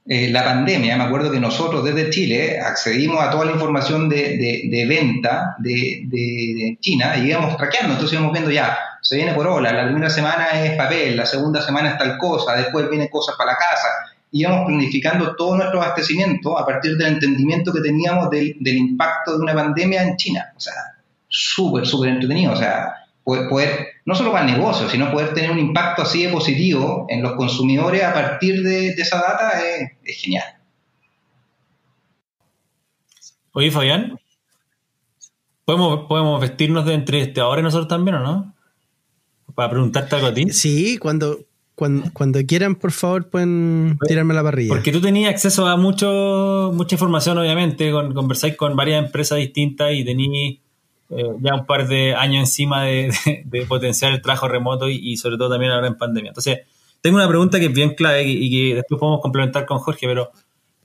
eh, 0.10 0.30
la 0.30 0.46
pandemia, 0.46 0.96
me 0.96 1.04
acuerdo 1.04 1.30
que 1.30 1.40
nosotros 1.40 1.84
desde 1.84 2.10
Chile 2.10 2.62
accedimos 2.62 3.22
a 3.22 3.30
toda 3.30 3.44
la 3.44 3.52
información 3.52 4.08
de, 4.08 4.38
de, 4.72 4.86
venta 4.86 5.56
de, 5.60 6.04
de, 6.06 6.78
China 6.80 7.18
y 7.18 7.28
íbamos 7.28 7.58
traqueando, 7.58 7.94
entonces 7.94 8.14
íbamos 8.14 8.32
viendo 8.32 8.50
ya, 8.50 8.78
se 9.02 9.18
viene 9.18 9.34
por 9.34 9.46
ola, 9.48 9.74
la 9.74 9.84
primera 9.84 10.10
semana 10.10 10.64
es 10.64 10.78
papel, 10.78 11.18
la 11.18 11.26
segunda 11.26 11.62
semana 11.62 11.90
es 11.90 11.98
tal 11.98 12.18
cosa, 12.18 12.56
después 12.56 12.90
viene 12.90 13.10
cosas 13.10 13.36
para 13.38 13.52
la 13.52 13.58
casa, 13.58 13.88
íbamos 14.32 14.68
planificando 14.68 15.36
todo 15.36 15.58
nuestro 15.58 15.82
abastecimiento 15.82 16.58
a 16.58 16.66
partir 16.66 16.96
del 16.96 17.16
entendimiento 17.16 17.74
que 17.74 17.82
teníamos 17.82 18.30
del, 18.30 18.56
del 18.62 18.78
impacto 18.78 19.38
de 19.38 19.44
una 19.44 19.54
pandemia 19.54 20.04
en 20.04 20.16
China, 20.16 20.54
o 20.56 20.60
sea, 20.60 20.74
súper, 21.28 21.86
súper 21.86 22.12
entretenido, 22.12 22.54
o 22.54 22.56
sea, 22.56 22.94
poder, 23.50 23.88
no 24.06 24.16
solo 24.16 24.32
para 24.32 24.46
el 24.46 24.54
negocio, 24.54 24.88
sino 24.88 25.12
poder 25.12 25.34
tener 25.34 25.52
un 25.52 25.60
impacto 25.60 26.04
así 26.04 26.24
de 26.24 26.32
positivo 26.32 27.06
en 27.10 27.22
los 27.22 27.34
consumidores 27.34 28.04
a 28.04 28.14
partir 28.14 28.64
de, 28.64 28.90
esa 28.90 29.18
data 29.18 29.52
es, 29.62 30.18
genial. 30.22 30.46
Oye, 33.52 33.72
Fabián, 33.72 34.20
¿podemos, 35.66 36.08
podemos 36.08 36.40
vestirnos 36.40 36.86
de 36.86 36.94
entre 36.94 37.22
este 37.22 37.42
ahora 37.42 37.62
y 37.62 37.64
nosotros 37.64 37.88
también 37.88 38.16
o 38.16 38.20
no? 38.20 38.54
para 39.58 39.72
preguntarte 39.72 40.16
algo 40.16 40.28
a 40.28 40.34
ti. 40.36 40.52
Sí, 40.52 41.00
cuando, 41.00 41.40
cuando, 41.74 42.40
quieran, 42.48 42.76
por 42.76 42.92
favor, 42.92 43.28
pueden 43.28 43.98
tirarme 44.08 44.36
la 44.36 44.44
parrilla. 44.44 44.70
Porque 44.70 44.92
tú 44.92 45.02
tenías 45.02 45.32
acceso 45.32 45.66
a 45.66 45.76
mucho, 45.78 46.72
mucha 46.76 46.94
información, 46.94 47.40
obviamente, 47.40 47.92
con, 47.92 48.14
conversáis 48.14 48.56
con 48.56 48.76
varias 48.76 49.04
empresas 49.04 49.40
distintas 49.40 49.94
y 49.94 50.06
tenías 50.06 50.60
eh, 51.10 51.24
ya 51.40 51.56
un 51.56 51.66
par 51.66 51.88
de 51.88 52.16
años 52.16 52.42
encima 52.42 52.84
de, 52.84 53.12
potenciar 53.68 54.14
el 54.14 54.22
trabajo 54.22 54.48
remoto 54.48 54.90
y, 54.90 55.18
sobre 55.18 55.38
todo 55.38 55.50
también 55.50 55.72
ahora 55.72 55.88
en 55.88 55.98
pandemia. 55.98 56.30
Entonces, 56.30 56.60
tengo 57.02 57.18
una 57.18 57.28
pregunta 57.28 57.60
que 57.60 57.66
es 57.66 57.74
bien 57.74 57.96
clave 57.96 58.24
y, 58.24 58.50
que 58.50 58.76
después 58.76 59.00
podemos 59.00 59.22
complementar 59.22 59.66
con 59.66 59.80
Jorge, 59.80 60.08
pero 60.08 60.32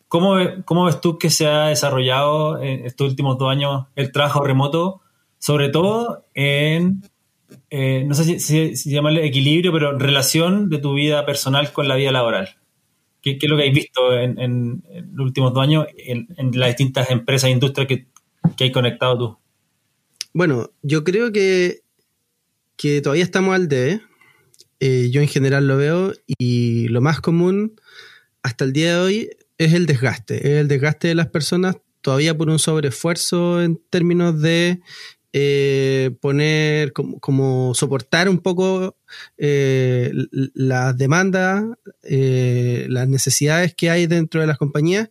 ¿cómo, 0.08 0.36
¿cómo 0.64 0.84
ves 0.84 1.00
tú 1.00 1.18
que 1.18 1.30
se 1.30 1.46
ha 1.46 1.66
desarrollado 1.66 2.62
en 2.62 2.86
estos 2.86 3.10
últimos 3.10 3.38
dos 3.38 3.50
años 3.50 3.86
el 3.96 4.12
trabajo 4.12 4.44
remoto, 4.44 5.00
sobre 5.38 5.68
todo 5.68 6.24
en 6.34 7.02
eh, 7.70 8.04
no 8.06 8.14
sé 8.14 8.38
si, 8.38 8.76
si, 8.76 8.90
llamarle 8.90 9.26
equilibrio, 9.26 9.72
pero 9.72 9.98
relación 9.98 10.68
de 10.68 10.78
tu 10.78 10.94
vida 10.94 11.24
personal 11.24 11.72
con 11.72 11.88
la 11.88 11.96
vida 11.96 12.12
laboral. 12.12 12.56
¿Qué, 13.20 13.38
es 13.40 13.48
lo 13.48 13.56
que 13.56 13.68
has 13.68 13.74
visto 13.74 14.18
en, 14.18 14.82
los 15.12 15.26
últimos 15.26 15.54
dos 15.54 15.62
años 15.62 15.86
en, 15.96 16.26
las 16.54 16.68
distintas 16.70 17.10
empresas 17.10 17.48
e 17.48 17.52
industrias 17.52 17.88
que, 17.88 18.06
que 18.56 18.64
hay 18.64 18.72
conectado 18.72 19.18
tú? 19.18 19.41
Bueno, 20.32 20.70
yo 20.82 21.04
creo 21.04 21.32
que, 21.32 21.82
que 22.76 23.00
todavía 23.00 23.24
estamos 23.24 23.54
al 23.54 23.68
debe. 23.68 24.00
Eh, 24.80 25.10
yo 25.12 25.20
en 25.20 25.28
general 25.28 25.68
lo 25.68 25.76
veo 25.76 26.12
y 26.38 26.88
lo 26.88 27.00
más 27.00 27.20
común 27.20 27.80
hasta 28.42 28.64
el 28.64 28.72
día 28.72 28.96
de 28.96 29.00
hoy 29.00 29.30
es 29.58 29.72
el 29.74 29.86
desgaste. 29.86 30.36
Es 30.38 30.60
el 30.60 30.68
desgaste 30.68 31.08
de 31.08 31.14
las 31.14 31.28
personas 31.28 31.76
todavía 32.00 32.36
por 32.36 32.50
un 32.50 32.58
sobreesfuerzo 32.58 33.62
en 33.62 33.80
términos 33.90 34.40
de 34.40 34.80
eh, 35.32 36.10
poner, 36.20 36.92
como, 36.92 37.74
soportar 37.74 38.28
un 38.28 38.40
poco 38.40 38.98
eh, 39.38 40.12
las 40.30 40.96
demandas, 40.98 41.64
eh, 42.02 42.86
las 42.90 43.08
necesidades 43.08 43.74
que 43.74 43.88
hay 43.88 44.06
dentro 44.06 44.42
de 44.42 44.46
las 44.46 44.58
compañías. 44.58 45.08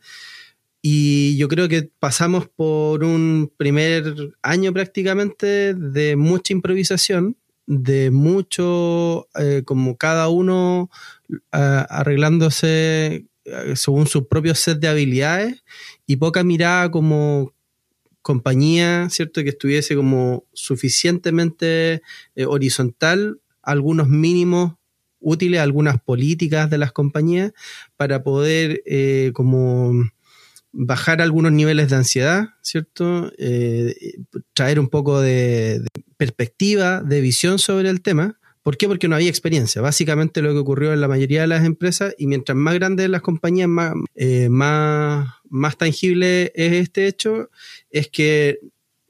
Y 0.82 1.38
yo 1.38 1.48
creo 1.48 1.68
que 1.68 1.90
pasamos 2.00 2.48
por 2.48 3.04
un 3.04 3.52
primer 3.56 4.34
año 4.42 4.74
prácticamente 4.74 5.76
de 5.76 6.16
mucha 6.16 6.54
improvisación, 6.54 7.38
de 7.68 8.10
mucho, 8.10 9.28
como 9.66 9.96
cada 9.98 10.28
uno 10.30 10.90
arreglándose 11.52 13.28
según 13.76 14.08
su 14.08 14.28
propio 14.28 14.56
set 14.56 14.80
de 14.80 14.88
habilidades 14.88 15.64
y 16.06 16.18
poca 16.18 16.44
mirada 16.44 16.92
como 16.92 17.54
compañía, 18.22 19.10
¿cierto? 19.10 19.44
Que 19.44 19.50
estuviese 19.50 19.96
como 19.96 20.46
suficientemente 20.54 22.02
eh, 22.36 22.46
horizontal, 22.46 23.40
algunos 23.64 24.08
mínimos 24.10 24.74
útiles, 25.20 25.60
algunas 25.60 26.02
políticas 26.02 26.70
de 26.70 26.78
las 26.78 26.92
compañías 26.92 27.52
para 27.96 28.24
poder 28.24 28.82
eh, 28.86 29.32
como 29.34 29.94
bajar 30.72 31.22
algunos 31.22 31.52
niveles 31.52 31.90
de 31.90 31.96
ansiedad, 31.96 32.50
¿cierto? 32.62 33.32
Eh, 33.38 34.16
traer 34.54 34.80
un 34.80 34.88
poco 34.88 35.20
de, 35.20 35.86
perspectiva, 36.18 37.02
de 37.02 37.22
visión 37.22 37.60
sobre 37.60 37.90
el 37.90 38.02
tema. 38.02 38.40
¿Por 38.64 38.78
qué? 38.78 38.88
Porque 38.88 39.08
no 39.08 39.16
había 39.16 39.30
experiencia. 39.30 39.82
Básicamente 39.82 40.42
lo 40.42 40.54
que 40.54 40.60
ocurrió 40.60 40.94
en 40.94 41.02
la 41.02 41.08
mayoría 41.08 41.42
de 41.42 41.48
las 41.48 41.66
empresas 41.66 42.14
y 42.18 42.28
mientras 42.28 42.56
más 42.56 42.76
grandes 42.76 43.10
las 43.10 43.22
compañías, 43.22 43.68
más, 43.68 43.94
más, 44.50 45.34
más 45.50 45.78
tangible 45.78 46.52
es 46.56 46.74
este 46.74 47.08
hecho 47.08 47.50
es 47.90 48.08
que 48.08 48.60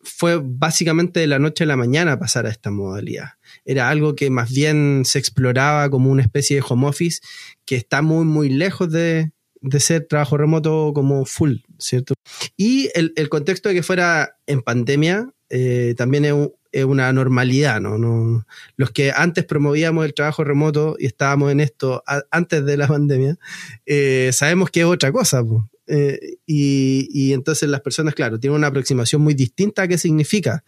fue 0.03 0.41
básicamente 0.43 1.19
de 1.19 1.27
la 1.27 1.39
noche 1.39 1.63
a 1.63 1.67
la 1.67 1.75
mañana 1.75 2.17
pasar 2.17 2.45
a 2.45 2.49
esta 2.49 2.71
modalidad. 2.71 3.31
Era 3.65 3.89
algo 3.89 4.15
que 4.15 4.29
más 4.29 4.51
bien 4.51 5.03
se 5.05 5.19
exploraba 5.19 5.89
como 5.89 6.09
una 6.09 6.23
especie 6.23 6.55
de 6.55 6.63
home 6.67 6.87
office 6.87 7.21
que 7.65 7.75
está 7.75 8.01
muy, 8.01 8.25
muy 8.25 8.49
lejos 8.49 8.91
de, 8.91 9.31
ser 9.79 10.07
trabajo 10.07 10.37
remoto 10.37 10.91
como 10.93 11.25
full, 11.25 11.57
¿cierto? 11.77 12.13
Y 12.57 12.89
el, 12.95 13.29
contexto 13.29 13.69
de 13.69 13.75
que 13.75 13.83
fuera 13.83 14.37
en 14.47 14.61
pandemia 14.61 15.29
eh, 15.49 15.93
también 15.97 16.25
es, 16.25 16.85
una 16.85 17.11
normalidad, 17.11 17.81
¿no? 17.81 18.45
Los 18.77 18.91
que 18.91 19.11
antes 19.13 19.43
promovíamos 19.43 20.05
el 20.05 20.13
trabajo 20.13 20.45
remoto 20.45 20.95
y 20.97 21.05
estábamos 21.05 21.51
en 21.51 21.59
esto 21.59 22.01
antes 22.31 22.65
de 22.65 22.77
la 22.77 22.87
pandemia, 22.87 23.37
eh, 23.85 24.31
sabemos 24.33 24.69
que 24.71 24.79
es 24.79 24.85
otra 24.85 25.11
cosa. 25.11 25.43
Eh, 25.87 26.37
y, 26.45 27.33
entonces 27.33 27.67
las 27.67 27.81
personas, 27.81 28.15
claro, 28.15 28.39
tienen 28.39 28.57
una 28.57 28.67
aproximación 28.67 29.21
muy 29.21 29.33
distinta 29.33 29.83
a 29.83 29.87
qué 29.89 29.97
significa 29.97 30.63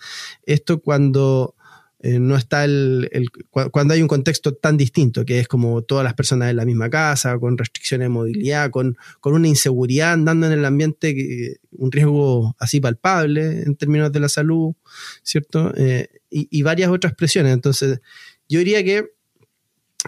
esto 0.45 0.81
cuando 0.81 1.55
eh, 2.03 2.19
no 2.19 2.35
está 2.35 2.65
el, 2.65 3.09
cuando 3.49 3.93
hay 3.93 4.01
un 4.01 4.07
contexto 4.07 4.53
tan 4.53 4.77
distinto, 4.77 5.25
que 5.25 5.39
es 5.39 5.47
como 5.47 5.81
todas 5.81 6.03
las 6.03 6.13
personas 6.13 6.49
en 6.49 6.57
la 6.57 6.65
misma 6.65 6.89
casa, 6.89 7.39
con 7.39 7.57
restricciones 7.57 8.05
de 8.05 8.09
movilidad, 8.09 8.69
con, 8.69 8.97
con 9.19 9.33
una 9.33 9.47
inseguridad 9.47 10.13
andando 10.13 10.47
en 10.47 10.53
el 10.53 10.65
ambiente, 10.65 11.59
un 11.71 11.91
riesgo 11.91 12.55
así 12.59 12.79
palpable 12.79 13.63
en 13.63 13.75
términos 13.75 14.11
de 14.11 14.19
la 14.19 14.29
salud, 14.29 14.75
¿cierto? 15.23 15.73
Eh, 15.75 16.09
y, 16.29 16.61
varias 16.61 16.89
otras 16.89 17.13
presiones. 17.15 17.53
Entonces, 17.53 17.99
yo 18.47 18.59
diría 18.59 18.83
que 18.83 19.13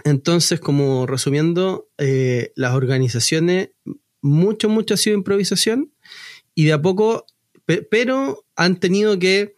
entonces, 0.04 0.60
como 0.60 1.06
resumiendo, 1.06 1.88
las 2.56 2.74
organizaciones 2.74 3.70
mucho, 4.20 4.68
mucho 4.68 4.94
ha 4.94 4.96
sido 4.96 5.16
improvisación 5.16 5.92
y 6.54 6.64
de 6.64 6.72
a 6.72 6.82
poco, 6.82 7.26
pero 7.90 8.44
han 8.56 8.80
tenido 8.80 9.18
que, 9.18 9.54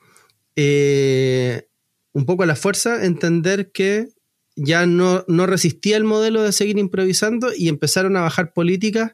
eh, 0.57 1.68
un 2.13 2.25
poco 2.25 2.43
a 2.43 2.47
la 2.47 2.57
fuerza, 2.57 3.05
entender 3.05 3.71
que 3.73 4.09
ya 4.57 4.87
no, 4.87 5.25
no 5.29 5.47
resistía 5.47 5.97
el 5.97 6.05
modelo 6.05 6.43
de 6.43 6.53
seguir 6.53 6.79
improvisando 6.79 7.51
y 7.57 7.69
empezaron 7.69 8.17
a 8.17 8.23
bajar 8.23 8.53
políticas 8.53 9.13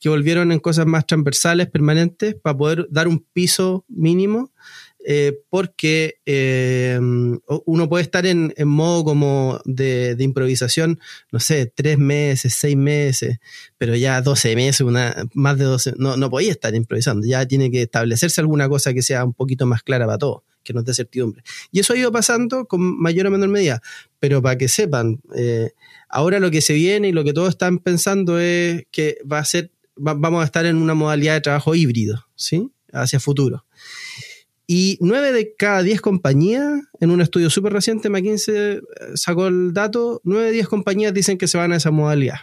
que 0.00 0.08
volvieron 0.08 0.52
en 0.52 0.60
cosas 0.60 0.86
más 0.86 1.06
transversales, 1.06 1.68
permanentes, 1.68 2.34
para 2.34 2.56
poder 2.56 2.86
dar 2.90 3.08
un 3.08 3.20
piso 3.32 3.84
mínimo 3.88 4.52
eh, 5.10 5.40
porque 5.48 6.20
eh, 6.26 6.98
uno 7.00 7.88
puede 7.88 8.02
estar 8.02 8.26
en, 8.26 8.52
modo 8.66 9.04
como 9.04 9.60
de, 9.64 10.16
improvisación, 10.18 11.00
no 11.30 11.40
sé, 11.40 11.72
tres 11.74 11.98
meses, 11.98 12.54
seis 12.58 12.76
meses, 12.76 13.38
pero 13.78 13.94
ya 13.94 14.20
12 14.20 14.56
meses, 14.56 14.80
una, 14.80 15.14
más 15.34 15.56
de 15.56 15.64
12, 15.64 15.94
no, 15.96 16.16
no 16.16 16.28
podía 16.30 16.50
estar 16.50 16.74
improvisando, 16.74 17.26
ya 17.26 17.46
tiene 17.46 17.70
que 17.70 17.82
establecerse 17.82 18.40
alguna 18.40 18.68
cosa 18.68 18.92
que 18.92 19.02
sea 19.02 19.24
un 19.24 19.34
poquito 19.34 19.66
más 19.66 19.82
clara 19.82 20.04
para 20.04 20.18
todos, 20.18 20.42
que 20.68 20.74
no 20.74 20.82
dé 20.82 20.92
certidumbre. 20.92 21.42
Y 21.72 21.80
eso 21.80 21.94
ha 21.94 21.96
ido 21.96 22.12
pasando 22.12 22.66
con 22.66 23.00
mayor 23.00 23.26
o 23.26 23.30
menor 23.30 23.48
medida, 23.48 23.80
pero 24.20 24.42
para 24.42 24.58
que 24.58 24.68
sepan, 24.68 25.20
eh, 25.34 25.70
ahora 26.10 26.40
lo 26.40 26.50
que 26.50 26.60
se 26.60 26.74
viene 26.74 27.08
y 27.08 27.12
lo 27.12 27.24
que 27.24 27.32
todos 27.32 27.48
están 27.48 27.78
pensando 27.78 28.38
es 28.38 28.84
que 28.90 29.16
va 29.30 29.38
a 29.38 29.44
ser, 29.46 29.70
vamos 29.96 30.42
a 30.42 30.44
estar 30.44 30.66
en 30.66 30.76
una 30.76 30.92
modalidad 30.92 31.34
de 31.34 31.40
trabajo 31.40 31.74
híbrido, 31.74 32.26
¿sí? 32.36 32.70
Hacia 32.92 33.18
futuro. 33.18 33.64
Y 34.66 34.98
nueve 35.00 35.32
de 35.32 35.54
cada 35.56 35.82
diez 35.82 36.02
compañías, 36.02 36.82
en 37.00 37.10
un 37.10 37.22
estudio 37.22 37.48
súper 37.48 37.72
reciente, 37.72 38.10
McKinsey 38.10 38.54
eh, 38.54 38.80
sacó 39.14 39.46
el 39.46 39.72
dato, 39.72 40.20
nueve 40.24 40.48
de 40.48 40.52
diez 40.52 40.68
compañías 40.68 41.14
dicen 41.14 41.38
que 41.38 41.48
se 41.48 41.56
van 41.56 41.72
a 41.72 41.76
esa 41.76 41.90
modalidad. 41.90 42.40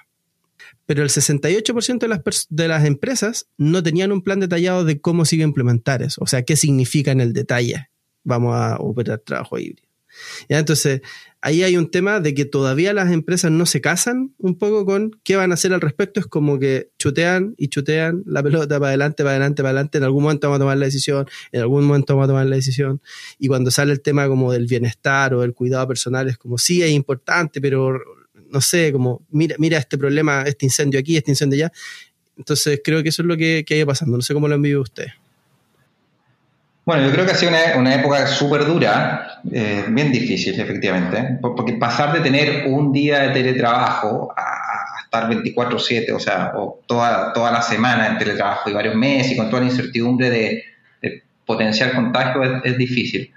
Pero 0.87 1.03
el 1.03 1.09
68% 1.09 1.99
de 1.99 2.07
las, 2.07 2.47
de 2.49 2.67
las 2.67 2.85
empresas 2.85 3.47
no 3.57 3.83
tenían 3.83 4.11
un 4.11 4.23
plan 4.23 4.39
detallado 4.39 4.85
de 4.85 4.99
cómo 4.99 5.25
se 5.25 5.35
iba 5.35 5.45
a 5.45 5.47
implementar 5.47 6.01
eso. 6.01 6.21
O 6.23 6.27
sea, 6.27 6.43
qué 6.43 6.55
significa 6.55 7.11
en 7.11 7.21
el 7.21 7.33
detalle. 7.33 7.89
Vamos 8.25 8.53
a 8.55 8.75
operar 8.79 9.19
trabajo 9.19 9.57
híbrido. 9.57 9.87
¿Ya? 10.49 10.59
Entonces, 10.59 11.01
ahí 11.41 11.63
hay 11.63 11.77
un 11.77 11.91
tema 11.91 12.19
de 12.19 12.33
que 12.33 12.45
todavía 12.45 12.93
las 12.93 13.11
empresas 13.11 13.51
no 13.51 13.65
se 13.65 13.79
casan 13.79 14.33
un 14.39 14.57
poco 14.57 14.85
con 14.85 15.11
qué 15.23 15.35
van 15.35 15.51
a 15.51 15.53
hacer 15.53 15.73
al 15.73 15.81
respecto. 15.81 16.19
Es 16.19 16.25
como 16.25 16.57
que 16.59 16.89
chutean 16.97 17.53
y 17.57 17.67
chutean 17.67 18.23
la 18.25 18.41
pelota 18.41 18.79
para 18.79 18.89
adelante, 18.89 19.23
para 19.23 19.31
adelante, 19.31 19.61
para 19.61 19.69
adelante. 19.69 19.97
En 19.99 20.03
algún 20.05 20.23
momento 20.23 20.47
vamos 20.47 20.57
a 20.57 20.63
tomar 20.63 20.77
la 20.77 20.85
decisión, 20.85 21.27
en 21.51 21.61
algún 21.61 21.85
momento 21.85 22.15
vamos 22.15 22.25
a 22.25 22.27
tomar 22.29 22.45
la 22.47 22.55
decisión. 22.55 23.01
Y 23.37 23.47
cuando 23.47 23.71
sale 23.71 23.93
el 23.93 24.01
tema 24.01 24.27
como 24.27 24.51
del 24.51 24.65
bienestar 24.65 25.33
o 25.33 25.41
del 25.41 25.53
cuidado 25.53 25.87
personal, 25.87 26.27
es 26.27 26.37
como 26.37 26.57
sí, 26.57 26.81
es 26.81 26.91
importante, 26.91 27.61
pero 27.61 27.99
no 28.49 28.61
sé, 28.61 28.91
como 28.91 29.25
mira, 29.29 29.55
mira 29.59 29.77
este 29.77 29.97
problema, 29.97 30.43
este 30.43 30.65
incendio 30.65 30.99
aquí, 30.99 31.17
este 31.17 31.31
incendio 31.31 31.65
allá. 31.65 31.73
Entonces 32.37 32.81
creo 32.83 33.03
que 33.03 33.09
eso 33.09 33.21
es 33.21 33.27
lo 33.27 33.37
que, 33.37 33.63
que 33.65 33.75
ha 33.75 33.77
ido 33.77 33.87
pasando. 33.87 34.17
No 34.17 34.23
sé 34.23 34.33
cómo 34.33 34.47
lo 34.47 34.55
han 34.55 34.61
vivido 34.61 34.81
ustedes. 34.81 35.13
Bueno, 36.85 37.03
yo 37.03 37.11
creo 37.11 37.25
que 37.25 37.31
ha 37.31 37.35
sido 37.35 37.51
una, 37.77 37.95
época 37.95 38.27
súper 38.27 38.63
dura, 38.63 39.41
eh, 39.51 39.85
bien 39.89 40.11
difícil, 40.11 40.59
efectivamente, 40.59 41.39
porque 41.41 41.73
pasar 41.73 42.13
de 42.13 42.19
tener 42.19 42.67
un 42.67 42.93
día 42.93 43.21
de 43.21 43.29
teletrabajo 43.29 44.31
a, 44.37 45.01
estar 45.03 45.27
24/7, 45.27 46.11
o 46.13 46.19
sea, 46.19 46.51
o 46.55 46.81
toda, 46.85 47.33
toda 47.33 47.51
la 47.51 47.63
semana 47.63 48.07
en 48.07 48.19
teletrabajo 48.19 48.69
y 48.69 48.73
varios 48.73 48.95
meses 48.95 49.31
y 49.31 49.37
con 49.37 49.49
toda 49.49 49.63
la 49.63 49.69
incertidumbre 49.69 50.29
de, 50.29 50.63
potencial 51.43 51.93
contagio 51.93 52.63
es, 52.63 52.77
difícil. 52.77 53.31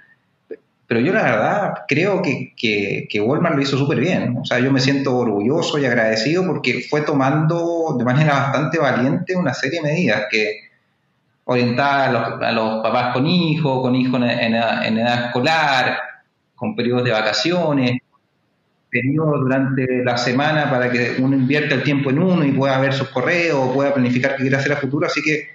Pero 0.87 0.99
yo 0.99 1.13
la 1.13 1.23
verdad 1.23 1.73
creo 1.87 2.21
que, 2.21 2.53
que, 2.55 3.07
que 3.09 3.21
Walmart 3.21 3.55
lo 3.55 3.61
hizo 3.61 3.77
súper 3.77 3.99
bien. 3.99 4.35
O 4.41 4.45
sea, 4.45 4.59
yo 4.59 4.71
me 4.71 4.79
siento 4.79 5.15
orgulloso 5.15 5.77
y 5.77 5.85
agradecido 5.85 6.45
porque 6.45 6.85
fue 6.89 7.01
tomando 7.01 7.95
de 7.97 8.03
manera 8.03 8.33
bastante 8.33 8.79
valiente 8.79 9.35
una 9.35 9.53
serie 9.53 9.81
de 9.81 9.87
medidas 9.87 10.23
que 10.31 10.68
orientada 11.51 12.05
a 12.47 12.51
los, 12.51 12.83
papás 12.83 13.11
con 13.11 13.25
hijos, 13.25 13.81
con 13.81 13.95
hijos 13.95 14.21
en, 14.21 14.53
edad, 14.53 15.25
escolar, 15.25 15.97
con 16.55 16.75
periodos 16.75 17.03
de 17.03 17.11
vacaciones. 17.11 17.99
periodos 18.87 19.39
durante 19.39 20.03
la 20.03 20.15
semana 20.15 20.69
para 20.69 20.91
que 20.91 21.15
uno 21.19 21.35
invierta 21.35 21.73
el 21.73 21.81
tiempo 21.81 22.11
en 22.11 22.19
uno 22.19 22.45
y 22.45 22.51
pueda 22.51 22.79
ver 22.79 22.93
sus 22.93 23.09
correos, 23.09 23.73
pueda 23.73 23.93
planificar 23.93 24.35
qué 24.35 24.43
quiere 24.43 24.57
hacer 24.57 24.73
a 24.73 24.77
futuro, 24.77 25.07
así 25.07 25.23
que 25.23 25.49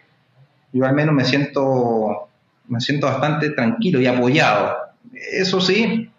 yo 0.72 0.84
al 0.84 0.94
menos 0.94 1.14
me 1.14 1.24
siento, 1.24 2.28
me 2.66 2.80
siento 2.80 3.06
bastante 3.06 3.50
tranquilo 3.50 4.00
y 4.00 4.06
apoyado. 4.06 4.76
Eso 5.12 5.60
sí, 5.60 6.10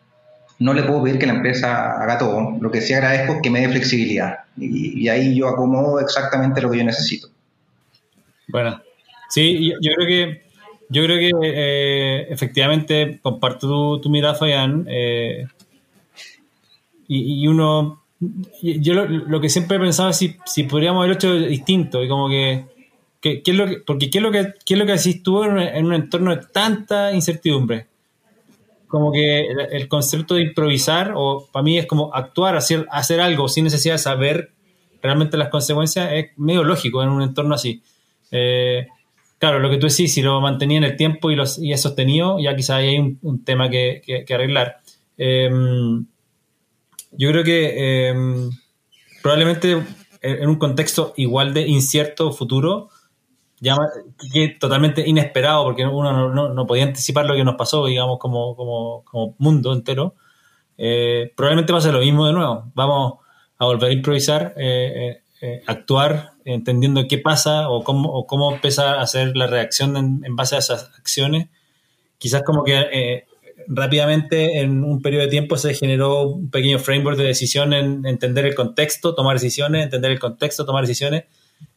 no 0.59 0.73
le 0.73 0.83
puedo 0.83 1.03
pedir 1.03 1.19
que 1.19 1.25
la 1.25 1.33
empresa 1.33 2.01
haga 2.01 2.17
todo, 2.17 2.57
lo 2.61 2.71
que 2.71 2.79
sí 2.79 2.93
agradezco 2.93 3.33
es 3.33 3.41
que 3.41 3.49
me 3.49 3.59
dé 3.59 3.69
flexibilidad 3.69 4.39
y, 4.55 5.09
ahí 5.09 5.35
yo 5.35 5.49
acomodo 5.49 5.99
exactamente 5.99 6.61
lo 6.61 6.71
que 6.71 6.77
yo 6.77 6.85
necesito. 6.85 7.27
Bueno, 8.47 8.81
sí, 9.35 9.73
yo, 9.81 9.91
creo 9.95 10.07
que 10.07 10.41
yo 10.89 11.03
creo 11.03 11.17
que 11.17 11.31
eh, 11.43 12.27
efectivamente 12.29 13.19
comparto 13.21 13.99
tu, 13.99 14.09
mirada, 14.09 14.35
Fabián. 14.35 14.85
Eh, 14.89 15.45
y, 17.07 17.45
uno, 17.47 18.01
yo 18.61 18.93
lo, 18.93 19.41
que 19.41 19.49
siempre 19.49 19.77
he 19.77 19.79
pensado 19.79 20.09
es 20.09 20.17
si, 20.17 20.37
si 20.45 20.63
podríamos 20.63 21.03
haber 21.03 21.17
hecho 21.17 21.35
distinto 21.35 22.01
y 22.01 22.07
como 22.07 22.29
que, 22.29 22.65
¿qué 23.21 23.41
es 23.45 23.55
lo 23.55 23.67
que, 23.67 23.77
porque 23.77 24.09
¿qué 24.09 24.19
es 24.19 24.23
lo 24.23 24.31
que, 24.31 24.53
qué 24.65 24.73
es 24.73 24.79
lo 24.79 24.85
que 24.85 25.13
tú 25.21 25.43
en, 25.43 25.85
un 25.85 25.93
entorno 25.93 26.35
de 26.35 26.41
tanta 26.51 27.13
incertidumbre? 27.13 27.87
Como 28.87 29.11
que 29.11 29.47
el, 29.71 29.87
concepto 29.87 30.35
de 30.35 30.43
improvisar, 30.43 31.13
o 31.15 31.47
para 31.51 31.61
mí 31.61 31.77
es 31.77 31.85
como 31.85 32.11
actuar, 32.13 32.55
hacer, 32.55 32.87
hacer 32.89 33.19
algo 33.19 33.49
sin 33.49 33.65
necesidad 33.65 33.95
de 33.95 33.99
saber 33.99 34.51
realmente 35.01 35.37
las 35.37 35.49
consecuencias, 35.49 36.09
es 36.13 36.27
medio 36.37 36.63
lógico 36.63 37.03
en 37.03 37.09
un 37.09 37.21
entorno 37.21 37.53
así. 37.53 37.83
Eh, 38.31 38.87
claro, 39.39 39.59
lo 39.59 39.69
que 39.69 39.77
tú 39.77 39.87
decís, 39.87 40.13
si 40.13 40.21
lo 40.21 40.41
mantenía 40.41 40.77
en 40.77 40.83
el 40.83 40.95
tiempo 40.95 41.31
y, 41.31 41.35
los, 41.35 41.57
y 41.59 41.73
es 41.73 41.81
sostenido, 41.81 42.39
ya 42.39 42.55
quizás 42.55 42.77
hay 42.77 42.97
un, 42.99 43.43
tema 43.43 43.69
que, 43.69 44.01
que, 44.25 44.33
arreglar. 44.33 44.77
Eh, 45.17 45.49
yo 47.11 47.29
creo 47.29 47.43
que 47.43 48.09
em, 48.09 48.49
probablemente 49.21 49.81
en 50.21 50.49
un 50.49 50.55
contexto 50.55 51.13
igual 51.17 51.53
de 51.53 51.67
incierto 51.67 52.31
futuro, 52.31 52.89
ya, 53.59 53.77
que 54.33 54.49
totalmente 54.59 55.07
inesperado, 55.07 55.63
porque 55.63 55.85
uno 55.85 56.33
no, 56.53 56.67
podía 56.67 56.83
anticipar 56.83 57.25
lo 57.25 57.35
que 57.35 57.43
nos 57.43 57.55
pasó, 57.55 57.85
digamos, 57.85 58.19
como, 58.19 58.55
como, 58.55 59.35
mundo 59.37 59.73
entero, 59.73 60.15
eh, 60.77 61.31
probablemente 61.35 61.79
ser 61.81 61.93
lo 61.93 62.01
mismo 62.01 62.25
de 62.25 62.33
nuevo. 62.33 62.71
Vamos 62.73 63.19
a 63.57 63.65
volver 63.65 63.91
a 63.91 63.93
improvisar, 63.93 64.53
eh, 64.57 65.21
eh, 65.45 65.63
actuar, 65.67 66.31
entendiendo 66.45 67.07
qué 67.07 67.17
pasa 67.17 67.69
o 67.69 67.83
cómo, 67.83 68.09
o 68.09 68.25
cómo 68.25 68.53
empieza 68.53 68.95
a 68.95 69.01
hacer 69.01 69.35
la 69.35 69.47
reacción 69.47 69.97
en, 69.97 70.35
base 70.35 70.55
a 70.55 70.59
esas 70.59 70.91
acciones. 70.97 71.47
Quizás 72.17 72.43
como 72.43 72.63
que 72.63 73.25
rápidamente 73.67 74.59
en 74.59 74.83
un 74.83 75.01
periodo 75.01 75.23
de 75.23 75.29
tiempo 75.29 75.57
se 75.57 75.73
generó 75.73 76.29
un 76.29 76.49
pequeño 76.49 76.79
framework 76.79 77.17
de 77.17 77.25
decisión 77.25 77.73
en 77.73 78.05
entender 78.05 78.45
el 78.45 78.55
contexto, 78.55 79.15
tomar 79.15 79.35
decisiones, 79.35 79.83
entender 79.83 80.11
el 80.11 80.19
contexto, 80.19 80.65
tomar 80.65 80.83
decisiones. 80.83 81.25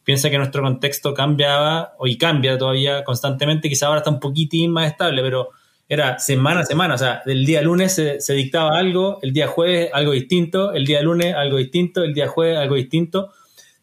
Piensa 0.03 0.29
que 0.29 0.37
nuestro 0.37 0.61
contexto 0.61 1.13
cambiaba 1.13 1.93
y 2.03 2.17
cambia 2.17 2.57
todavía 2.57 3.03
constantemente, 3.03 3.69
quizá 3.69 3.87
ahora 3.87 3.99
está 3.99 4.09
un 4.09 4.19
poquitín 4.19 4.71
más 4.71 4.91
estable, 4.91 5.21
pero 5.21 5.49
era 5.87 6.19
semana 6.19 6.61
a 6.61 6.65
semana, 6.65 6.93
o 6.93 6.97
sea, 6.97 7.23
del 7.25 7.45
día 7.45 7.61
lunes 7.61 7.93
se, 7.93 8.33
dictaba 8.33 8.77
algo, 8.77 9.19
el 9.23 9.33
día 9.33 9.47
jueves 9.47 9.89
algo 9.91 10.11
distinto, 10.11 10.71
el 10.73 10.85
día 10.85 11.01
lunes 11.01 11.33
algo 11.33 11.57
distinto, 11.57 12.03
el 12.03 12.13
día 12.13 12.27
jueves 12.27 12.57
algo 12.57 12.75
distinto. 12.75 13.31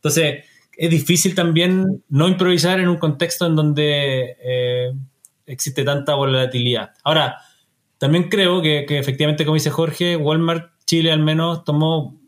Entonces, 0.07 0.45
es 0.77 0.91
difícil 0.91 1.35
también 1.35 2.05
no 2.09 2.29
improvisar 2.29 2.79
en 2.79 2.89
un 2.89 2.97
contexto 2.97 3.47
en 3.47 3.57
donde 3.57 4.37
eh, 4.41 4.93
existe 5.47 5.83
tanta 5.83 6.15
volatilidad. 6.15 6.91
Ahora, 7.03 7.39
también 7.99 8.29
creo 8.29 8.63
que, 8.63 8.87
efectivamente, 8.89 9.45
como 9.45 9.55
dice 9.55 9.71
Jorge, 9.71 10.17
Walmart 10.17 10.71
Chile 10.87 11.11
al 11.11 11.25
menos 11.25 11.65
tomó 11.65 12.21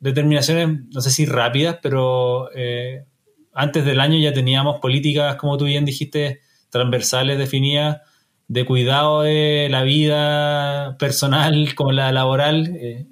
determinaciones, 0.00 0.86
no 0.90 1.00
sé 1.02 1.10
si 1.10 1.26
rápidas, 1.26 1.78
pero 1.82 2.48
eh, 2.54 3.04
antes 3.52 3.84
del 3.84 4.00
año 4.00 4.18
ya 4.18 4.32
teníamos 4.32 4.80
políticas, 4.80 5.36
como 5.36 5.58
tú 5.58 5.66
bien 5.66 5.84
dijiste, 5.84 6.40
transversales 6.70 7.36
definidas 7.36 8.00
de 8.48 8.64
cuidado 8.64 9.22
de 9.22 9.68
la 9.70 9.82
vida 9.82 10.96
personal 10.98 11.74
como 11.74 11.92
la 11.92 12.12
laboral. 12.12 12.74
Eh, 12.76 13.06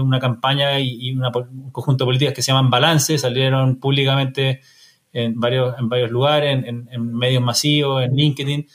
una 0.00 0.20
campaña 0.20 0.78
y, 0.80 1.12
un 1.12 1.70
conjunto 1.72 2.04
de 2.04 2.08
políticas 2.08 2.34
que 2.34 2.42
se 2.42 2.52
llaman 2.52 2.70
Balance, 2.70 3.18
salieron 3.18 3.80
públicamente 3.80 4.60
en 5.12 5.38
varios, 5.38 5.78
en 5.78 5.88
varios 5.88 6.10
lugares, 6.10 6.64
en, 6.64 7.14
medios 7.14 7.42
masivos, 7.42 8.02
en 8.04 8.14
LinkedIn 8.14 8.66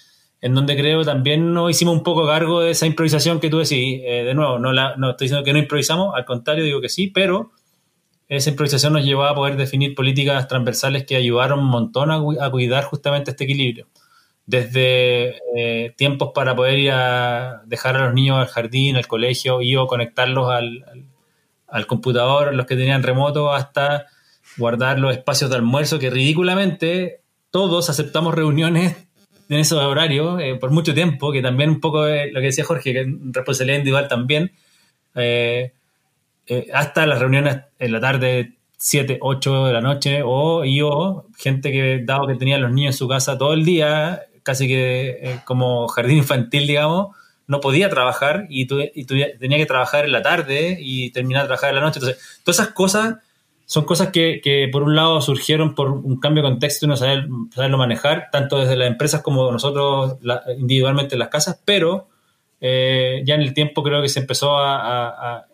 en 0.41 0.53
donde 0.53 0.75
creo 0.77 1.03
también 1.03 1.55
nos 1.55 1.71
hicimos 1.71 1.95
un 1.95 2.03
poco 2.03 2.27
cargo 2.27 2.61
de 2.61 2.69
esa 2.69 2.85
improvisación 2.85 3.39
que 3.39 3.49
tú 3.49 3.57
decís. 3.57 4.01
Eh, 4.03 4.23
de 4.25 4.33
nuevo, 4.35 4.59
no, 4.59 4.73
la, 4.73 4.95
no 4.95 5.09
estoy 5.09 5.25
diciendo 5.25 5.43
que 5.43 5.53
no 5.53 5.57
improvisamos, 5.57 6.13
al 6.15 6.23
contrario, 6.23 6.63
digo 6.63 6.81
que 6.81 6.89
sí, 6.89 7.07
pero 7.07 7.51
esa 8.27 8.51
improvisación 8.51 8.93
nos 8.93 9.03
llevó 9.03 9.23
a 9.23 9.33
poder 9.33 9.55
definir 9.55 9.95
políticas 9.95 10.47
transversales 10.47 11.05
que 11.05 11.15
ayudaron 11.15 11.59
un 11.59 11.65
montón 11.65 12.11
a, 12.11 12.49
cuidar 12.51 12.83
justamente 12.83 13.31
este 13.31 13.45
equilibrio. 13.45 13.87
Desde 14.47 15.39
eh, 15.57 15.93
tiempos 15.97 16.31
para 16.35 16.55
poder 16.55 16.77
ir 16.77 16.91
a 16.91 17.63
dejar 17.65 17.95
a 17.95 18.05
los 18.05 18.13
niños 18.13 18.37
al 18.37 18.47
jardín, 18.47 18.95
al 18.95 19.07
colegio, 19.07 19.61
y 19.61 19.75
o 19.75 19.87
conectarlos 19.87 20.51
al, 20.51 21.07
al 21.67 21.87
computador, 21.87 22.53
los 22.53 22.65
que 22.65 22.75
tenían 22.75 23.03
remoto, 23.03 23.51
hasta 23.53 24.05
guardar 24.57 24.99
los 24.99 25.13
espacios 25.13 25.49
de 25.49 25.57
almuerzo, 25.57 25.99
que 25.99 26.09
ridículamente 26.09 27.21
todos 27.49 27.89
aceptamos 27.89 28.35
reuniones 28.35 28.95
en 29.49 29.59
esos 29.59 29.79
horarios 29.79 30.41
eh, 30.41 30.55
por 30.55 30.71
mucho 30.71 30.93
tiempo, 30.93 31.31
que 31.31 31.41
también 31.41 31.69
un 31.69 31.79
poco 31.79 32.05
lo 32.05 32.39
que 32.39 32.47
decía 32.47 32.63
Jorge, 32.63 32.93
que 32.93 33.01
es 33.01 33.07
responsabilidad 33.31 33.77
individual 33.77 34.07
también, 34.07 34.51
eh, 35.15 35.73
eh, 36.47 36.67
hasta 36.73 37.05
las 37.05 37.19
reuniones 37.19 37.59
en 37.79 37.91
la 37.91 37.99
tarde, 37.99 38.53
7, 38.77 39.19
8 39.21 39.65
de 39.65 39.73
la 39.73 39.81
noche, 39.81 40.21
o 40.23 40.63
yo, 40.65 41.27
gente 41.37 41.71
que 41.71 42.01
dado 42.03 42.27
que 42.27 42.35
tenía 42.35 42.57
los 42.57 42.71
niños 42.71 42.95
en 42.95 42.97
su 42.97 43.07
casa 43.07 43.37
todo 43.37 43.53
el 43.53 43.65
día, 43.65 44.23
casi 44.45 44.67
que 44.67 45.39
como 45.43 45.87
jardín 45.87 46.19
infantil, 46.19 46.67
digamos, 46.67 47.15
no 47.47 47.59
podía 47.59 47.89
trabajar 47.89 48.45
y, 48.49 48.67
y 48.71 49.05
tenía 49.05 49.57
que 49.57 49.65
trabajar 49.65 50.05
en 50.05 50.11
la 50.11 50.21
tarde 50.21 50.77
y 50.79 51.09
terminar 51.11 51.43
de 51.43 51.47
trabajar 51.47 51.69
en 51.71 51.75
la 51.75 51.81
noche. 51.81 51.99
Entonces, 51.99 52.39
todas 52.43 52.59
esas 52.59 52.73
cosas 52.73 53.15
son 53.65 53.85
cosas 53.85 54.09
que, 54.09 54.41
que, 54.43 54.69
por 54.71 54.83
un 54.83 54.95
lado 54.95 55.21
surgieron 55.21 55.73
por 55.73 55.91
un 55.91 56.19
cambio 56.19 56.43
de 56.43 56.49
contexto 56.49 56.85
y 56.85 56.89
no 56.89 56.95
saber, 56.95 57.27
saberlo 57.53 57.77
manejar, 57.77 58.29
tanto 58.31 58.59
desde 58.59 58.75
las 58.75 58.87
empresas 58.87 59.21
como 59.21 59.51
nosotros 59.51 60.17
individualmente 60.57 61.15
en 61.15 61.19
las 61.19 61.29
casas, 61.29 61.59
pero 61.65 62.07
eh, 62.61 63.21
ya 63.25 63.35
en 63.35 63.41
el 63.41 63.53
tiempo 63.53 63.83
creo 63.83 64.01
que 64.01 64.09
se 64.09 64.19
empezó 64.19 64.57
a, 64.57 65.45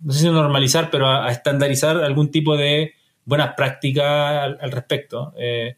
no 0.00 0.12
sé 0.12 0.20
si 0.20 0.30
normalizar, 0.30 0.90
pero 0.90 1.08
a, 1.08 1.30
estandarizar 1.30 1.98
algún 1.98 2.30
tipo 2.30 2.56
de 2.56 2.94
buenas 3.24 3.54
prácticas 3.54 4.56
al, 4.60 4.72
respecto. 4.72 5.34
Eh, 5.38 5.76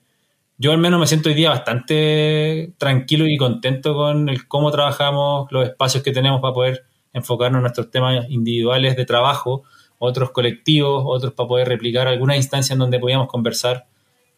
yo 0.58 0.72
al 0.72 0.78
menos 0.78 1.00
me 1.00 1.06
siento 1.06 1.28
hoy 1.28 1.34
día 1.34 1.50
bastante 1.50 2.74
tranquilo 2.78 3.26
y 3.26 3.36
contento 3.36 3.94
con 3.94 4.28
el 4.28 4.46
cómo 4.48 4.70
trabajamos, 4.70 5.50
los 5.50 5.66
espacios 5.66 6.02
que 6.02 6.12
tenemos 6.12 6.40
para 6.40 6.54
poder 6.54 6.84
enfocarnos 7.12 7.58
en 7.58 7.62
nuestros 7.62 7.90
temas 7.90 8.26
individuales 8.28 8.96
de 8.96 9.04
trabajo 9.04 9.64
otros 9.98 10.30
colectivos, 10.30 11.02
otros 11.06 11.32
para 11.32 11.48
poder 11.48 11.68
replicar 11.68 12.08
alguna 12.08 12.36
instancia 12.36 12.72
en 12.74 12.78
donde 12.78 12.98
podíamos 12.98 13.28
conversar 13.28 13.86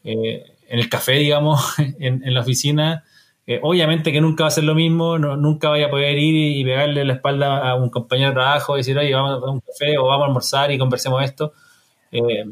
eh, 0.04 0.44
en 0.68 0.78
el 0.78 0.88
café, 0.88 1.12
digamos, 1.12 1.74
en, 1.98 2.22
la 2.32 2.40
oficina. 2.40 3.04
Eh, 3.46 3.60
obviamente 3.62 4.10
que 4.10 4.20
nunca 4.20 4.44
va 4.44 4.48
a 4.48 4.50
ser 4.50 4.64
lo 4.64 4.74
mismo, 4.74 5.18
nunca 5.18 5.68
vaya 5.68 5.86
a 5.86 5.90
poder 5.90 6.18
ir 6.18 6.58
y, 6.58 6.64
pegarle 6.64 7.04
la 7.04 7.14
espalda 7.14 7.70
a 7.70 7.76
un 7.76 7.90
compañero 7.90 8.30
de 8.30 8.34
trabajo 8.34 8.76
y 8.76 8.80
decir, 8.80 8.98
oye, 8.98 9.14
vamos 9.14 9.42
a 9.42 9.50
un 9.50 9.60
café 9.60 9.98
o 9.98 10.06
vamos 10.06 10.24
a 10.24 10.26
almorzar 10.26 10.72
y 10.72 10.78
conversemos 10.78 11.22
esto. 11.22 11.52
Eh, 12.10 12.44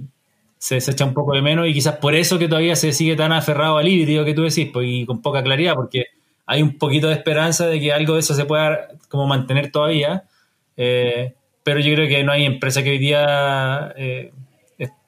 se, 0.66 0.90
echa 0.90 1.04
un 1.04 1.14
poco 1.14 1.34
de 1.34 1.42
menos 1.42 1.68
y 1.68 1.74
quizás 1.74 1.96
por 1.96 2.14
eso 2.14 2.38
que 2.38 2.48
todavía 2.48 2.76
se 2.76 2.92
sigue 2.92 3.16
tan 3.16 3.32
aferrado 3.32 3.78
al 3.78 3.88
híbrido 3.88 4.24
que 4.24 4.34
tú 4.34 4.42
decís, 4.42 4.70
pues, 4.72 4.86
y 4.88 5.06
con 5.06 5.20
poca 5.22 5.42
claridad, 5.42 5.74
porque 5.74 6.06
hay 6.46 6.62
un 6.62 6.78
poquito 6.78 7.08
de 7.08 7.14
esperanza 7.14 7.66
de 7.66 7.80
que 7.80 7.92
algo 7.92 8.14
de 8.14 8.20
eso 8.20 8.34
se 8.34 8.44
pueda 8.44 8.88
como 9.08 9.26
mantener 9.26 9.70
todavía 9.70 10.24
pero 11.64 11.80
yo 11.80 11.94
creo 11.94 12.06
que 12.06 12.22
no 12.22 12.30
hay 12.30 12.44
empresa 12.44 12.82
que 12.82 12.90
hoy 12.90 12.98
día 12.98 13.92
eh, 13.96 14.32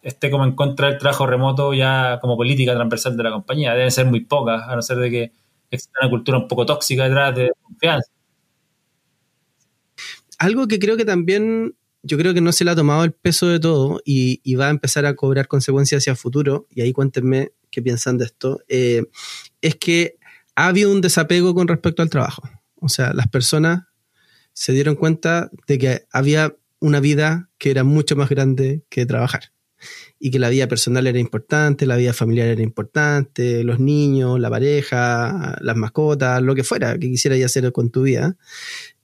esté 0.03 0.31
como 0.31 0.45
en 0.45 0.57
contra 0.57 0.89
del 0.89 0.99
trabajo 0.99 1.27
remoto 1.27 1.75
ya 1.75 2.19
como 2.21 2.37
política 2.37 2.75
transversal 2.75 3.17
de 3.17 3.23
la 3.23 3.31
compañía. 3.31 3.75
Deben 3.75 3.91
ser 3.91 4.07
muy 4.07 4.21
pocas, 4.25 4.63
a 4.67 4.75
no 4.75 4.81
ser 4.81 4.97
de 4.97 5.11
que 5.11 5.33
exista 5.71 6.01
una 6.01 6.11
cultura 6.11 6.39
un 6.39 6.49
poco 6.49 6.65
tóxica 6.65 7.05
detrás 7.05 7.37
de 7.37 7.53
confianza. 7.63 8.11
Algo 10.39 10.67
que 10.67 10.79
creo 10.79 10.97
que 10.97 11.05
también, 11.05 11.75
yo 12.07 12.17
creo 12.17 12.33
que 12.33 12.41
no 12.41 12.53
se 12.53 12.65
le 12.65 12.71
ha 12.71 12.77
tomado 12.77 13.05
el 13.05 13.13
peso 13.13 13.49
de 13.49 13.61
todo 13.61 14.01
y, 14.05 14.55
va 14.55 14.69
a 14.69 14.71
empezar 14.71 15.05
a 15.07 15.15
cobrar 15.15 15.49
consecuencias 15.49 16.03
hacia 16.03 16.13
el 16.13 16.17
futuro, 16.17 16.67
y 16.71 16.81
ahí 16.81 16.93
cuéntenme 16.93 17.53
qué 17.71 17.83
piensan 17.83 18.17
de 18.17 18.25
esto, 18.27 18.61
eh, 18.69 19.03
es 19.61 19.77
que 19.77 20.17
ha 20.55 20.69
habido 20.69 20.91
un 20.91 21.01
desapego 21.01 21.55
con 21.55 21.69
respecto 21.69 22.03
al 22.03 22.11
trabajo. 22.11 22.49
O 22.77 22.89
sea, 22.89 23.13
las 23.13 23.29
personas 23.29 23.85
se 24.53 24.73
dieron 24.73 24.95
cuenta 24.95 25.51
de 25.67 25.79
que 25.79 26.07
había 26.11 26.57
una 26.81 27.01
vida 27.01 27.51
que 27.59 27.71
era 27.71 27.85
mucho 27.85 28.17
más 28.17 28.29
grande 28.29 28.83
que 28.89 29.05
trabajar 29.05 29.53
y 30.19 30.31
que 30.31 30.39
la 30.39 30.49
vida 30.49 30.67
personal 30.67 31.07
era 31.07 31.19
importante, 31.19 31.87
la 31.87 31.97
vida 31.97 32.13
familiar 32.13 32.49
era 32.49 32.63
importante, 32.63 33.63
los 33.65 33.79
niños, 33.79 34.41
la 34.41 34.49
pareja, 34.49 35.59
las 35.61 35.77
mascotas, 35.77 36.41
lo 36.43 36.55
que 36.55 36.65
fuera 36.65 36.99
que 36.99 37.09
quisieras 37.09 37.43
hacer 37.43 37.71
con 37.73 37.91
tu 37.91 38.03
vida. 38.03 38.37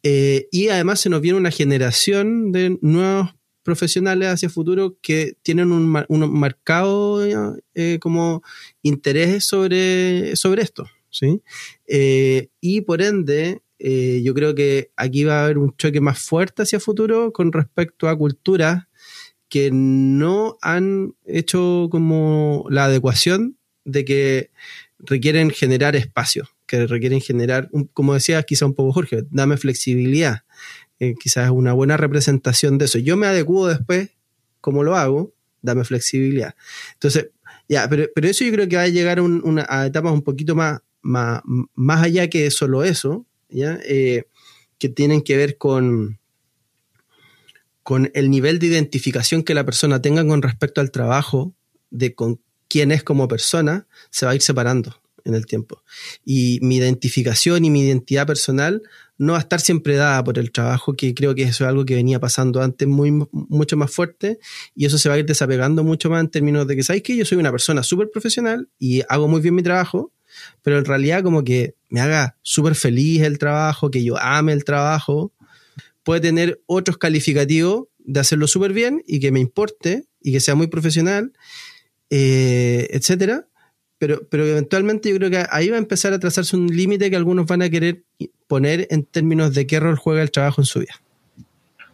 Eh, 0.02 0.48
y 0.50 0.68
además 0.68 1.00
se 1.00 1.10
nos 1.10 1.20
viene 1.20 1.38
una 1.38 1.50
generación 1.50 2.52
de 2.52 2.78
nuevos 2.80 3.34
profesionales 3.62 4.28
hacia 4.28 4.46
el 4.46 4.52
futuro 4.52 4.98
que 5.00 5.36
tienen 5.42 5.70
un, 5.70 6.04
un 6.08 6.32
marcado 6.32 7.24
eh, 7.24 7.98
como 8.00 8.42
interés 8.82 9.44
sobre, 9.44 10.34
sobre 10.34 10.62
esto. 10.62 10.86
¿sí? 11.10 11.42
Eh, 11.86 12.48
y 12.60 12.80
por 12.80 13.02
ende, 13.02 13.62
yo 13.78 14.34
creo 14.34 14.54
que 14.54 14.90
aquí 14.96 15.24
va 15.24 15.40
a 15.40 15.44
haber 15.44 15.58
un 15.58 15.76
choque 15.76 16.00
más 16.00 16.20
fuerte 16.20 16.62
hacia 16.62 16.76
el 16.76 16.82
futuro 16.82 17.32
con 17.32 17.52
respecto 17.52 18.08
a 18.08 18.16
culturas 18.16 18.84
que 19.48 19.70
no 19.70 20.56
han 20.62 21.14
hecho 21.26 21.88
como 21.90 22.64
la 22.70 22.86
adecuación 22.86 23.58
de 23.84 24.04
que 24.04 24.50
requieren 24.98 25.50
generar 25.50 25.96
espacio, 25.96 26.48
que 26.72 26.86
requieren 26.86 27.20
generar, 27.20 27.68
como 27.92 28.14
decía 28.14 28.42
quizá 28.44 28.64
un 28.64 28.72
poco 28.72 28.94
Jorge, 28.94 29.26
dame 29.30 29.58
flexibilidad, 29.58 30.44
eh, 31.00 31.14
quizás 31.20 31.50
una 31.50 31.74
buena 31.74 31.98
representación 31.98 32.78
de 32.78 32.86
eso. 32.86 32.98
Yo 32.98 33.14
me 33.18 33.26
adecuo 33.26 33.68
después, 33.68 34.08
como 34.62 34.82
lo 34.82 34.96
hago, 34.96 35.34
dame 35.60 35.84
flexibilidad. 35.84 36.54
Entonces, 36.94 37.28
ya, 37.68 37.86
pero, 37.90 38.08
pero 38.14 38.26
eso 38.26 38.42
yo 38.42 38.52
creo 38.52 38.68
que 38.70 38.76
va 38.76 38.84
a 38.84 38.88
llegar 38.88 39.20
a, 39.68 39.86
etapas 39.86 40.12
un 40.14 40.22
poquito 40.22 40.54
más, 40.54 40.80
más, 41.02 41.42
más, 41.74 42.02
allá 42.02 42.30
que 42.30 42.50
solo 42.50 42.84
eso, 42.84 43.26
¿ya? 43.50 43.78
Eh, 43.84 44.24
que 44.78 44.88
tienen 44.88 45.20
que 45.20 45.36
ver 45.36 45.58
con, 45.58 46.18
con 47.82 48.10
el 48.14 48.30
nivel 48.30 48.58
de 48.58 48.68
identificación 48.68 49.42
que 49.42 49.52
la 49.52 49.66
persona 49.66 50.00
tenga 50.00 50.26
con 50.26 50.40
respecto 50.40 50.80
al 50.80 50.90
trabajo, 50.90 51.52
de 51.90 52.14
con 52.14 52.40
quién 52.66 52.92
es 52.92 53.02
como 53.02 53.28
persona, 53.28 53.86
se 54.08 54.24
va 54.24 54.32
a 54.32 54.34
ir 54.34 54.40
separando 54.40 55.01
en 55.24 55.34
el 55.34 55.46
tiempo. 55.46 55.82
Y 56.24 56.58
mi 56.62 56.76
identificación 56.76 57.64
y 57.64 57.70
mi 57.70 57.82
identidad 57.82 58.26
personal 58.26 58.82
no 59.18 59.34
va 59.34 59.38
a 59.38 59.42
estar 59.42 59.60
siempre 59.60 59.94
dada 59.96 60.22
por 60.24 60.38
el 60.38 60.50
trabajo, 60.50 60.94
que 60.94 61.14
creo 61.14 61.34
que 61.34 61.42
eso 61.42 61.64
es 61.64 61.68
algo 61.68 61.84
que 61.84 61.94
venía 61.94 62.18
pasando 62.18 62.60
antes 62.60 62.88
muy, 62.88 63.12
mucho 63.30 63.76
más 63.76 63.92
fuerte, 63.92 64.38
y 64.74 64.86
eso 64.86 64.98
se 64.98 65.08
va 65.08 65.14
a 65.14 65.18
ir 65.18 65.26
desapegando 65.26 65.84
mucho 65.84 66.10
más 66.10 66.20
en 66.22 66.28
términos 66.28 66.66
de 66.66 66.76
que, 66.76 66.82
¿sabéis 66.82 67.04
que 67.04 67.16
yo 67.16 67.24
soy 67.24 67.38
una 67.38 67.52
persona 67.52 67.82
súper 67.82 68.10
profesional 68.10 68.68
y 68.78 69.02
hago 69.08 69.28
muy 69.28 69.40
bien 69.40 69.54
mi 69.54 69.62
trabajo? 69.62 70.12
Pero 70.62 70.78
en 70.78 70.84
realidad 70.84 71.22
como 71.22 71.44
que 71.44 71.74
me 71.88 72.00
haga 72.00 72.36
súper 72.42 72.74
feliz 72.74 73.22
el 73.22 73.38
trabajo, 73.38 73.90
que 73.90 74.02
yo 74.02 74.18
ame 74.18 74.52
el 74.52 74.64
trabajo, 74.64 75.32
puede 76.02 76.20
tener 76.20 76.60
otros 76.66 76.98
calificativos 76.98 77.84
de 77.98 78.20
hacerlo 78.20 78.48
súper 78.48 78.72
bien 78.72 79.02
y 79.06 79.20
que 79.20 79.30
me 79.30 79.40
importe 79.40 80.06
y 80.20 80.32
que 80.32 80.40
sea 80.40 80.54
muy 80.54 80.66
profesional, 80.66 81.32
eh, 82.10 82.88
etcétera. 82.90 83.46
Pero, 84.02 84.20
pero 84.28 84.44
eventualmente 84.44 85.10
yo 85.10 85.16
creo 85.16 85.30
que 85.30 85.44
ahí 85.48 85.68
va 85.68 85.76
a 85.76 85.78
empezar 85.78 86.12
a 86.12 86.18
trazarse 86.18 86.56
un 86.56 86.66
límite 86.66 87.08
que 87.08 87.14
algunos 87.14 87.46
van 87.46 87.62
a 87.62 87.70
querer 87.70 88.02
poner 88.48 88.88
en 88.90 89.04
términos 89.04 89.54
de 89.54 89.64
qué 89.64 89.78
rol 89.78 89.94
juega 89.94 90.22
el 90.22 90.32
trabajo 90.32 90.60
en 90.60 90.64
su 90.64 90.80
vida. 90.80 90.94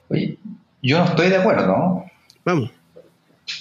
Oye, 0.08 0.38
yo 0.82 1.00
no 1.00 1.04
estoy 1.04 1.28
de 1.28 1.36
acuerdo. 1.36 2.06
Vamos. 2.46 2.70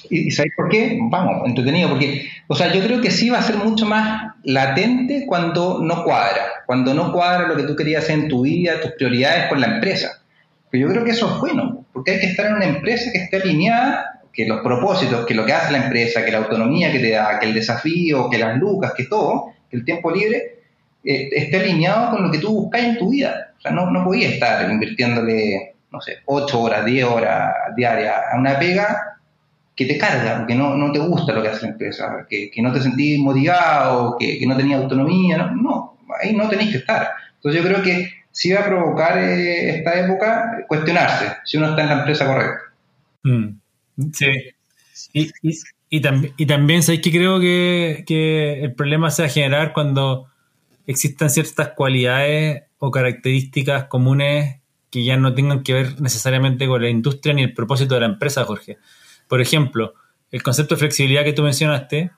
¿Y, 0.09 0.31
sabéis 0.31 0.53
por 0.55 0.69
qué? 0.69 0.97
Vamos, 1.11 1.45
entretenido, 1.45 1.89
porque, 1.89 2.25
o 2.47 2.55
sea, 2.55 2.71
yo 2.73 2.81
creo 2.81 3.01
que 3.01 3.11
sí 3.11 3.29
va 3.29 3.39
a 3.39 3.43
ser 3.43 3.57
mucho 3.57 3.85
más 3.85 4.35
latente 4.45 5.25
cuando 5.27 5.81
no 5.83 6.05
cuadra, 6.05 6.45
cuando 6.65 6.93
no 6.93 7.11
cuadra 7.11 7.49
lo 7.49 7.57
que 7.57 7.63
tú 7.63 7.75
querías 7.75 8.05
hacer 8.05 8.17
en 8.17 8.27
tu 8.29 8.43
vida, 8.43 8.79
tus 8.79 8.91
prioridades 8.91 9.49
con 9.49 9.59
la 9.59 9.75
empresa. 9.75 10.21
Pero 10.69 10.87
yo 10.87 10.93
creo 10.93 11.03
que 11.03 11.11
eso 11.11 11.29
es 11.33 11.41
bueno, 11.41 11.85
porque 11.91 12.11
hay 12.11 12.19
que 12.21 12.27
estar 12.27 12.45
en 12.45 12.53
una 12.53 12.65
empresa 12.65 13.11
que 13.11 13.23
esté 13.23 13.41
alineada, 13.41 14.16
que 14.37 14.45
los 14.45 14.61
propósitos, 14.61 15.25
que 15.25 15.33
lo 15.33 15.47
que 15.47 15.53
hace 15.53 15.71
la 15.71 15.85
empresa, 15.85 16.23
que 16.23 16.31
la 16.31 16.37
autonomía 16.37 16.91
que 16.91 16.99
te 16.99 17.09
da, 17.09 17.39
que 17.39 17.47
el 17.47 17.55
desafío, 17.55 18.29
que 18.29 18.37
las 18.37 18.55
lucas, 18.59 18.93
que 18.95 19.05
todo, 19.05 19.47
que 19.67 19.77
el 19.77 19.83
tiempo 19.83 20.11
libre, 20.11 20.59
eh, 21.03 21.29
esté 21.31 21.57
alineado 21.57 22.11
con 22.11 22.23
lo 22.23 22.31
que 22.31 22.37
tú 22.37 22.49
buscas 22.49 22.83
en 22.83 22.99
tu 22.99 23.09
vida. 23.09 23.53
O 23.57 23.61
sea, 23.61 23.71
no, 23.71 23.89
no 23.89 24.03
podías 24.03 24.33
estar 24.33 24.69
invirtiéndole, 24.69 25.73
no 25.91 25.99
sé, 25.99 26.17
8 26.25 26.61
horas, 26.61 26.85
10 26.85 27.05
horas 27.05 27.51
diarias 27.75 28.13
a 28.31 28.37
una 28.37 28.59
pega 28.59 29.17
que 29.75 29.85
te 29.85 29.97
carga, 29.97 30.45
que 30.45 30.53
no, 30.53 30.75
no 30.75 30.91
te 30.91 30.99
gusta 30.99 31.33
lo 31.33 31.41
que 31.41 31.49
hace 31.49 31.65
la 31.65 31.71
empresa, 31.71 32.27
que, 32.29 32.51
que 32.51 32.61
no 32.61 32.71
te 32.71 32.79
sentís 32.79 33.19
motivado, 33.19 34.17
que, 34.19 34.37
que 34.37 34.45
no 34.45 34.55
tenías 34.55 34.81
autonomía, 34.83 35.37
no, 35.37 35.55
no, 35.55 35.97
ahí 36.21 36.35
no 36.35 36.47
tenéis 36.47 36.73
que 36.73 36.77
estar. 36.77 37.09
Entonces 37.37 37.59
yo 37.59 37.67
creo 37.67 37.81
que 37.81 38.07
sí 38.31 38.51
va 38.53 38.59
a 38.59 38.65
provocar 38.65 39.17
eh, 39.17 39.77
esta 39.77 39.99
época 39.99 40.63
cuestionarse 40.67 41.37
si 41.43 41.57
uno 41.57 41.71
está 41.71 41.81
en 41.81 41.89
la 41.89 41.99
empresa 41.99 42.27
correcta. 42.27 42.61
Mm. 43.23 43.66
Sí. 44.13 44.27
Y, 45.13 45.31
y, 45.41 45.57
y, 45.89 46.01
y 46.37 46.45
también 46.45 46.83
sabéis 46.83 47.01
que 47.01 47.11
creo 47.11 47.39
que, 47.39 48.03
que, 48.05 48.63
el 48.63 48.73
problema 48.73 49.09
se 49.11 49.23
va 49.23 49.27
a 49.27 49.31
generar 49.31 49.73
cuando 49.73 50.27
existan 50.85 51.29
ciertas 51.29 51.69
cualidades 51.69 52.63
o 52.79 52.91
características 52.91 53.85
comunes 53.85 54.61
que 54.89 55.03
ya 55.03 55.17
no 55.17 55.33
tengan 55.33 55.63
que 55.63 55.73
ver 55.73 56.01
necesariamente 56.01 56.67
con 56.67 56.81
la 56.81 56.89
industria 56.89 57.33
ni 57.33 57.43
el 57.43 57.53
propósito 57.53 57.95
de 57.95 58.01
la 58.01 58.05
empresa, 58.07 58.45
Jorge. 58.45 58.77
Por 59.27 59.41
ejemplo, 59.41 59.93
el 60.31 60.43
concepto 60.43 60.75
de 60.75 60.79
flexibilidad 60.79 61.23
que 61.23 61.33
tú 61.33 61.43
mencionaste 61.43 62.11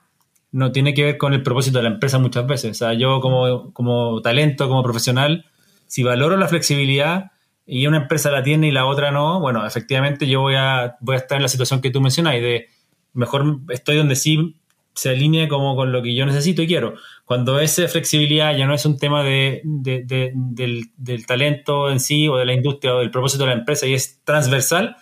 no 0.52 0.72
tiene 0.72 0.94
que 0.94 1.04
ver 1.04 1.18
con 1.18 1.32
el 1.32 1.42
propósito 1.42 1.78
de 1.78 1.84
la 1.84 1.90
empresa 1.90 2.18
muchas 2.18 2.46
veces. 2.46 2.70
O 2.72 2.74
sea, 2.74 2.94
yo 2.94 3.20
como, 3.20 3.72
como 3.72 4.20
talento, 4.20 4.68
como 4.68 4.82
profesional, 4.82 5.46
si 5.86 6.02
valoro 6.02 6.36
la 6.36 6.48
flexibilidad 6.48 7.32
y 7.72 7.86
una 7.86 7.98
empresa 7.98 8.32
la 8.32 8.42
tiene 8.42 8.66
y 8.66 8.72
la 8.72 8.84
otra 8.84 9.12
no, 9.12 9.38
bueno, 9.38 9.64
efectivamente 9.64 10.26
yo 10.26 10.40
voy 10.40 10.56
a, 10.56 10.96
voy 11.00 11.14
a 11.14 11.18
estar 11.18 11.36
en 11.36 11.42
la 11.42 11.48
situación 11.48 11.80
que 11.80 11.90
tú 11.90 12.00
mencionas 12.00 12.34
y 12.34 12.40
de 12.40 12.68
mejor 13.12 13.60
estoy 13.68 13.96
donde 13.96 14.16
sí 14.16 14.56
se 14.92 15.10
alinee 15.10 15.46
como 15.46 15.76
con 15.76 15.92
lo 15.92 16.02
que 16.02 16.12
yo 16.12 16.26
necesito 16.26 16.62
y 16.62 16.66
quiero. 16.66 16.94
Cuando 17.24 17.60
esa 17.60 17.86
flexibilidad 17.86 18.56
ya 18.56 18.66
no 18.66 18.74
es 18.74 18.84
un 18.86 18.98
tema 18.98 19.22
de, 19.22 19.62
del, 19.64 21.26
talento 21.26 21.92
en 21.92 22.00
sí 22.00 22.26
o 22.26 22.38
de 22.38 22.44
la 22.44 22.54
industria 22.54 22.96
o 22.96 22.98
del 22.98 23.12
propósito 23.12 23.44
de 23.44 23.50
la 23.50 23.60
empresa 23.60 23.86
y 23.86 23.94
es 23.94 24.20
transversal, 24.24 24.96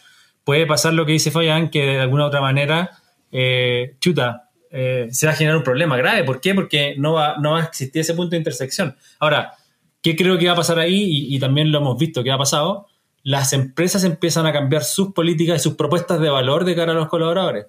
puede 0.44 0.66
pasar 0.66 0.92
lo 0.92 1.06
que 1.06 1.12
dice 1.12 1.30
Fayan, 1.30 1.70
que 1.70 1.86
de 1.86 2.00
alguna 2.00 2.24
u 2.24 2.26
otra 2.26 2.42
manera, 2.42 2.90
eh, 3.32 3.96
chuta, 3.98 4.50
eh, 4.70 5.08
se 5.10 5.26
va 5.26 5.32
a 5.32 5.36
generar 5.36 5.56
un 5.56 5.64
problema 5.64 5.96
grave. 5.96 6.22
¿Por 6.22 6.42
qué? 6.42 6.54
Porque 6.54 6.96
no 6.98 7.14
va, 7.14 7.38
no 7.38 7.52
va 7.52 7.60
a 7.60 7.64
existir 7.64 8.02
ese 8.02 8.12
punto 8.12 8.32
de 8.32 8.36
intersección. 8.36 8.94
Ahora, 9.18 9.54
¿Qué 10.02 10.16
creo 10.16 10.38
que 10.38 10.46
va 10.46 10.52
a 10.52 10.56
pasar 10.56 10.78
ahí? 10.78 11.26
Y, 11.34 11.38
también 11.38 11.72
lo 11.72 11.78
hemos 11.78 11.98
visto 11.98 12.22
que 12.22 12.30
ha 12.30 12.38
pasado. 12.38 12.86
Las 13.22 13.52
empresas 13.52 14.04
empiezan 14.04 14.46
a 14.46 14.52
cambiar 14.52 14.84
sus 14.84 15.12
políticas 15.12 15.60
y 15.60 15.62
sus 15.62 15.74
propuestas 15.74 16.20
de 16.20 16.30
valor 16.30 16.64
de 16.64 16.76
cara 16.76 16.92
a 16.92 16.94
los 16.94 17.08
colaboradores. 17.08 17.66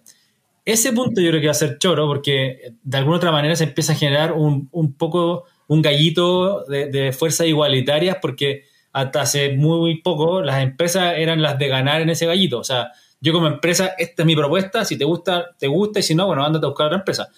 Ese 0.63 0.93
punto 0.93 1.21
yo 1.21 1.29
creo 1.29 1.41
que 1.41 1.47
va 1.47 1.51
a 1.51 1.55
ser 1.55 1.79
choro 1.79 2.05
porque 2.05 2.73
de 2.83 2.97
alguna 2.97 3.17
otra 3.17 3.31
manera 3.31 3.55
se 3.55 3.63
empieza 3.63 3.93
a 3.93 3.95
generar 3.95 4.33
un, 4.33 4.69
poco 4.97 5.45
un 5.67 5.81
gallito 5.81 6.63
de, 6.65 7.11
fuerzas 7.11 7.47
igualitarias 7.47 8.17
porque 8.21 8.65
hasta 8.91 9.21
hace 9.21 9.55
muy 9.55 10.01
poco 10.01 10.41
las 10.41 10.61
empresas 10.61 11.15
eran 11.17 11.41
las 11.41 11.57
de 11.57 11.67
ganar 11.67 12.01
en 12.01 12.11
ese 12.11 12.27
gallito. 12.27 12.59
O 12.59 12.63
sea, 12.63 12.91
yo 13.19 13.33
como 13.33 13.47
empresa, 13.47 13.93
esta 13.97 14.21
es 14.21 14.25
mi 14.27 14.35
propuesta, 14.35 14.85
si 14.85 14.97
te 14.97 15.05
gusta, 15.05 15.55
te 15.57 15.67
gusta 15.67 15.99
y 15.99 16.03
si 16.03 16.13
no, 16.13 16.27
bueno, 16.27 16.45
ándate 16.45 16.65
a 16.65 16.69
buscar 16.69 16.87
otra 16.87 16.99
empresa. 16.99 17.29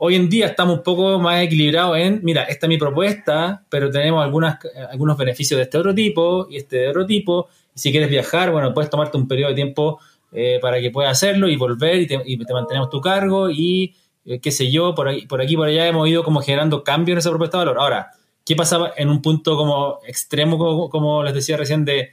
Hoy 0.00 0.14
en 0.14 0.28
día 0.28 0.46
estamos 0.46 0.76
un 0.76 0.82
poco 0.84 1.18
más 1.18 1.42
equilibrados 1.42 1.98
en, 1.98 2.20
mira, 2.22 2.44
esta 2.44 2.66
es 2.66 2.68
mi 2.68 2.78
propuesta, 2.78 3.64
pero 3.68 3.90
tenemos 3.90 4.22
algunas, 4.22 4.56
algunos 4.92 5.18
beneficios 5.18 5.58
de 5.58 5.64
este 5.64 5.76
otro 5.76 5.92
tipo 5.92 6.46
y 6.48 6.58
este 6.58 6.76
de 6.76 6.88
otro 6.88 7.04
tipo. 7.04 7.48
Si 7.74 7.90
quieres 7.90 8.08
viajar, 8.08 8.52
bueno, 8.52 8.72
puedes 8.72 8.90
tomarte 8.90 9.16
un 9.16 9.26
periodo 9.26 9.48
de 9.48 9.56
tiempo 9.56 9.98
eh, 10.30 10.60
para 10.62 10.78
que 10.80 10.92
puedas 10.92 11.10
hacerlo 11.10 11.48
y 11.48 11.56
volver 11.56 11.96
y 11.96 12.06
te, 12.06 12.52
mantenemos 12.54 12.90
tu 12.90 13.00
cargo 13.00 13.50
y 13.50 13.96
eh, 14.24 14.38
qué 14.38 14.52
sé 14.52 14.70
yo, 14.70 14.94
por, 14.94 15.08
ahí, 15.08 15.26
por 15.26 15.40
aquí 15.40 15.56
por 15.56 15.66
allá 15.66 15.88
hemos 15.88 16.08
ido 16.08 16.22
como 16.22 16.42
generando 16.42 16.84
cambios 16.84 17.14
en 17.14 17.18
esa 17.18 17.30
propuesta 17.30 17.58
de 17.58 17.64
valor. 17.64 17.82
Ahora, 17.82 18.12
¿qué 18.46 18.54
pasaba 18.54 18.92
en 18.96 19.08
un 19.08 19.20
punto 19.20 19.56
como 19.56 19.98
extremo, 20.06 20.58
como, 20.58 20.88
como 20.90 21.24
les 21.24 21.34
decía 21.34 21.56
recién, 21.56 21.84
de 21.84 22.10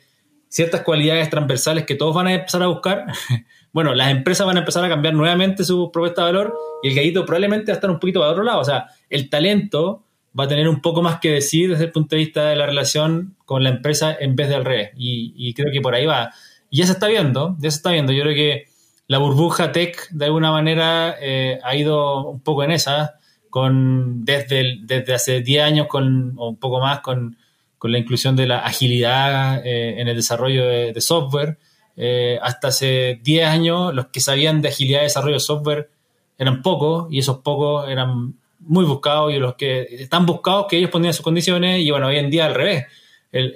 ciertas 0.50 0.82
cualidades 0.82 1.30
transversales 1.30 1.86
que 1.86 1.94
todos 1.94 2.16
van 2.16 2.26
a 2.26 2.34
empezar 2.34 2.64
a 2.64 2.68
buscar? 2.68 3.06
bueno, 3.76 3.94
las 3.94 4.10
empresas 4.10 4.48
van 4.48 4.56
a 4.56 4.60
empezar 4.60 4.86
a 4.86 4.88
cambiar 4.88 5.14
nuevamente 5.16 5.66
su 5.66 5.92
propuesta 5.92 6.22
de 6.26 6.32
valor 6.32 6.58
y 6.82 6.88
el 6.88 6.96
gallito 6.96 7.26
probablemente 7.26 7.74
va 7.74 7.74
a 7.74 7.76
estar 7.76 7.90
un 7.90 8.00
poquito 8.00 8.22
para 8.22 8.32
otro 8.32 8.42
lado. 8.42 8.62
O 8.62 8.64
sea, 8.64 8.86
el 9.10 9.30
talento 9.30 10.06
va 10.40 10.46
a 10.46 10.48
tener 10.48 10.70
un 10.70 10.82
poco 10.82 11.02
más 11.02 11.20
que 11.20 11.32
decir 11.32 11.72
desde 11.72 11.84
el 11.84 11.92
punto 11.92 12.16
de 12.16 12.22
vista 12.22 12.46
de 12.46 12.56
la 12.56 12.68
relación 12.68 13.36
con 13.44 13.66
la 13.66 13.72
empresa 13.72 14.16
en 14.18 14.38
vez 14.38 14.48
del 14.48 14.64
revés. 14.64 14.92
Y, 14.96 15.54
creo 15.56 15.74
que 15.74 15.82
por 15.82 15.94
ahí 15.94 16.06
va. 16.06 16.32
Y 16.70 16.78
ya 16.78 16.86
se 16.86 16.94
está 16.94 17.08
viendo, 17.08 17.58
ya 17.60 17.70
se 17.70 17.76
está 17.76 17.92
viendo. 17.92 18.14
Yo 18.14 18.24
creo 18.24 18.34
que 18.34 18.64
la 19.08 19.18
burbuja 19.18 19.74
tech 19.74 20.10
de 20.10 20.24
alguna 20.24 20.54
manera 20.54 21.14
eh, 21.20 21.60
ha 21.62 21.76
ido 21.76 22.30
un 22.30 22.40
poco 22.40 22.64
en 22.64 22.72
esa, 22.72 23.16
con, 23.50 24.24
desde, 24.24 24.78
desde 24.84 25.14
hace 25.14 25.42
10 25.42 25.64
años 25.66 25.88
con, 25.88 26.32
o 26.38 26.48
un 26.48 26.58
poco 26.60 26.80
más 26.80 27.02
con, 27.02 27.36
la 27.84 28.00
inclusión 28.00 28.38
de 28.38 28.48
la 28.48 28.60
agilidad 28.60 29.64
eh, 29.64 30.00
en 30.00 30.08
el 30.08 30.16
desarrollo 30.16 30.66
de 30.66 31.02
software 31.02 31.60
eh, 31.98 32.40
hasta 32.42 32.70
hace 32.70 33.20
10 33.24 33.48
años 33.48 33.94
los 33.94 34.08
que 34.08 34.20
sabían 34.20 34.62
de 34.62 34.70
agilidad 34.70 35.00
de 35.00 35.06
desarrollo 35.06 35.36
de 35.36 35.40
software 35.40 35.90
eran 36.38 36.62
pocos 36.62 37.08
y 37.10 37.20
esos 37.20 37.38
pocos 37.40 37.88
eran 37.90 38.36
muy 38.60 38.86
buscados 38.86 39.34
y 39.34 39.38
los 39.38 39.56
que 39.56 39.84
están 39.84 40.26
buscados 40.26 40.66
que 40.70 40.78
ellos 40.78 40.90
ponían 40.90 41.14
sus 41.14 41.24
condiciones 41.24 41.82
y 41.82 41.92
bueno, 41.92 42.08
hoy 42.08 42.18
en 42.18 42.30
día 42.30 42.46
al 42.46 42.56
revés. 42.56 42.86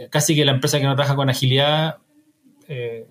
casi 0.10 0.36
que 0.36 0.46
la 0.46 0.52
empresa 0.52 0.80
que 0.80 0.86
no 0.86 0.96
trabaja 0.96 1.16
con 1.16 1.30
agilidad 1.30 1.98
eh, 2.68 3.08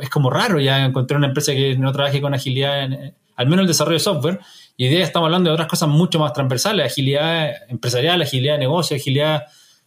es 0.00 0.10
como 0.10 0.30
raro 0.30 0.60
ya 0.60 0.84
encontrar 0.84 1.18
una 1.18 1.28
empresa 1.28 1.52
que 1.52 1.76
no 1.76 1.92
trabaje 1.92 2.20
con 2.20 2.34
agilidad, 2.34 2.84
en, 2.84 3.14
al 3.36 3.46
menos 3.46 3.62
el 3.62 3.68
desarrollo 3.68 3.94
de 3.94 4.00
software. 4.00 4.40
Y 4.76 4.84
hoy 4.84 4.90
día 4.90 5.04
estamos 5.04 5.26
hablando 5.26 5.50
de 5.50 5.54
otras 5.54 5.68
cosas 5.68 5.88
mucho 5.88 6.18
más 6.18 6.32
transversales, 6.32 6.86
agilidad 6.86 7.50
empresarial, 7.68 8.20
agilidad 8.22 8.54
de 8.54 8.58
negocio, 8.58 8.96
agilidad 8.96 9.44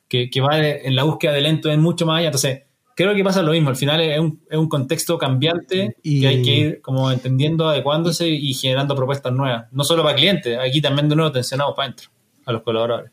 que, 0.08 0.30
va 0.42 0.60
en 0.60 0.96
la 0.96 1.04
búsqueda 1.04 1.32
de 1.34 1.42
lento 1.42 1.70
en 1.70 1.82
mucho 1.82 2.06
más 2.06 2.20
allá. 2.20 2.28
Entonces, 2.28 2.64
creo 3.04 3.16
que 3.16 3.24
pasa 3.24 3.42
lo 3.42 3.52
mismo. 3.52 3.70
Al 3.70 3.76
final 3.76 4.02
es 4.02 4.20
un, 4.20 4.42
es 4.50 4.58
un 4.58 4.68
contexto 4.68 5.18
cambiante 5.18 5.96
y... 6.04 6.22
que 6.22 6.28
hay 6.28 6.42
que 6.42 6.56
ir 6.56 6.82
como 6.82 7.12
entendiendo, 7.12 7.70
adecuándose 7.70 8.28
y 8.28 8.54
generando 8.54 8.96
propuestas 8.96 9.34
nuevas. 9.34 9.66
No 9.72 9.84
solo 9.84 10.04
para 10.04 10.16
clientes, 10.16 10.58
aquí 10.60 10.82
también 10.82 11.10
de 11.10 11.16
nuevo 11.16 11.32
tensionamos 11.32 11.76
para 11.76 11.88
adentro, 11.88 12.10
a 12.46 12.52
los 12.52 12.62
colaboradores. 12.64 13.12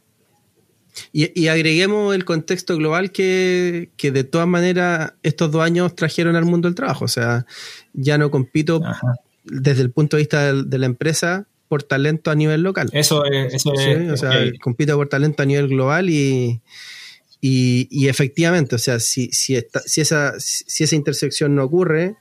Y, 1.13 1.47
agreguemos 1.47 2.15
el 2.15 2.25
contexto 2.25 2.77
global 2.77 3.13
que, 3.13 3.91
de 4.01 4.25
todas 4.25 4.49
maneras 4.49 5.13
estos 5.23 5.51
dos 5.51 5.63
años 5.63 5.95
trajeron 5.95 6.35
al 6.35 6.45
mundo 6.45 6.69
del 6.69 6.75
trabajo. 6.75 7.05
O 7.05 7.09
sea, 7.09 7.47
ya 7.93 8.19
no 8.19 8.31
compito 8.31 8.81
desde 9.45 9.83
el 9.83 9.93
punto 9.93 10.17
de 10.17 10.23
vista 10.23 10.53
de, 10.53 10.79
la 10.79 10.87
empresa 10.87 11.47
por 11.69 11.83
talento 11.85 12.31
a 12.31 12.35
nivel 12.35 12.63
local. 12.63 12.89
Eso 12.93 13.25
es. 13.27 13.55
Eso 13.55 13.73
es 13.75 14.11
o 14.11 14.17
sea, 14.17 14.33
compito 14.61 14.97
por 14.97 15.09
talento 15.09 15.43
a 15.43 15.47
nivel 15.47 15.69
global 15.69 16.11
y, 16.11 16.61
y, 17.41 18.09
efectivamente, 18.09 18.75
o 18.75 18.79
sea, 18.79 18.99
si, 18.99 19.31
si, 19.33 19.59
si, 19.87 20.01
esa, 20.01 20.35
si 20.39 20.85
esa 20.85 20.97
intersección 20.97 21.55
no 21.55 21.65
ocurre, 21.65 22.17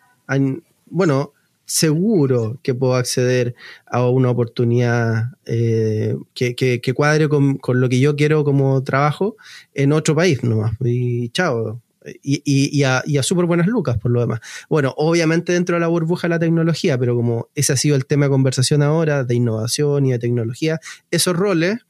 bueno, 0.85 1.33
seguro 1.65 2.59
que 2.63 2.73
puedo 2.73 2.95
acceder 2.95 3.55
a 3.85 4.07
una 4.09 4.29
oportunidad 4.29 5.31
eh, 5.45 6.15
que, 6.33 6.55
que, 6.55 6.93
cuadre 6.93 7.27
con, 7.29 7.59
lo 7.73 7.89
que 7.89 7.99
yo 7.99 8.15
quiero 8.15 8.43
como 8.43 8.81
trabajo 8.83 9.35
en 9.73 9.91
otro 9.91 10.15
país 10.15 10.43
nomás. 10.43 10.73
Y 10.81 11.29
chao. 11.29 11.81
Y, 12.23 12.41
y, 12.45 12.83
a, 12.83 13.03
y 13.05 13.17
a 13.17 13.23
súper 13.23 13.45
buenas 13.45 13.67
lucas 13.67 13.97
por 13.97 14.11
lo 14.11 14.21
demás. 14.21 14.39
Bueno, 14.69 14.93
obviamente 14.95 15.51
dentro 15.51 15.75
de 15.75 15.81
la 15.81 15.87
burbuja 15.87 16.27
de 16.27 16.35
la 16.35 16.39
tecnología, 16.39 16.97
pero 16.97 17.15
como 17.15 17.49
ese 17.53 17.73
ha 17.73 17.75
sido 17.75 17.97
el 17.97 18.05
tema 18.05 18.27
de 18.27 18.29
conversación 18.29 18.81
ahora, 18.81 19.25
de 19.25 19.35
innovación 19.35 20.05
y 20.05 20.11
de 20.11 20.19
tecnología, 20.19 20.79
esos 21.11 21.35
roles 21.35 21.86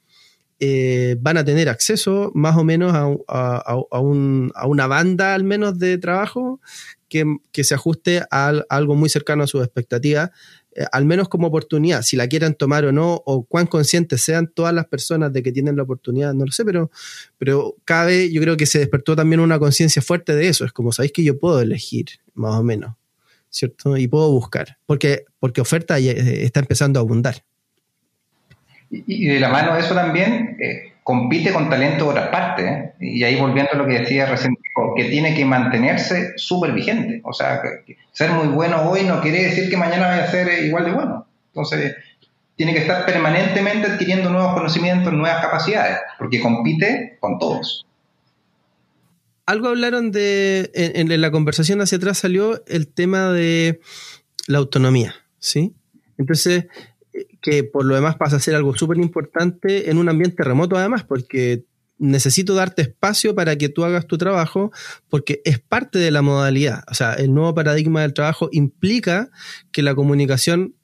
eh, 0.60 1.16
van 1.20 1.38
a 1.38 1.46
tener 1.46 1.70
acceso 1.70 2.32
más 2.34 2.58
o 2.58 2.64
menos 2.64 2.94
a, 2.94 3.14
a, 3.92 4.00
un, 4.00 4.52
a, 4.56 4.66
una 4.68 4.88
banda 4.88 5.36
al 5.36 5.44
menos 5.44 5.78
de 5.78 5.98
trabajo 5.98 6.60
que, 7.10 7.64
se 7.64 7.74
ajuste 7.74 8.24
a, 8.32 8.54
algo 8.70 8.96
muy 8.96 9.10
cercano 9.10 9.44
a 9.44 9.48
sus 9.48 9.64
expectativas, 9.64 10.32
eh, 10.76 10.86
al 10.92 11.06
menos 11.06 11.30
como 11.30 11.48
oportunidad, 11.48 12.02
si 12.02 12.16
la 12.16 12.28
quieran 12.28 12.56
tomar 12.56 12.86
o 12.86 12.92
no, 12.92 13.22
o 13.26 13.44
cuán 13.46 13.68
conscientes 13.68 14.22
sean 14.22 14.52
todas 14.54 14.74
las 14.74 14.86
personas 14.88 15.32
de 15.34 15.44
que 15.44 15.52
tienen 15.52 15.76
la 15.76 15.84
oportunidad, 15.84 16.34
no 16.34 16.46
lo 16.46 16.52
sé, 16.52 16.66
pero, 16.66 16.92
pero 17.38 17.76
vez 18.06 18.32
yo 18.32 18.42
creo 18.42 18.58
que 18.58 18.66
se 18.66 18.80
despertó 18.80 19.16
también 19.16 19.40
una 19.40 19.60
conciencia 19.60 20.02
fuerte 20.02 20.36
de 20.36 20.50
eso, 20.50 20.66
es 20.66 20.72
como 20.72 20.92
sabéis 20.92 21.14
que 21.14 21.24
yo 21.24 21.40
puedo 21.40 21.62
elegir, 21.62 22.08
más 22.34 22.56
o 22.56 22.64
menos, 22.64 22.96
¿cierto? 23.50 23.96
Y 23.98 24.08
puedo 24.08 24.32
buscar, 24.32 24.78
porque, 24.86 25.26
porque 25.40 25.62
oferta 25.62 26.00
eh, 26.00 26.44
está 26.44 26.60
empezando 26.60 27.00
a 27.00 27.04
abundar. 27.04 27.44
Y, 28.90 29.28
de 29.28 29.40
la 29.40 29.50
mano 29.50 29.74
de 29.74 29.82
eso 29.82 29.94
también, 29.94 30.58
eh, 30.62 30.94
compite 31.04 31.52
con 31.52 31.70
talento 31.70 32.06
de 32.06 32.10
otras 32.12 32.30
partes. 32.30 32.92
Y 33.00 33.24
ahí 33.24 33.40
volviendo 33.40 33.72
a 33.74 33.78
lo 33.78 33.86
que 33.86 34.00
decía 34.00 34.26
recién, 34.26 34.56
que 34.96 35.06
tiene 35.06 35.36
que 35.36 35.46
mantenerse 35.46 36.34
súper 36.38 36.72
vigente. 36.74 37.22
O 37.24 37.34
sea, 37.34 37.62
ser 38.12 38.32
muy 38.32 38.48
bueno 38.48 38.90
hoy 38.90 39.04
no 39.04 39.22
quiere 39.22 39.44
decir 39.44 39.70
que 39.70 39.78
mañana 39.78 40.08
vaya 40.08 40.24
a 40.24 40.32
ser 40.32 40.66
igual 40.66 40.86
de 40.86 40.92
bueno. 40.92 41.28
Entonces, 41.48 41.96
tiene 42.56 42.74
que 42.74 42.80
estar 42.80 43.06
permanentemente 43.06 43.92
adquiriendo 43.92 44.30
nuevos 44.30 44.54
conocimientos, 44.54 45.14
nuevas 45.14 45.42
capacidades, 45.42 46.00
porque 46.18 46.42
compite 46.42 47.18
con 47.20 47.38
todos. 47.38 47.86
Algo 49.46 49.70
hablaron 49.70 50.12
de, 50.12 50.72
en, 50.74 51.12
en 51.12 51.22
la 51.22 51.32
conversación 51.32 51.80
hacia 51.82 51.98
atrás 51.98 52.18
salió 52.18 52.64
el 52.68 52.88
tema 52.88 53.32
de 53.32 53.80
la 54.48 54.58
autonomía, 54.58 55.16
¿sí? 55.40 55.74
Entonces, 56.18 56.66
que 57.48 57.64
por 57.64 57.86
lo 57.86 57.96
demás 57.96 58.18
pasa 58.18 58.36
a 58.36 58.40
ser 58.42 58.56
algo 58.56 58.76
súper 58.76 58.98
importante 58.98 59.90
en 59.90 60.00
un 60.00 60.10
ambiente 60.10 60.44
remoto 60.44 60.76
además, 60.76 61.06
porque 61.06 61.64
necesito 61.98 62.56
darte 62.56 62.82
espacio 62.82 63.36
para 63.36 63.56
que 63.56 63.70
tú 63.70 63.86
hagas 63.86 64.06
tu 64.06 64.18
trabajo, 64.18 64.74
porque 65.08 65.42
es 65.46 65.58
parte 65.58 65.98
de 65.98 66.12
la 66.12 66.22
modalidad. 66.22 66.84
O 66.92 66.94
sea, 66.94 67.14
el 67.14 67.34
nuevo 67.34 67.56
paradigma 67.56 68.02
del 68.02 68.14
trabajo 68.14 68.50
implica 68.52 69.30
que 69.72 69.82
la 69.82 69.96
comunicación 69.96 70.76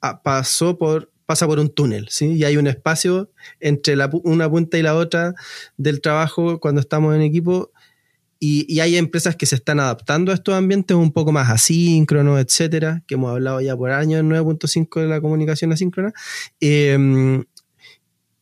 ah, 0.00 0.22
pasó 0.22 0.78
por 0.78 1.10
pasa 1.26 1.44
por 1.48 1.58
un 1.58 1.70
túnel, 1.70 2.06
¿sí? 2.08 2.34
Y 2.34 2.44
hay 2.44 2.56
un 2.56 2.68
espacio 2.68 3.32
entre 3.58 3.96
una 4.22 4.48
punta 4.48 4.78
y 4.78 4.82
la 4.82 4.94
otra 4.94 5.34
del 5.76 6.00
trabajo 6.00 6.60
cuando 6.60 6.80
estamos 6.80 7.16
en 7.16 7.22
equipo 7.22 7.72
y, 8.38 8.80
hay 8.80 8.96
empresas 8.96 9.34
que 9.36 9.46
se 9.46 9.54
están 9.54 9.80
adaptando 9.80 10.30
a 10.30 10.34
estos 10.34 10.54
ambientes 10.54 10.96
un 10.96 11.12
poco 11.12 11.32
más 11.32 11.48
asíncronos, 11.50 12.38
etcétera, 12.40 13.02
que 13.06 13.14
hemos 13.14 13.30
hablado 13.30 13.60
ya 13.60 13.76
por 13.76 13.90
años 13.90 14.20
en 14.20 14.28
9.5 14.28 15.00
de 15.00 15.06
la 15.06 15.20
comunicación 15.20 15.72
asíncrona. 15.72 16.12
Em, 16.60 17.44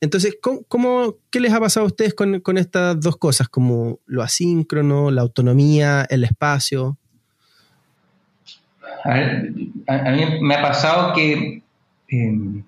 entonces, 0.01 0.37
¿cómo, 0.69 1.17
qué 1.31 1.41
les 1.41 1.53
ha 1.53 1.61
pasado 1.61 1.85
a 1.85 1.87
ustedes 1.87 2.15
con, 2.15 2.59
estas 2.59 3.01
dos 3.01 3.17
cosas, 3.17 3.49
como 3.49 4.01
lo 4.07 4.23
asíncrono, 4.23 5.11
la 5.11 5.23
autonomía, 5.23 6.07
el 6.11 6.25
espacio? 6.25 6.99
A, 9.05 10.11
mí 10.11 10.25
me 10.41 10.55
ha 10.57 10.63
pasado 10.63 11.15
que, 11.15 11.63
em, 12.09 12.65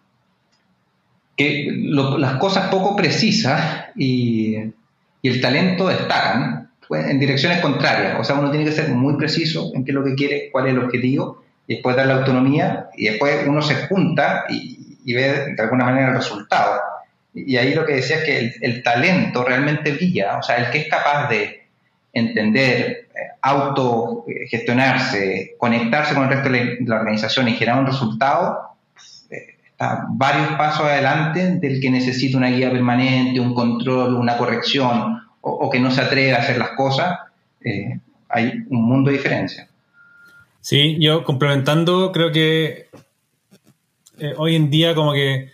las 1.38 2.36
cosas 2.36 2.68
poco 2.68 2.94
precisas 2.94 3.86
y 3.96 4.56
el 5.22 5.40
talento 5.40 5.88
destacan 5.88 6.65
pues, 6.88 7.08
en 7.08 7.18
direcciones 7.18 7.60
contrarias. 7.60 8.18
O 8.20 8.24
sea, 8.24 8.36
uno 8.36 8.50
tiene 8.50 8.64
que 8.64 8.72
ser 8.72 8.88
muy 8.90 9.16
preciso 9.16 9.70
en 9.74 9.84
qué 9.84 9.90
es 9.90 9.94
lo 9.94 10.04
que 10.04 10.14
quiere, 10.14 10.50
cuál 10.50 10.66
es 10.66 10.72
el 10.72 10.80
objetivo, 10.80 11.42
y 11.66 11.74
después 11.74 11.96
dar 11.96 12.06
la 12.06 12.16
autonomía, 12.16 12.88
y 12.96 13.06
después 13.06 13.46
uno 13.46 13.62
se 13.62 13.86
junta 13.86 14.44
y, 14.48 15.12
ve 15.12 15.54
de 15.54 15.62
alguna 15.62 15.84
manera 15.84 16.08
el 16.08 16.16
resultado. 16.16 16.80
Y 17.32 17.56
ahí 17.56 17.74
lo 17.74 17.84
que 17.84 17.94
decía 17.94 18.16
es 18.16 18.24
que 18.24 18.54
el, 18.60 18.82
talento 18.82 19.44
realmente 19.44 19.92
brilla, 19.92 20.38
o 20.38 20.42
sea, 20.42 20.56
el 20.56 20.70
que 20.70 20.78
es 20.78 20.88
capaz 20.88 21.28
de 21.28 21.68
entender, 22.12 23.08
eh, 23.14 23.28
autogestionarse, 23.42 25.54
conectarse 25.58 26.14
con 26.14 26.24
el 26.24 26.30
resto 26.30 26.48
de 26.48 26.78
la 26.80 26.96
organización 26.96 27.48
y 27.48 27.52
generar 27.52 27.80
un 27.80 27.86
resultado, 27.86 28.78
eh, 29.30 29.56
está 29.64 30.06
varios 30.08 30.48
pasos 30.52 30.86
adelante 30.86 31.58
del 31.58 31.80
que 31.80 31.90
necesita 31.90 32.38
una 32.38 32.48
guía 32.48 32.70
permanente, 32.70 33.38
un 33.38 33.54
control, 33.54 34.14
una 34.14 34.38
corrección, 34.38 35.25
o, 35.48 35.70
que 35.70 35.78
no 35.78 35.92
se 35.92 36.00
atreve 36.00 36.34
a 36.34 36.38
hacer 36.38 36.58
las 36.58 36.70
cosas, 36.70 37.18
eh, 37.64 38.00
hay 38.28 38.64
un 38.68 38.82
mundo 38.82 39.10
de 39.10 39.16
diferencia. 39.16 39.68
Sí, 40.60 40.96
yo 40.98 41.22
complementando, 41.22 42.10
creo 42.10 42.32
que 42.32 42.88
eh, 44.18 44.34
hoy 44.36 44.56
en 44.56 44.70
día 44.70 44.96
como 44.96 45.12
que 45.12 45.50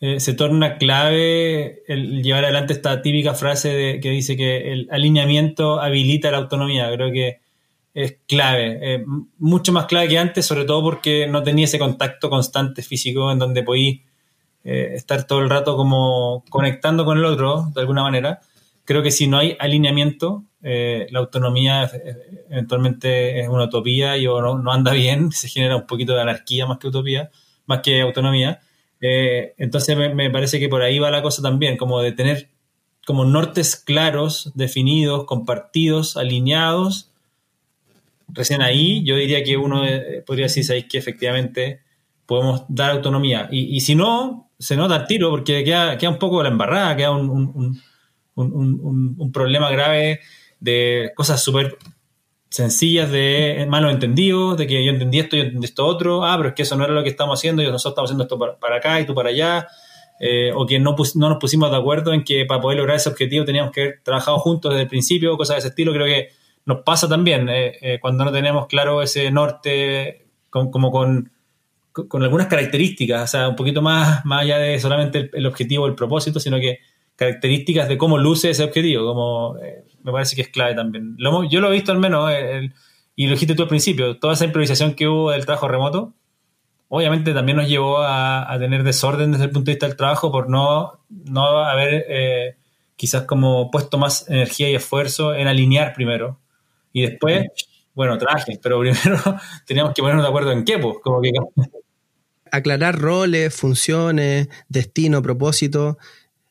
eh, 0.00 0.20
se 0.20 0.34
torna 0.34 0.78
clave 0.78 1.82
el 1.88 2.22
llevar 2.22 2.44
adelante 2.44 2.74
esta 2.74 3.02
típica 3.02 3.34
frase 3.34 3.70
de, 3.70 4.00
que 4.00 4.10
dice 4.10 4.36
que 4.36 4.72
el 4.72 4.88
alineamiento 4.92 5.80
habilita 5.80 6.30
la 6.30 6.38
autonomía. 6.38 6.88
Creo 6.92 7.10
que 7.10 7.40
es 7.94 8.18
clave, 8.28 9.04
mucho 9.38 9.72
más 9.72 9.86
clave 9.86 10.06
que 10.08 10.18
antes, 10.18 10.44
sobre 10.44 10.66
todo 10.66 10.82
porque 10.82 11.26
no 11.26 11.42
tenía 11.42 11.64
ese 11.64 11.78
contacto 11.78 12.28
constante 12.28 12.82
físico 12.82 13.32
en 13.32 13.38
donde 13.38 13.62
podí 13.62 14.02
estar 14.62 15.26
todo 15.26 15.38
el 15.38 15.48
rato 15.48 15.76
como 15.78 16.44
conectando 16.50 17.06
con 17.06 17.16
el 17.16 17.24
otro, 17.24 17.70
de 17.74 17.80
alguna 17.80 18.02
manera 18.02 18.40
creo 18.86 19.02
que 19.02 19.10
si 19.10 19.26
no 19.26 19.36
hay 19.38 19.56
alineamiento, 19.58 20.44
eh, 20.62 21.06
la 21.10 21.18
autonomía 21.18 21.84
eh, 21.84 22.44
eventualmente 22.48 23.40
es 23.40 23.48
una 23.48 23.64
utopía 23.64 24.16
y 24.16 24.26
o 24.26 24.40
no, 24.40 24.72
anda 24.72 24.92
bien, 24.92 25.30
se 25.32 25.48
genera 25.48 25.76
un 25.76 25.86
poquito 25.86 26.14
de 26.14 26.22
anarquía 26.22 26.66
más 26.66 26.78
que 26.78 26.88
utopía, 26.88 27.30
más 27.66 27.80
que 27.80 28.00
autonomía. 28.00 28.60
Eh, 29.00 29.54
entonces 29.58 29.96
me, 29.96 30.30
parece 30.30 30.58
que 30.58 30.68
por 30.68 30.80
ahí 30.80 30.98
va 30.98 31.10
la 31.10 31.20
cosa 31.20 31.42
también, 31.42 31.76
como 31.76 32.00
de 32.00 32.12
tener 32.12 32.48
como 33.06 33.24
nortes 33.24 33.76
claros, 33.76 34.50
definidos, 34.54 35.26
compartidos, 35.26 36.16
alineados. 36.16 37.12
Recién 38.28 38.62
ahí 38.62 39.04
yo 39.04 39.16
diría 39.16 39.44
que 39.44 39.56
uno 39.56 39.82
podría 40.26 40.46
decir, 40.46 40.64
¿sabéis 40.64 40.86
que 40.86 40.98
efectivamente 40.98 41.82
podemos 42.26 42.64
dar 42.68 42.90
autonomía? 42.90 43.48
Y, 43.52 43.80
si 43.80 43.94
no, 43.94 44.50
se 44.58 44.76
nota 44.76 44.96
el 44.96 45.06
tiro 45.06 45.30
porque 45.30 45.62
queda, 45.62 45.96
queda 45.98 46.10
un 46.10 46.18
poco 46.18 46.42
la 46.42 46.48
embarrada, 46.48 46.96
queda 46.96 47.12
un, 47.12 47.80
problema 49.32 49.70
grave 49.70 50.20
de 50.60 51.12
cosas 51.14 51.42
súper 51.42 51.78
sencillas 52.48 53.10
de 53.10 53.66
malos 53.68 53.92
entendidos, 53.92 54.56
de 54.56 54.66
que 54.66 54.84
yo 54.84 54.90
entendí 54.90 55.18
esto, 55.18 55.36
yo 55.36 55.42
entendí 55.42 55.66
esto 55.66 55.86
otro, 55.86 56.24
ah, 56.24 56.36
pero 56.36 56.50
es 56.50 56.54
que 56.54 56.62
eso 56.62 56.76
no 56.76 56.84
era 56.84 56.94
lo 56.94 57.02
que 57.02 57.10
estamos 57.10 57.38
haciendo, 57.38 57.62
y 57.62 57.66
nosotros 57.66 57.92
estamos 57.92 58.08
haciendo 58.08 58.24
esto 58.24 58.38
para, 58.38 58.76
acá 58.76 59.00
y 59.00 59.06
tú 59.06 59.14
para 59.14 59.30
allá, 59.30 59.66
eh, 60.20 60.52
o 60.54 60.66
que 60.66 60.78
no, 60.78 60.96
no 61.16 61.28
nos 61.28 61.38
pusimos 61.38 61.70
de 61.70 61.76
acuerdo 61.76 62.12
en 62.12 62.24
que 62.24 62.46
para 62.46 62.60
poder 62.60 62.78
lograr 62.78 62.96
ese 62.96 63.10
objetivo 63.10 63.44
teníamos 63.44 63.72
que 63.72 63.82
haber 63.82 64.00
trabajado 64.02 64.38
juntos 64.38 64.70
desde 64.70 64.82
el 64.82 64.88
principio, 64.88 65.36
cosas 65.36 65.56
de 65.56 65.58
ese 65.58 65.68
estilo, 65.68 65.92
creo 65.92 66.06
que 66.06 66.30
nos 66.64 66.80
pasa 66.80 67.08
también 67.08 67.48
eh, 67.48 67.76
eh, 67.80 67.98
cuando 68.00 68.24
no 68.24 68.32
tenemos 68.32 68.66
claro 68.66 69.02
ese 69.02 69.30
norte 69.30 70.26
como 70.48 70.90
con, 70.90 71.30
con, 71.92 72.22
algunas 72.22 72.46
características, 72.46 73.24
o 73.24 73.26
sea, 73.26 73.48
un 73.48 73.56
poquito 73.56 73.82
más, 73.82 74.24
más 74.24 74.42
allá 74.42 74.56
de 74.56 74.80
solamente 74.80 75.18
el, 75.18 75.30
el 75.34 75.46
objetivo, 75.46 75.86
el 75.86 75.94
propósito, 75.94 76.40
sino 76.40 76.58
que 76.58 76.78
características 77.16 77.88
de 77.88 77.98
cómo 77.98 78.18
luce 78.18 78.50
ese 78.50 78.64
objetivo, 78.64 79.06
como 79.06 79.58
eh, 79.58 79.84
me 80.02 80.12
parece 80.12 80.36
que 80.36 80.42
es 80.42 80.48
clave 80.48 80.74
también. 80.74 81.16
yo 81.50 81.60
lo 81.60 81.68
he 81.68 81.72
visto 81.72 81.92
al 81.92 81.98
menos, 81.98 82.30
eh, 82.32 82.70
y 83.16 83.26
lo 83.26 83.32
dijiste 83.32 83.54
tú 83.54 83.62
al 83.62 83.68
principio, 83.68 84.18
toda 84.18 84.34
esa 84.34 84.44
improvisación 84.44 84.94
que 84.94 85.08
hubo 85.08 85.30
del 85.30 85.46
trabajo 85.46 85.66
remoto, 85.66 86.12
obviamente 86.88 87.32
también 87.32 87.56
nos 87.56 87.68
llevó 87.68 87.98
a, 88.00 88.54
tener 88.58 88.82
desorden 88.84 89.32
desde 89.32 89.44
el 89.44 89.50
punto 89.50 89.70
de 89.70 89.74
vista 89.74 89.86
del 89.86 89.96
trabajo 89.96 90.30
por 90.30 90.48
no, 90.48 91.00
no 91.08 91.64
haber 91.64 92.04
eh, 92.08 92.56
quizás 92.96 93.22
como 93.22 93.70
puesto 93.70 93.98
más 93.98 94.28
energía 94.28 94.70
y 94.70 94.74
esfuerzo 94.74 95.34
en 95.34 95.48
alinear 95.48 95.92
primero. 95.94 96.38
Y 96.92 97.02
después, 97.02 97.46
bueno, 97.94 98.18
trajes, 98.18 98.58
pero 98.62 98.80
primero 98.80 99.20
teníamos 99.66 99.94
que 99.94 100.02
ponernos 100.02 100.24
de 100.24 100.28
acuerdo 100.28 100.52
en 100.52 100.64
qué, 100.64 100.78
pues, 100.78 100.96
como 101.02 101.20
que... 101.20 101.30
Aclarar 102.52 102.98
roles, 102.98 103.54
funciones, 103.54 104.48
destino, 104.68 105.20
propósito, 105.20 105.98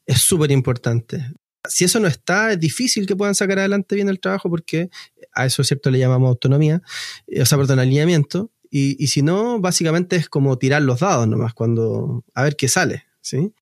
es 0.06 0.22
súper 0.22 0.52
importante. 0.52 1.32
Si 1.68 1.84
eso 1.84 2.00
no 2.00 2.08
está, 2.08 2.52
es 2.52 2.60
difícil 2.60 3.08
que 3.08 3.16
puedan 3.16 3.36
sacar 3.36 3.60
adelante 3.60 3.96
bien 3.96 4.10
el 4.10 4.20
trabajo 4.20 4.50
porque 4.50 4.90
a 5.34 5.46
eso, 5.46 5.64
cierto, 5.64 5.92
le 5.92 6.00
llamamos 6.00 6.30
autonomía, 6.30 6.82
eh, 7.28 7.42
o 7.42 7.46
sea, 7.46 7.58
perdón, 7.58 7.80
alineamiento. 7.80 8.52
Y, 8.72 9.02
y 9.04 9.08
si 9.08 9.22
no, 9.22 9.60
básicamente 9.60 10.16
es 10.16 10.28
como 10.28 10.58
tirar 10.58 10.82
los 10.82 11.00
dados 11.02 11.28
nomás, 11.28 11.54
cuando, 11.54 12.24
a 12.34 12.44
ver 12.44 12.56
qué 12.56 12.68
sale, 12.68 13.06
¿sí? 13.22 13.54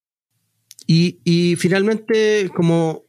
Y, 0.87 1.19
y 1.23 1.55
finalmente, 1.55 2.49
como, 2.55 3.03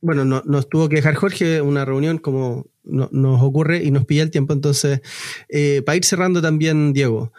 bueno, 0.00 0.24
no, 0.24 0.42
nos 0.44 0.68
tuvo 0.68 0.88
que 0.88 0.96
dejar 0.96 1.14
Jorge 1.14 1.60
una 1.60 1.84
reunión 1.84 2.18
como 2.18 2.66
nos 2.84 3.42
ocurre 3.42 3.82
y 3.82 3.90
nos 3.90 4.04
pilla 4.04 4.22
el 4.22 4.30
tiempo, 4.30 4.52
entonces, 4.52 5.00
eh, 5.48 5.82
para 5.86 5.96
ir 5.96 6.04
cerrando 6.04 6.42
también, 6.42 6.92
Diego, 6.92 7.32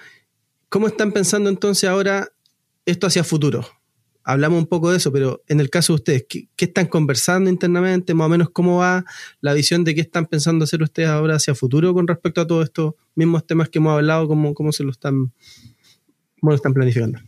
¿cómo 0.69 0.87
están 0.87 1.11
pensando 1.11 1.49
entonces 1.49 1.87
ahora 1.87 2.29
esto 2.85 3.05
hacia 3.05 3.23
futuro? 3.23 3.65
Hablamos 4.27 4.59
un 4.59 4.65
poco 4.65 4.89
de 4.89 4.97
eso, 4.97 5.11
pero 5.11 5.43
en 5.47 5.59
el 5.59 5.69
caso 5.69 5.93
de 5.93 5.95
ustedes, 5.95 6.25
¿qué, 6.27 6.47
están 6.57 6.87
conversando 6.87 7.47
internamente? 7.49 8.15
Más 8.15 8.25
o 8.25 8.29
menos, 8.29 8.49
¿cómo 8.49 8.79
va 8.79 9.05
la 9.39 9.53
visión 9.53 9.83
de 9.83 9.93
qué 9.93 10.01
están 10.01 10.25
pensando 10.25 10.63
hacer 10.63 10.81
ustedes 10.81 11.09
ahora 11.09 11.35
hacia 11.35 11.53
futuro 11.53 11.93
con 11.93 12.07
respecto 12.07 12.41
a 12.41 12.47
todos 12.47 12.63
estos 12.63 12.95
mismos 13.13 13.45
temas 13.45 13.69
que 13.69 13.77
hemos 13.77 13.93
hablado? 13.93 14.27
¿Cómo, 14.27 14.55
cómo 14.55 14.71
se 14.71 14.83
lo 14.83 14.89
están, 14.89 15.31
cómo 16.39 16.49
lo 16.49 16.55
están 16.55 16.73
planificando? 16.73 17.19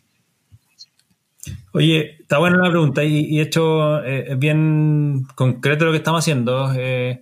Oye, 1.72 2.18
está 2.20 2.39
buena 2.39 2.58
la 2.58 2.72
pregunta 2.72 3.04
y, 3.04 3.39
hecho 3.39 4.04
eh, 4.04 4.32
es 4.32 4.39
bien 4.39 5.28
concreto 5.36 5.86
lo 5.86 5.91
que 5.91 5.98
estamos 5.98 6.24
haciendo. 6.24 6.74
Eh, 6.76 7.22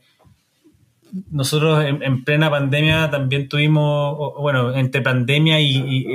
nosotros 1.32 1.84
en, 1.84 2.24
plena 2.24 2.50
pandemia 2.50 3.10
también 3.10 3.48
tuvimos, 3.48 4.34
bueno, 4.40 4.74
entre 4.76 5.02
pandemia 5.02 5.60
y, 5.62 6.06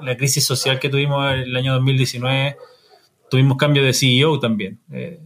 la 0.00 0.16
crisis 0.16 0.44
social 0.44 0.78
que 0.78 0.88
tuvimos 0.88 1.32
el 1.32 1.54
año 1.56 1.74
2019, 1.74 2.56
tuvimos 3.30 3.56
cambio 3.56 3.82
de 3.82 3.92
CEO 3.92 4.38
también. 4.38 4.80
Eh, 4.92 5.20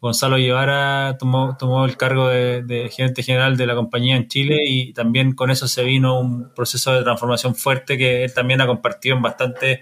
Gonzalo 0.00 0.36
Guevara 0.36 1.16
tomó, 1.18 1.56
tomó 1.58 1.86
el 1.86 1.96
cargo 1.96 2.28
de, 2.28 2.62
de, 2.62 2.90
gerente 2.90 3.22
general 3.22 3.56
de 3.56 3.66
la 3.66 3.74
compañía 3.74 4.16
en 4.16 4.28
Chile 4.28 4.58
y 4.66 4.92
también 4.92 5.32
con 5.32 5.50
eso 5.50 5.66
se 5.66 5.82
vino 5.82 6.20
un 6.20 6.52
proceso 6.54 6.92
de 6.92 7.02
transformación 7.02 7.54
fuerte 7.54 7.96
que 7.96 8.24
él 8.24 8.34
también 8.34 8.60
ha 8.60 8.66
compartido 8.66 9.16
en 9.16 9.22
bastantes 9.22 9.80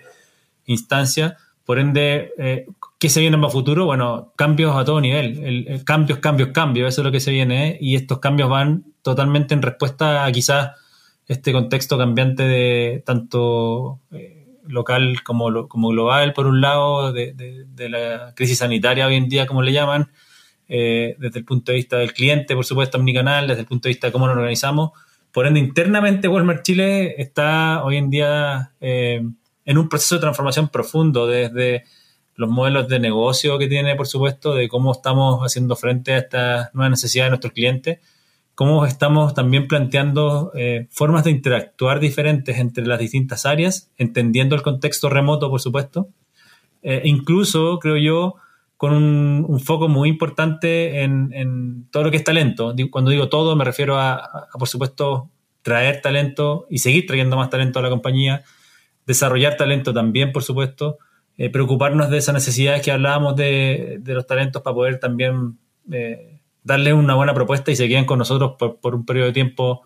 instancias. 0.67 1.35
Por 1.65 1.79
ende, 1.79 2.33
eh, 2.39 2.67
¿qué 2.99 3.09
se 3.09 3.21
viene 3.21 3.37
más 3.37 3.53
futuro? 3.53 3.85
Bueno, 3.85 4.33
cambios 4.37 4.77
a 4.77 4.85
todo 4.85 5.01
nivel. 5.01 5.45
El, 5.45 5.85
cambios, 5.85 6.19
cambios, 6.19 6.51
cambios. 6.51 6.89
Eso 6.89 7.03
es 7.03 7.05
lo 7.05 7.13
que 7.13 7.21
se 7.21 7.31
viene. 7.31 7.69
¿eh? 7.69 7.79
Y 7.81 7.95
estos 7.95 8.19
cambios 8.19 8.49
van 8.49 8.85
totalmente 9.03 9.55
en 9.55 9.63
respuesta 9.63 10.25
a 10.25 10.33
quizás 10.33 10.73
este 11.33 11.53
contexto 11.53 11.99
cambiante 11.99 12.45
de 12.45 13.03
tanto 13.05 14.01
eh, 14.13 14.47
local 14.67 15.23
como, 15.23 15.69
como 15.69 15.89
global, 15.89 16.33
por 16.33 16.47
un 16.47 16.61
lado, 16.61 17.13
de, 17.13 17.35
de, 17.35 17.89
la 17.89 18.33
crisis 18.37 18.59
sanitaria 18.59 19.07
hoy 19.07 19.17
en 19.17 19.29
día, 19.29 19.47
como 19.47 19.63
le 19.63 19.73
llaman, 19.73 20.11
desde 20.69 21.39
el 21.39 21.45
punto 21.45 21.73
de 21.73 21.77
vista 21.77 21.99
del 21.99 22.15
cliente, 22.15 22.55
por 22.55 22.65
supuesto, 22.65 22.97
omnicanal, 22.97 23.47
desde 23.47 23.61
el 23.61 23.67
punto 23.67 23.89
de 23.89 23.91
vista 23.91 24.07
de 24.07 24.13
cómo 24.13 24.27
nos 24.27 24.37
organizamos. 24.37 24.93
Por 25.31 25.47
ende, 25.47 25.61
internamente 25.61 26.29
Walmart 26.29 26.63
Chile 26.63 27.21
está 27.21 27.85
hoy 27.85 27.99
en 27.99 28.09
día 28.09 28.73
en 28.81 29.79
un 29.79 29.89
proceso 29.89 30.15
de 30.15 30.23
transformación 30.23 30.69
profundo 30.69 31.27
desde 31.27 31.85
los 32.35 32.51
modelos 32.51 32.89
de 32.89 32.99
negocio 32.99 33.59
que 33.59 33.69
tiene, 33.69 33.95
por 33.95 34.07
supuesto, 34.07 34.55
de 34.55 34.69
cómo 34.69 34.93
estamos 34.93 35.41
haciendo 35.41 35.77
frente 35.77 36.15
a 36.15 36.19
estas 36.19 36.75
nuevas 36.75 36.91
necesidades 36.91 37.27
de 37.27 37.31
nuestros 37.31 37.53
clientes, 37.53 37.99
cómo 38.55 38.85
estamos 38.85 39.35
también 39.35 39.67
planteando 39.67 40.53
eh, 40.55 40.87
formas 40.91 41.25
de 41.25 41.31
interactuar 41.31 42.01
diferentes 42.01 42.59
entre 42.59 42.87
las 42.87 42.99
distintas 42.99 43.47
áreas, 43.47 43.91
entendiendo 43.97 44.55
el 44.55 44.63
contexto 44.63 45.09
remoto, 45.09 45.51
por 45.51 45.61
supuesto, 45.61 46.09
eh, 46.83 47.03
incluso, 47.05 47.79
creo 47.79 47.97
yo, 47.97 48.35
con 48.77 48.93
un, 48.93 49.61
foco 49.61 49.89
muy 49.89 50.09
importante 50.09 51.03
en, 51.03 51.87
todo 51.93 52.05
lo 52.05 52.11
que 52.11 52.17
es 52.17 52.25
talento. 52.25 52.75
Cuando 52.91 53.13
digo 53.13 53.29
todo, 53.29 53.55
me 53.55 53.65
refiero 53.65 53.97
a, 53.97 54.49
por 54.59 54.67
supuesto, 54.67 55.31
traer 55.63 56.03
talento 56.03 56.67
y 56.69 56.79
seguir 56.79 57.07
trayendo 57.07 57.37
más 57.37 57.49
talento 57.49 57.79
a 57.79 57.83
la 57.83 57.91
compañía, 57.91 58.43
desarrollar 59.07 59.57
talento 59.57 59.93
también, 59.93 60.33
por 60.33 60.43
supuesto, 60.43 60.99
eh, 61.39 61.49
preocuparnos 61.49 62.11
de 62.11 62.19
esas 62.19 62.35
necesidades 62.35 62.83
que 62.83 62.91
hablábamos 62.91 63.37
de, 63.37 64.03
los 64.05 64.27
talentos 64.27 64.63
para 64.63 64.75
poder 64.75 64.99
también 64.99 65.59
darle 66.65 66.93
una 66.93 67.15
buena 67.15 67.35
propuesta 67.35 67.71
y 67.71 67.77
se 67.77 67.89
queden 67.89 68.05
con 68.05 68.19
nosotros 68.19 68.55
por, 68.59 68.95
un 68.95 69.05
periodo 69.05 69.27
de 69.27 69.33
tiempo 69.33 69.83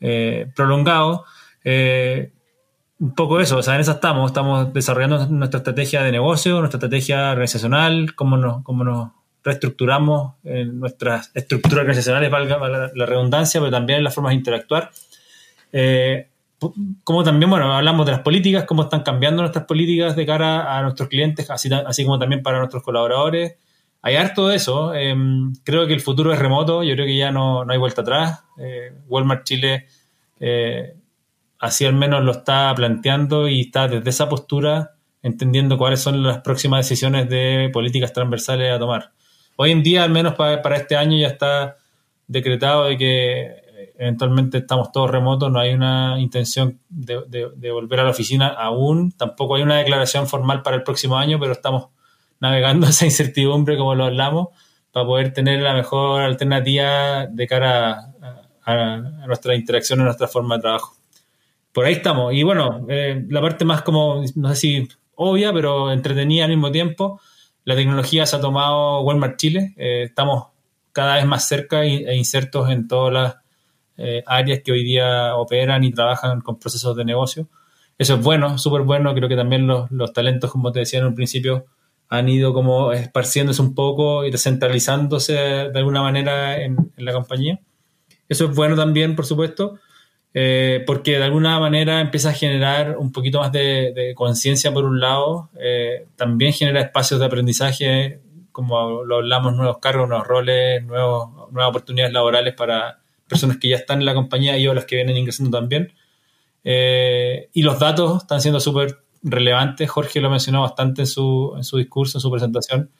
eh, 0.00 0.50
prolongado. 0.54 1.24
un 1.64 3.14
poco 3.14 3.40
eso, 3.40 3.58
o 3.58 3.62
sea, 3.62 3.74
en 3.74 3.80
eso 3.80 3.92
estamos, 3.92 4.30
estamos 4.30 4.72
desarrollando 4.72 5.26
nuestra 5.26 5.58
estrategia 5.58 6.02
de 6.02 6.12
negocio, 6.12 6.58
nuestra 6.58 6.78
estrategia 6.78 7.30
organizacional, 7.30 8.14
cómo 8.14 8.36
nos, 8.36 8.62
cómo 8.62 8.84
nos 8.84 9.10
reestructuramos 9.42 10.34
en 10.44 10.78
nuestras 10.78 11.30
estructuras 11.34 11.78
organizacionales, 11.78 12.30
valga 12.30 12.58
la, 12.94 13.06
redundancia, 13.06 13.60
pero 13.60 13.70
también 13.70 13.98
en 13.98 14.04
las 14.04 14.14
formas 14.14 14.32
de 14.32 14.36
interactuar 14.36 14.90
como 17.04 17.24
también, 17.24 17.48
bueno, 17.48 17.74
hablamos 17.74 18.04
de 18.04 18.12
las 18.12 18.20
políticas, 18.20 18.64
cómo 18.64 18.82
están 18.82 19.02
cambiando 19.02 19.42
nuestras 19.42 19.64
políticas 19.64 20.14
de 20.14 20.26
cara 20.26 20.76
a 20.76 20.82
nuestros 20.82 21.08
clientes, 21.08 21.50
así, 21.50 21.70
así 21.72 22.04
como 22.04 22.18
también 22.18 22.42
para 22.42 22.58
nuestros 22.58 22.82
colaboradores. 22.82 23.54
Hay 24.02 24.16
harto 24.16 24.48
de 24.48 24.56
eso. 24.56 24.94
Em, 24.94 25.52
creo 25.64 25.86
que 25.86 25.94
el 25.94 26.00
futuro 26.00 26.32
es 26.32 26.38
remoto, 26.38 26.82
yo 26.82 26.94
creo 26.94 27.06
que 27.06 27.16
ya 27.16 27.30
no, 27.30 27.64
no 27.64 27.72
hay 27.72 27.78
vuelta 27.78 28.02
atrás. 28.02 28.44
Eh, 28.58 28.92
Walmart 29.08 29.44
Chile 29.44 29.86
eh, 30.38 30.94
así 31.58 31.84
al 31.84 31.94
menos 31.94 32.24
lo 32.24 32.32
está 32.32 32.72
planteando 32.74 33.48
y 33.48 33.60
está 33.60 33.88
desde 33.88 34.08
esa 34.08 34.28
postura 34.28 34.92
entendiendo 35.22 35.76
cuáles 35.76 36.00
son 36.00 36.22
las 36.22 36.38
próximas 36.38 36.86
decisiones 36.86 37.28
de 37.28 37.68
políticas 37.72 38.12
transversales 38.12 38.72
a 38.72 38.78
tomar. 38.78 39.12
Hoy 39.56 39.70
en 39.70 39.82
día, 39.82 40.02
al 40.02 40.10
menos 40.10 40.34
para, 40.34 40.62
para 40.62 40.76
este 40.76 40.96
año, 40.96 41.18
ya 41.18 41.28
está 41.28 41.76
decretado 42.26 42.84
de 42.84 42.96
que 42.96 43.60
eventualmente 44.00 44.58
estamos 44.58 44.92
todos 44.92 45.10
remotos, 45.10 45.52
no 45.52 45.60
hay 45.60 45.74
una 45.74 46.18
intención 46.18 46.80
de, 46.88 47.70
volver 47.70 48.00
a 48.00 48.04
la 48.04 48.10
oficina 48.10 48.48
aún, 48.48 49.12
tampoco 49.12 49.56
hay 49.56 49.62
una 49.62 49.76
declaración 49.76 50.26
formal 50.26 50.62
para 50.62 50.76
el 50.76 50.82
próximo 50.82 51.18
año, 51.18 51.38
pero 51.38 51.52
estamos 51.52 51.88
navegando 52.40 52.86
esa 52.88 53.04
incertidumbre 53.04 53.76
como 53.76 53.94
lo 53.94 54.04
hablamos 54.04 54.48
para 54.92 55.06
poder 55.06 55.32
tener 55.32 55.60
la 55.60 55.74
mejor 55.74 56.22
alternativa 56.22 57.26
de 57.26 57.46
cara 57.46 58.12
a, 58.64 58.96
nuestra 59.26 59.54
interacción, 59.54 60.00
a 60.00 60.04
nuestra 60.04 60.26
forma 60.26 60.56
de 60.56 60.62
trabajo. 60.62 60.96
Por 61.72 61.84
ahí 61.84 61.94
estamos. 61.94 62.34
Y 62.34 62.42
bueno, 62.42 62.86
eh, 62.88 63.24
la 63.28 63.40
parte 63.40 63.64
más 63.64 63.82
como, 63.82 64.24
no 64.34 64.48
sé 64.50 64.56
si 64.56 64.88
obvia, 65.14 65.52
pero 65.52 65.92
entretenida 65.92 66.44
al 66.44 66.50
mismo 66.50 66.72
tiempo, 66.72 67.20
la 67.64 67.76
tecnología 67.76 68.26
se 68.26 68.36
ha 68.36 68.40
tomado 68.40 69.02
Walmart 69.02 69.36
Chile. 69.36 69.74
Eh, 69.76 70.04
estamos 70.04 70.48
cada 70.92 71.16
vez 71.16 71.26
más 71.26 71.46
cerca 71.46 71.84
e 71.84 72.16
insertos 72.16 72.68
en 72.70 72.88
todas 72.88 73.12
las 73.12 73.36
eh, 74.02 74.22
áreas 74.26 74.62
que 74.64 74.72
hoy 74.72 74.82
día 74.82 75.36
operan 75.36 75.84
y 75.84 75.92
trabajan 75.92 76.40
con 76.40 76.58
procesos 76.58 76.96
de 76.96 77.04
negocio. 77.04 77.48
Eso 77.98 78.14
es 78.14 78.22
bueno, 78.22 78.56
súper 78.56 78.80
bueno. 78.80 79.14
Creo 79.14 79.28
que 79.28 79.36
también 79.36 79.66
los, 79.66 80.12
talentos, 80.14 80.50
como 80.50 80.72
te 80.72 80.78
decía 80.78 81.00
en 81.00 81.06
un 81.06 81.14
principio, 81.14 81.66
han 82.10 82.28
ido 82.28 82.52
como 82.52 82.92
esparciéndose 82.92 83.62
un 83.62 83.74
poco 83.74 84.24
y 84.24 84.30
descentralizándose 84.30 85.32
de 85.32 85.78
alguna 85.78 86.02
manera 86.02 86.60
en, 86.60 86.92
la 86.96 87.12
compañía. 87.12 87.60
Eso 88.28 88.44
es 88.46 88.54
bueno 88.54 88.76
también, 88.76 89.16
por 89.16 89.24
supuesto, 89.24 89.78
eh, 90.34 90.82
porque 90.86 91.18
de 91.18 91.24
alguna 91.24 91.58
manera 91.58 92.00
empieza 92.00 92.30
a 92.30 92.34
generar 92.34 92.98
un 92.98 93.12
poquito 93.12 93.40
más 93.40 93.52
de, 93.52 94.12
conciencia 94.16 94.72
por 94.72 94.84
un 94.84 95.00
lado, 95.00 95.50
eh, 95.58 96.06
también 96.16 96.52
genera 96.52 96.80
espacios 96.80 97.20
de 97.20 97.26
aprendizaje, 97.26 98.20
como 98.52 99.04
lo 99.04 99.16
hablamos, 99.16 99.54
nuevos 99.54 99.78
cargos, 99.78 100.08
nuevos 100.08 100.26
roles, 100.26 100.84
nuevos, 100.84 101.30
nuevas 101.52 101.70
oportunidades 101.70 102.12
laborales 102.12 102.54
para, 102.54 103.00
personas 103.30 103.58
que 103.58 103.68
ya 103.68 103.76
están 103.76 104.00
en 104.00 104.06
la 104.06 104.14
compañía 104.14 104.58
y 104.58 104.66
o 104.66 104.74
las 104.74 104.84
que 104.84 104.96
vienen 104.96 105.16
ingresando 105.16 105.56
también. 105.56 105.92
Eh, 106.64 107.48
y 107.54 107.62
los 107.62 107.78
datos 107.78 108.22
están 108.22 108.40
siendo 108.40 108.60
súper 108.60 108.98
relevantes. 109.22 109.90
Jorge 109.90 110.20
lo 110.20 110.30
mencionó 110.30 110.62
bastante 110.62 111.02
en 111.02 111.06
su, 111.06 111.54
en 111.56 111.64
su 111.64 111.78
discurso, 111.78 112.18
en 112.18 112.22
su 112.22 112.30
presentación. 112.30 112.90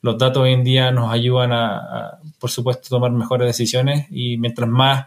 Los 0.00 0.16
datos 0.18 0.42
hoy 0.42 0.52
en 0.52 0.64
día 0.64 0.90
nos 0.92 1.12
ayudan 1.12 1.52
a, 1.52 2.18
por 2.38 2.50
supuesto, 2.50 2.88
tomar 2.88 3.10
mejores 3.10 3.46
decisiones 3.46 4.06
y 4.10 4.38
mientras 4.38 4.68
más 4.68 5.06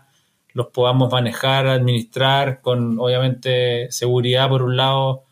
los 0.54 0.68
podamos 0.68 1.12
manejar, 1.12 1.68
administrar, 1.68 2.62
con 2.62 3.00
obviamente 3.00 3.90
seguridad 3.92 4.50
por 4.50 4.64
un 4.64 4.76
lado, 4.76 5.24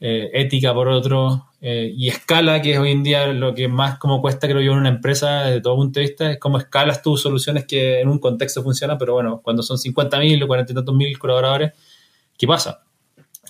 eh, 0.00 0.30
ética 0.34 0.74
por 0.74 0.88
otro, 0.88 1.46
eh, 1.62 1.90
y 1.96 2.08
escala, 2.08 2.60
que 2.60 2.72
es 2.72 2.78
hoy 2.78 2.92
en 2.92 3.02
día 3.02 3.26
lo 3.28 3.54
que 3.54 3.68
más 3.68 3.98
como 3.98 4.20
cuesta, 4.20 4.46
creo 4.46 4.60
yo, 4.60 4.72
en 4.72 4.78
una 4.78 4.90
empresa 4.90 5.44
desde 5.44 5.62
todo 5.62 5.76
punto 5.76 5.98
de 5.98 6.06
vista, 6.06 6.30
es 6.30 6.38
cómo 6.38 6.58
escalas 6.58 7.00
tus 7.02 7.22
soluciones 7.22 7.64
que 7.64 8.00
en 8.00 8.08
un 8.08 8.18
contexto 8.18 8.62
funcionan, 8.62 8.98
pero 8.98 9.14
bueno, 9.14 9.40
cuando 9.42 9.62
son 9.62 9.78
50.000 9.78 10.44
o 10.44 10.46
40 10.46 10.72
y 10.72 10.74
tantos 10.74 10.94
mil 10.94 11.18
colaboradores, 11.18 11.72
¿qué 12.36 12.46
pasa? 12.46 12.85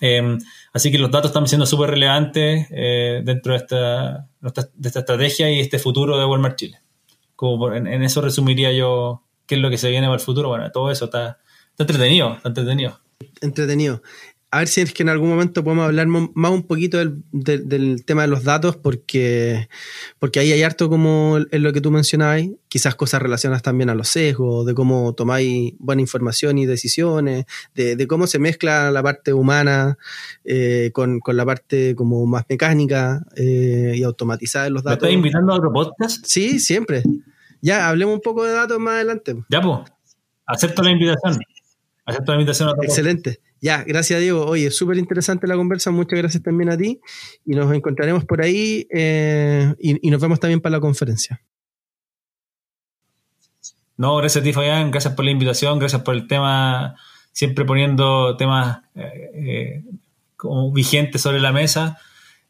Em, 0.01 0.39
así 0.73 0.91
que 0.91 0.99
los 0.99 1.11
datos 1.11 1.31
están 1.31 1.47
siendo 1.47 1.67
súper 1.67 1.91
relevantes 1.91 2.67
eh, 2.71 3.23
dentro 3.25 3.53
de 3.53 3.59
esta, 3.59 4.29
de 4.41 4.89
esta 4.89 5.01
estrategia 5.01 5.51
y 5.51 5.61
este 5.61 5.79
futuro 5.79 6.19
de 6.19 6.25
Walmart 6.25 6.57
Chile. 6.57 6.81
Como 7.35 7.73
en, 7.73 7.87
eso 8.03 8.21
resumiría 8.21 8.73
yo 8.73 9.23
qué 9.47 9.57
es 9.57 9.61
lo 9.61 9.71
que 9.71 9.79
se 9.79 9.91
viene 9.91 10.07
para 10.07 10.17
el 10.17 10.25
futuro. 10.25 10.49
Bueno, 10.49 10.71
todo 10.71 10.91
eso 10.91 11.07
está, 11.07 11.39
está 11.71 11.83
entretenido, 11.83 12.35
está 12.35 12.49
entretenido. 12.49 13.01
Entretenido 13.41 14.03
a 14.51 14.61
ver 14.61 14.69
si 14.69 14.81
es 14.81 14.93
que 14.93 15.03
en 15.03 15.09
algún 15.09 15.29
momento 15.29 15.65
podemos 15.65 15.87
hablar 15.87 16.07
más 16.07 16.51
un 16.51 16.63
poquito 16.67 16.99
del, 16.99 18.05
tema 18.05 18.23
de 18.23 18.29
los 18.29 18.45
datos, 18.45 18.77
porque, 18.77 19.69
porque 20.19 20.39
ahí 20.39 20.53
hay 20.53 20.63
harto 20.63 20.89
como 20.89 21.39
en 21.51 21.63
lo 21.63 21.73
que 21.73 21.81
tú 21.81 21.91
mencionabas, 21.91 22.45
quizás 22.69 22.95
cosas 22.95 23.21
relacionadas 23.21 23.63
también 23.63 23.91
a 23.91 23.95
los 23.95 24.09
sesgos, 24.09 24.65
de 24.65 24.75
cómo 24.75 25.15
tomáis 25.15 25.75
buena 25.79 26.01
información 26.01 26.59
y 26.59 26.67
decisiones, 26.67 27.45
de, 27.75 28.07
cómo 28.07 28.27
se 28.29 28.39
mezcla 28.39 28.91
la 28.93 29.03
parte 29.03 29.33
humana 29.33 29.99
eh, 30.45 30.91
con, 30.95 31.21
la 31.27 31.45
parte 31.45 31.97
como 31.97 32.25
más 32.27 32.45
mecánica 32.49 33.27
eh, 33.37 33.95
y 33.97 34.03
automatizada 34.05 34.67
de 34.67 34.71
los 34.71 34.85
datos. 34.85 35.03
¿Me 35.03 35.09
estás 35.09 35.17
invitando 35.17 35.53
a 35.53 35.57
otro 35.57 35.73
podcast? 35.73 36.25
Sí, 36.25 36.61
siempre. 36.61 37.03
Ya, 37.61 37.89
hablemos 37.89 38.15
un 38.15 38.21
poco 38.21 38.45
de 38.45 38.53
datos 38.53 38.79
más 38.79 38.95
adelante. 38.95 39.35
Ya, 39.49 39.61
pues. 39.61 39.81
Acepto 40.47 40.83
la 40.83 40.93
invitación. 40.93 41.37
Acepto 42.05 42.33
la 42.33 42.37
invitación 42.37 42.69
a 42.69 42.73
otro 42.73 42.85
Excelente. 42.85 43.41
Ya, 43.61 43.85
gracias 43.85 44.21
Diego. 44.21 44.45
Oye, 44.45 44.71
súper 44.71 44.99
interesante 44.99 45.47
la 45.47 45.57
conversa. 45.57 45.91
Muchas 45.91 46.19
gracias 46.19 46.43
también 46.43 46.71
a 46.71 46.77
ti. 46.77 47.01
Y 47.45 47.55
nos 47.55 47.73
encontraremos 47.73 48.25
por 48.25 48.43
ahí 48.43 48.87
eh, 48.91 49.75
y, 49.79 50.11
nos 50.11 50.21
vemos 50.21 50.41
también 50.41 50.61
para 50.61 50.77
la 50.77 50.81
conferencia. 50.81 51.41
No, 53.97 54.17
gracias 54.17 54.43
a 54.43 54.45
ti, 54.45 54.53
Fabián. 54.53 54.91
Gracias 54.91 55.15
por 55.15 55.25
la 55.25 55.31
invitación. 55.31 55.79
Gracias 55.79 56.03
por 56.03 56.15
el 56.15 56.27
tema. 56.27 56.97
Siempre 57.33 57.65
poniendo 57.65 58.37
temas 58.37 58.81
eh, 58.95 59.31
eh, 59.35 59.85
como 60.37 60.71
vigentes 60.73 61.23
sobre 61.23 61.41
la 61.41 61.53
mesa. 61.53 61.99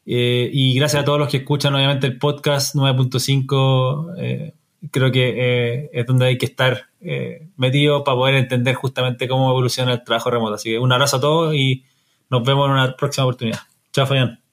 y 0.04 0.74
gracias 0.74 1.02
a 1.02 1.04
todos 1.04 1.18
los 1.18 1.28
que 1.28 1.38
escuchan, 1.38 1.74
obviamente, 1.74 2.06
el 2.06 2.18
podcast 2.18 2.74
9.5 2.74 4.52
creo 4.92 5.10
que 5.10 5.90
es 5.92 6.06
donde 6.06 6.26
hay 6.26 6.38
que 6.38 6.46
estar 6.46 6.86
eh, 7.08 7.48
metido 7.56 8.02
para 8.04 8.16
poder 8.16 8.34
entender 8.34 8.74
justamente 8.74 9.28
cómo 9.28 9.50
evoluciona 9.50 9.92
el 9.92 10.04
trabajo 10.04 10.30
remoto. 10.30 10.54
Así 10.54 10.70
que 10.70 10.78
un 10.78 10.92
abrazo 10.92 11.18
a 11.18 11.20
todos 11.20 11.54
y 11.54 11.84
nos 12.30 12.44
vemos 12.44 12.66
en 12.66 12.72
una 12.72 12.96
próxima 12.96 13.24
oportunidad. 13.24 13.60
Chao, 13.92 14.06
Fabián. 14.06 14.45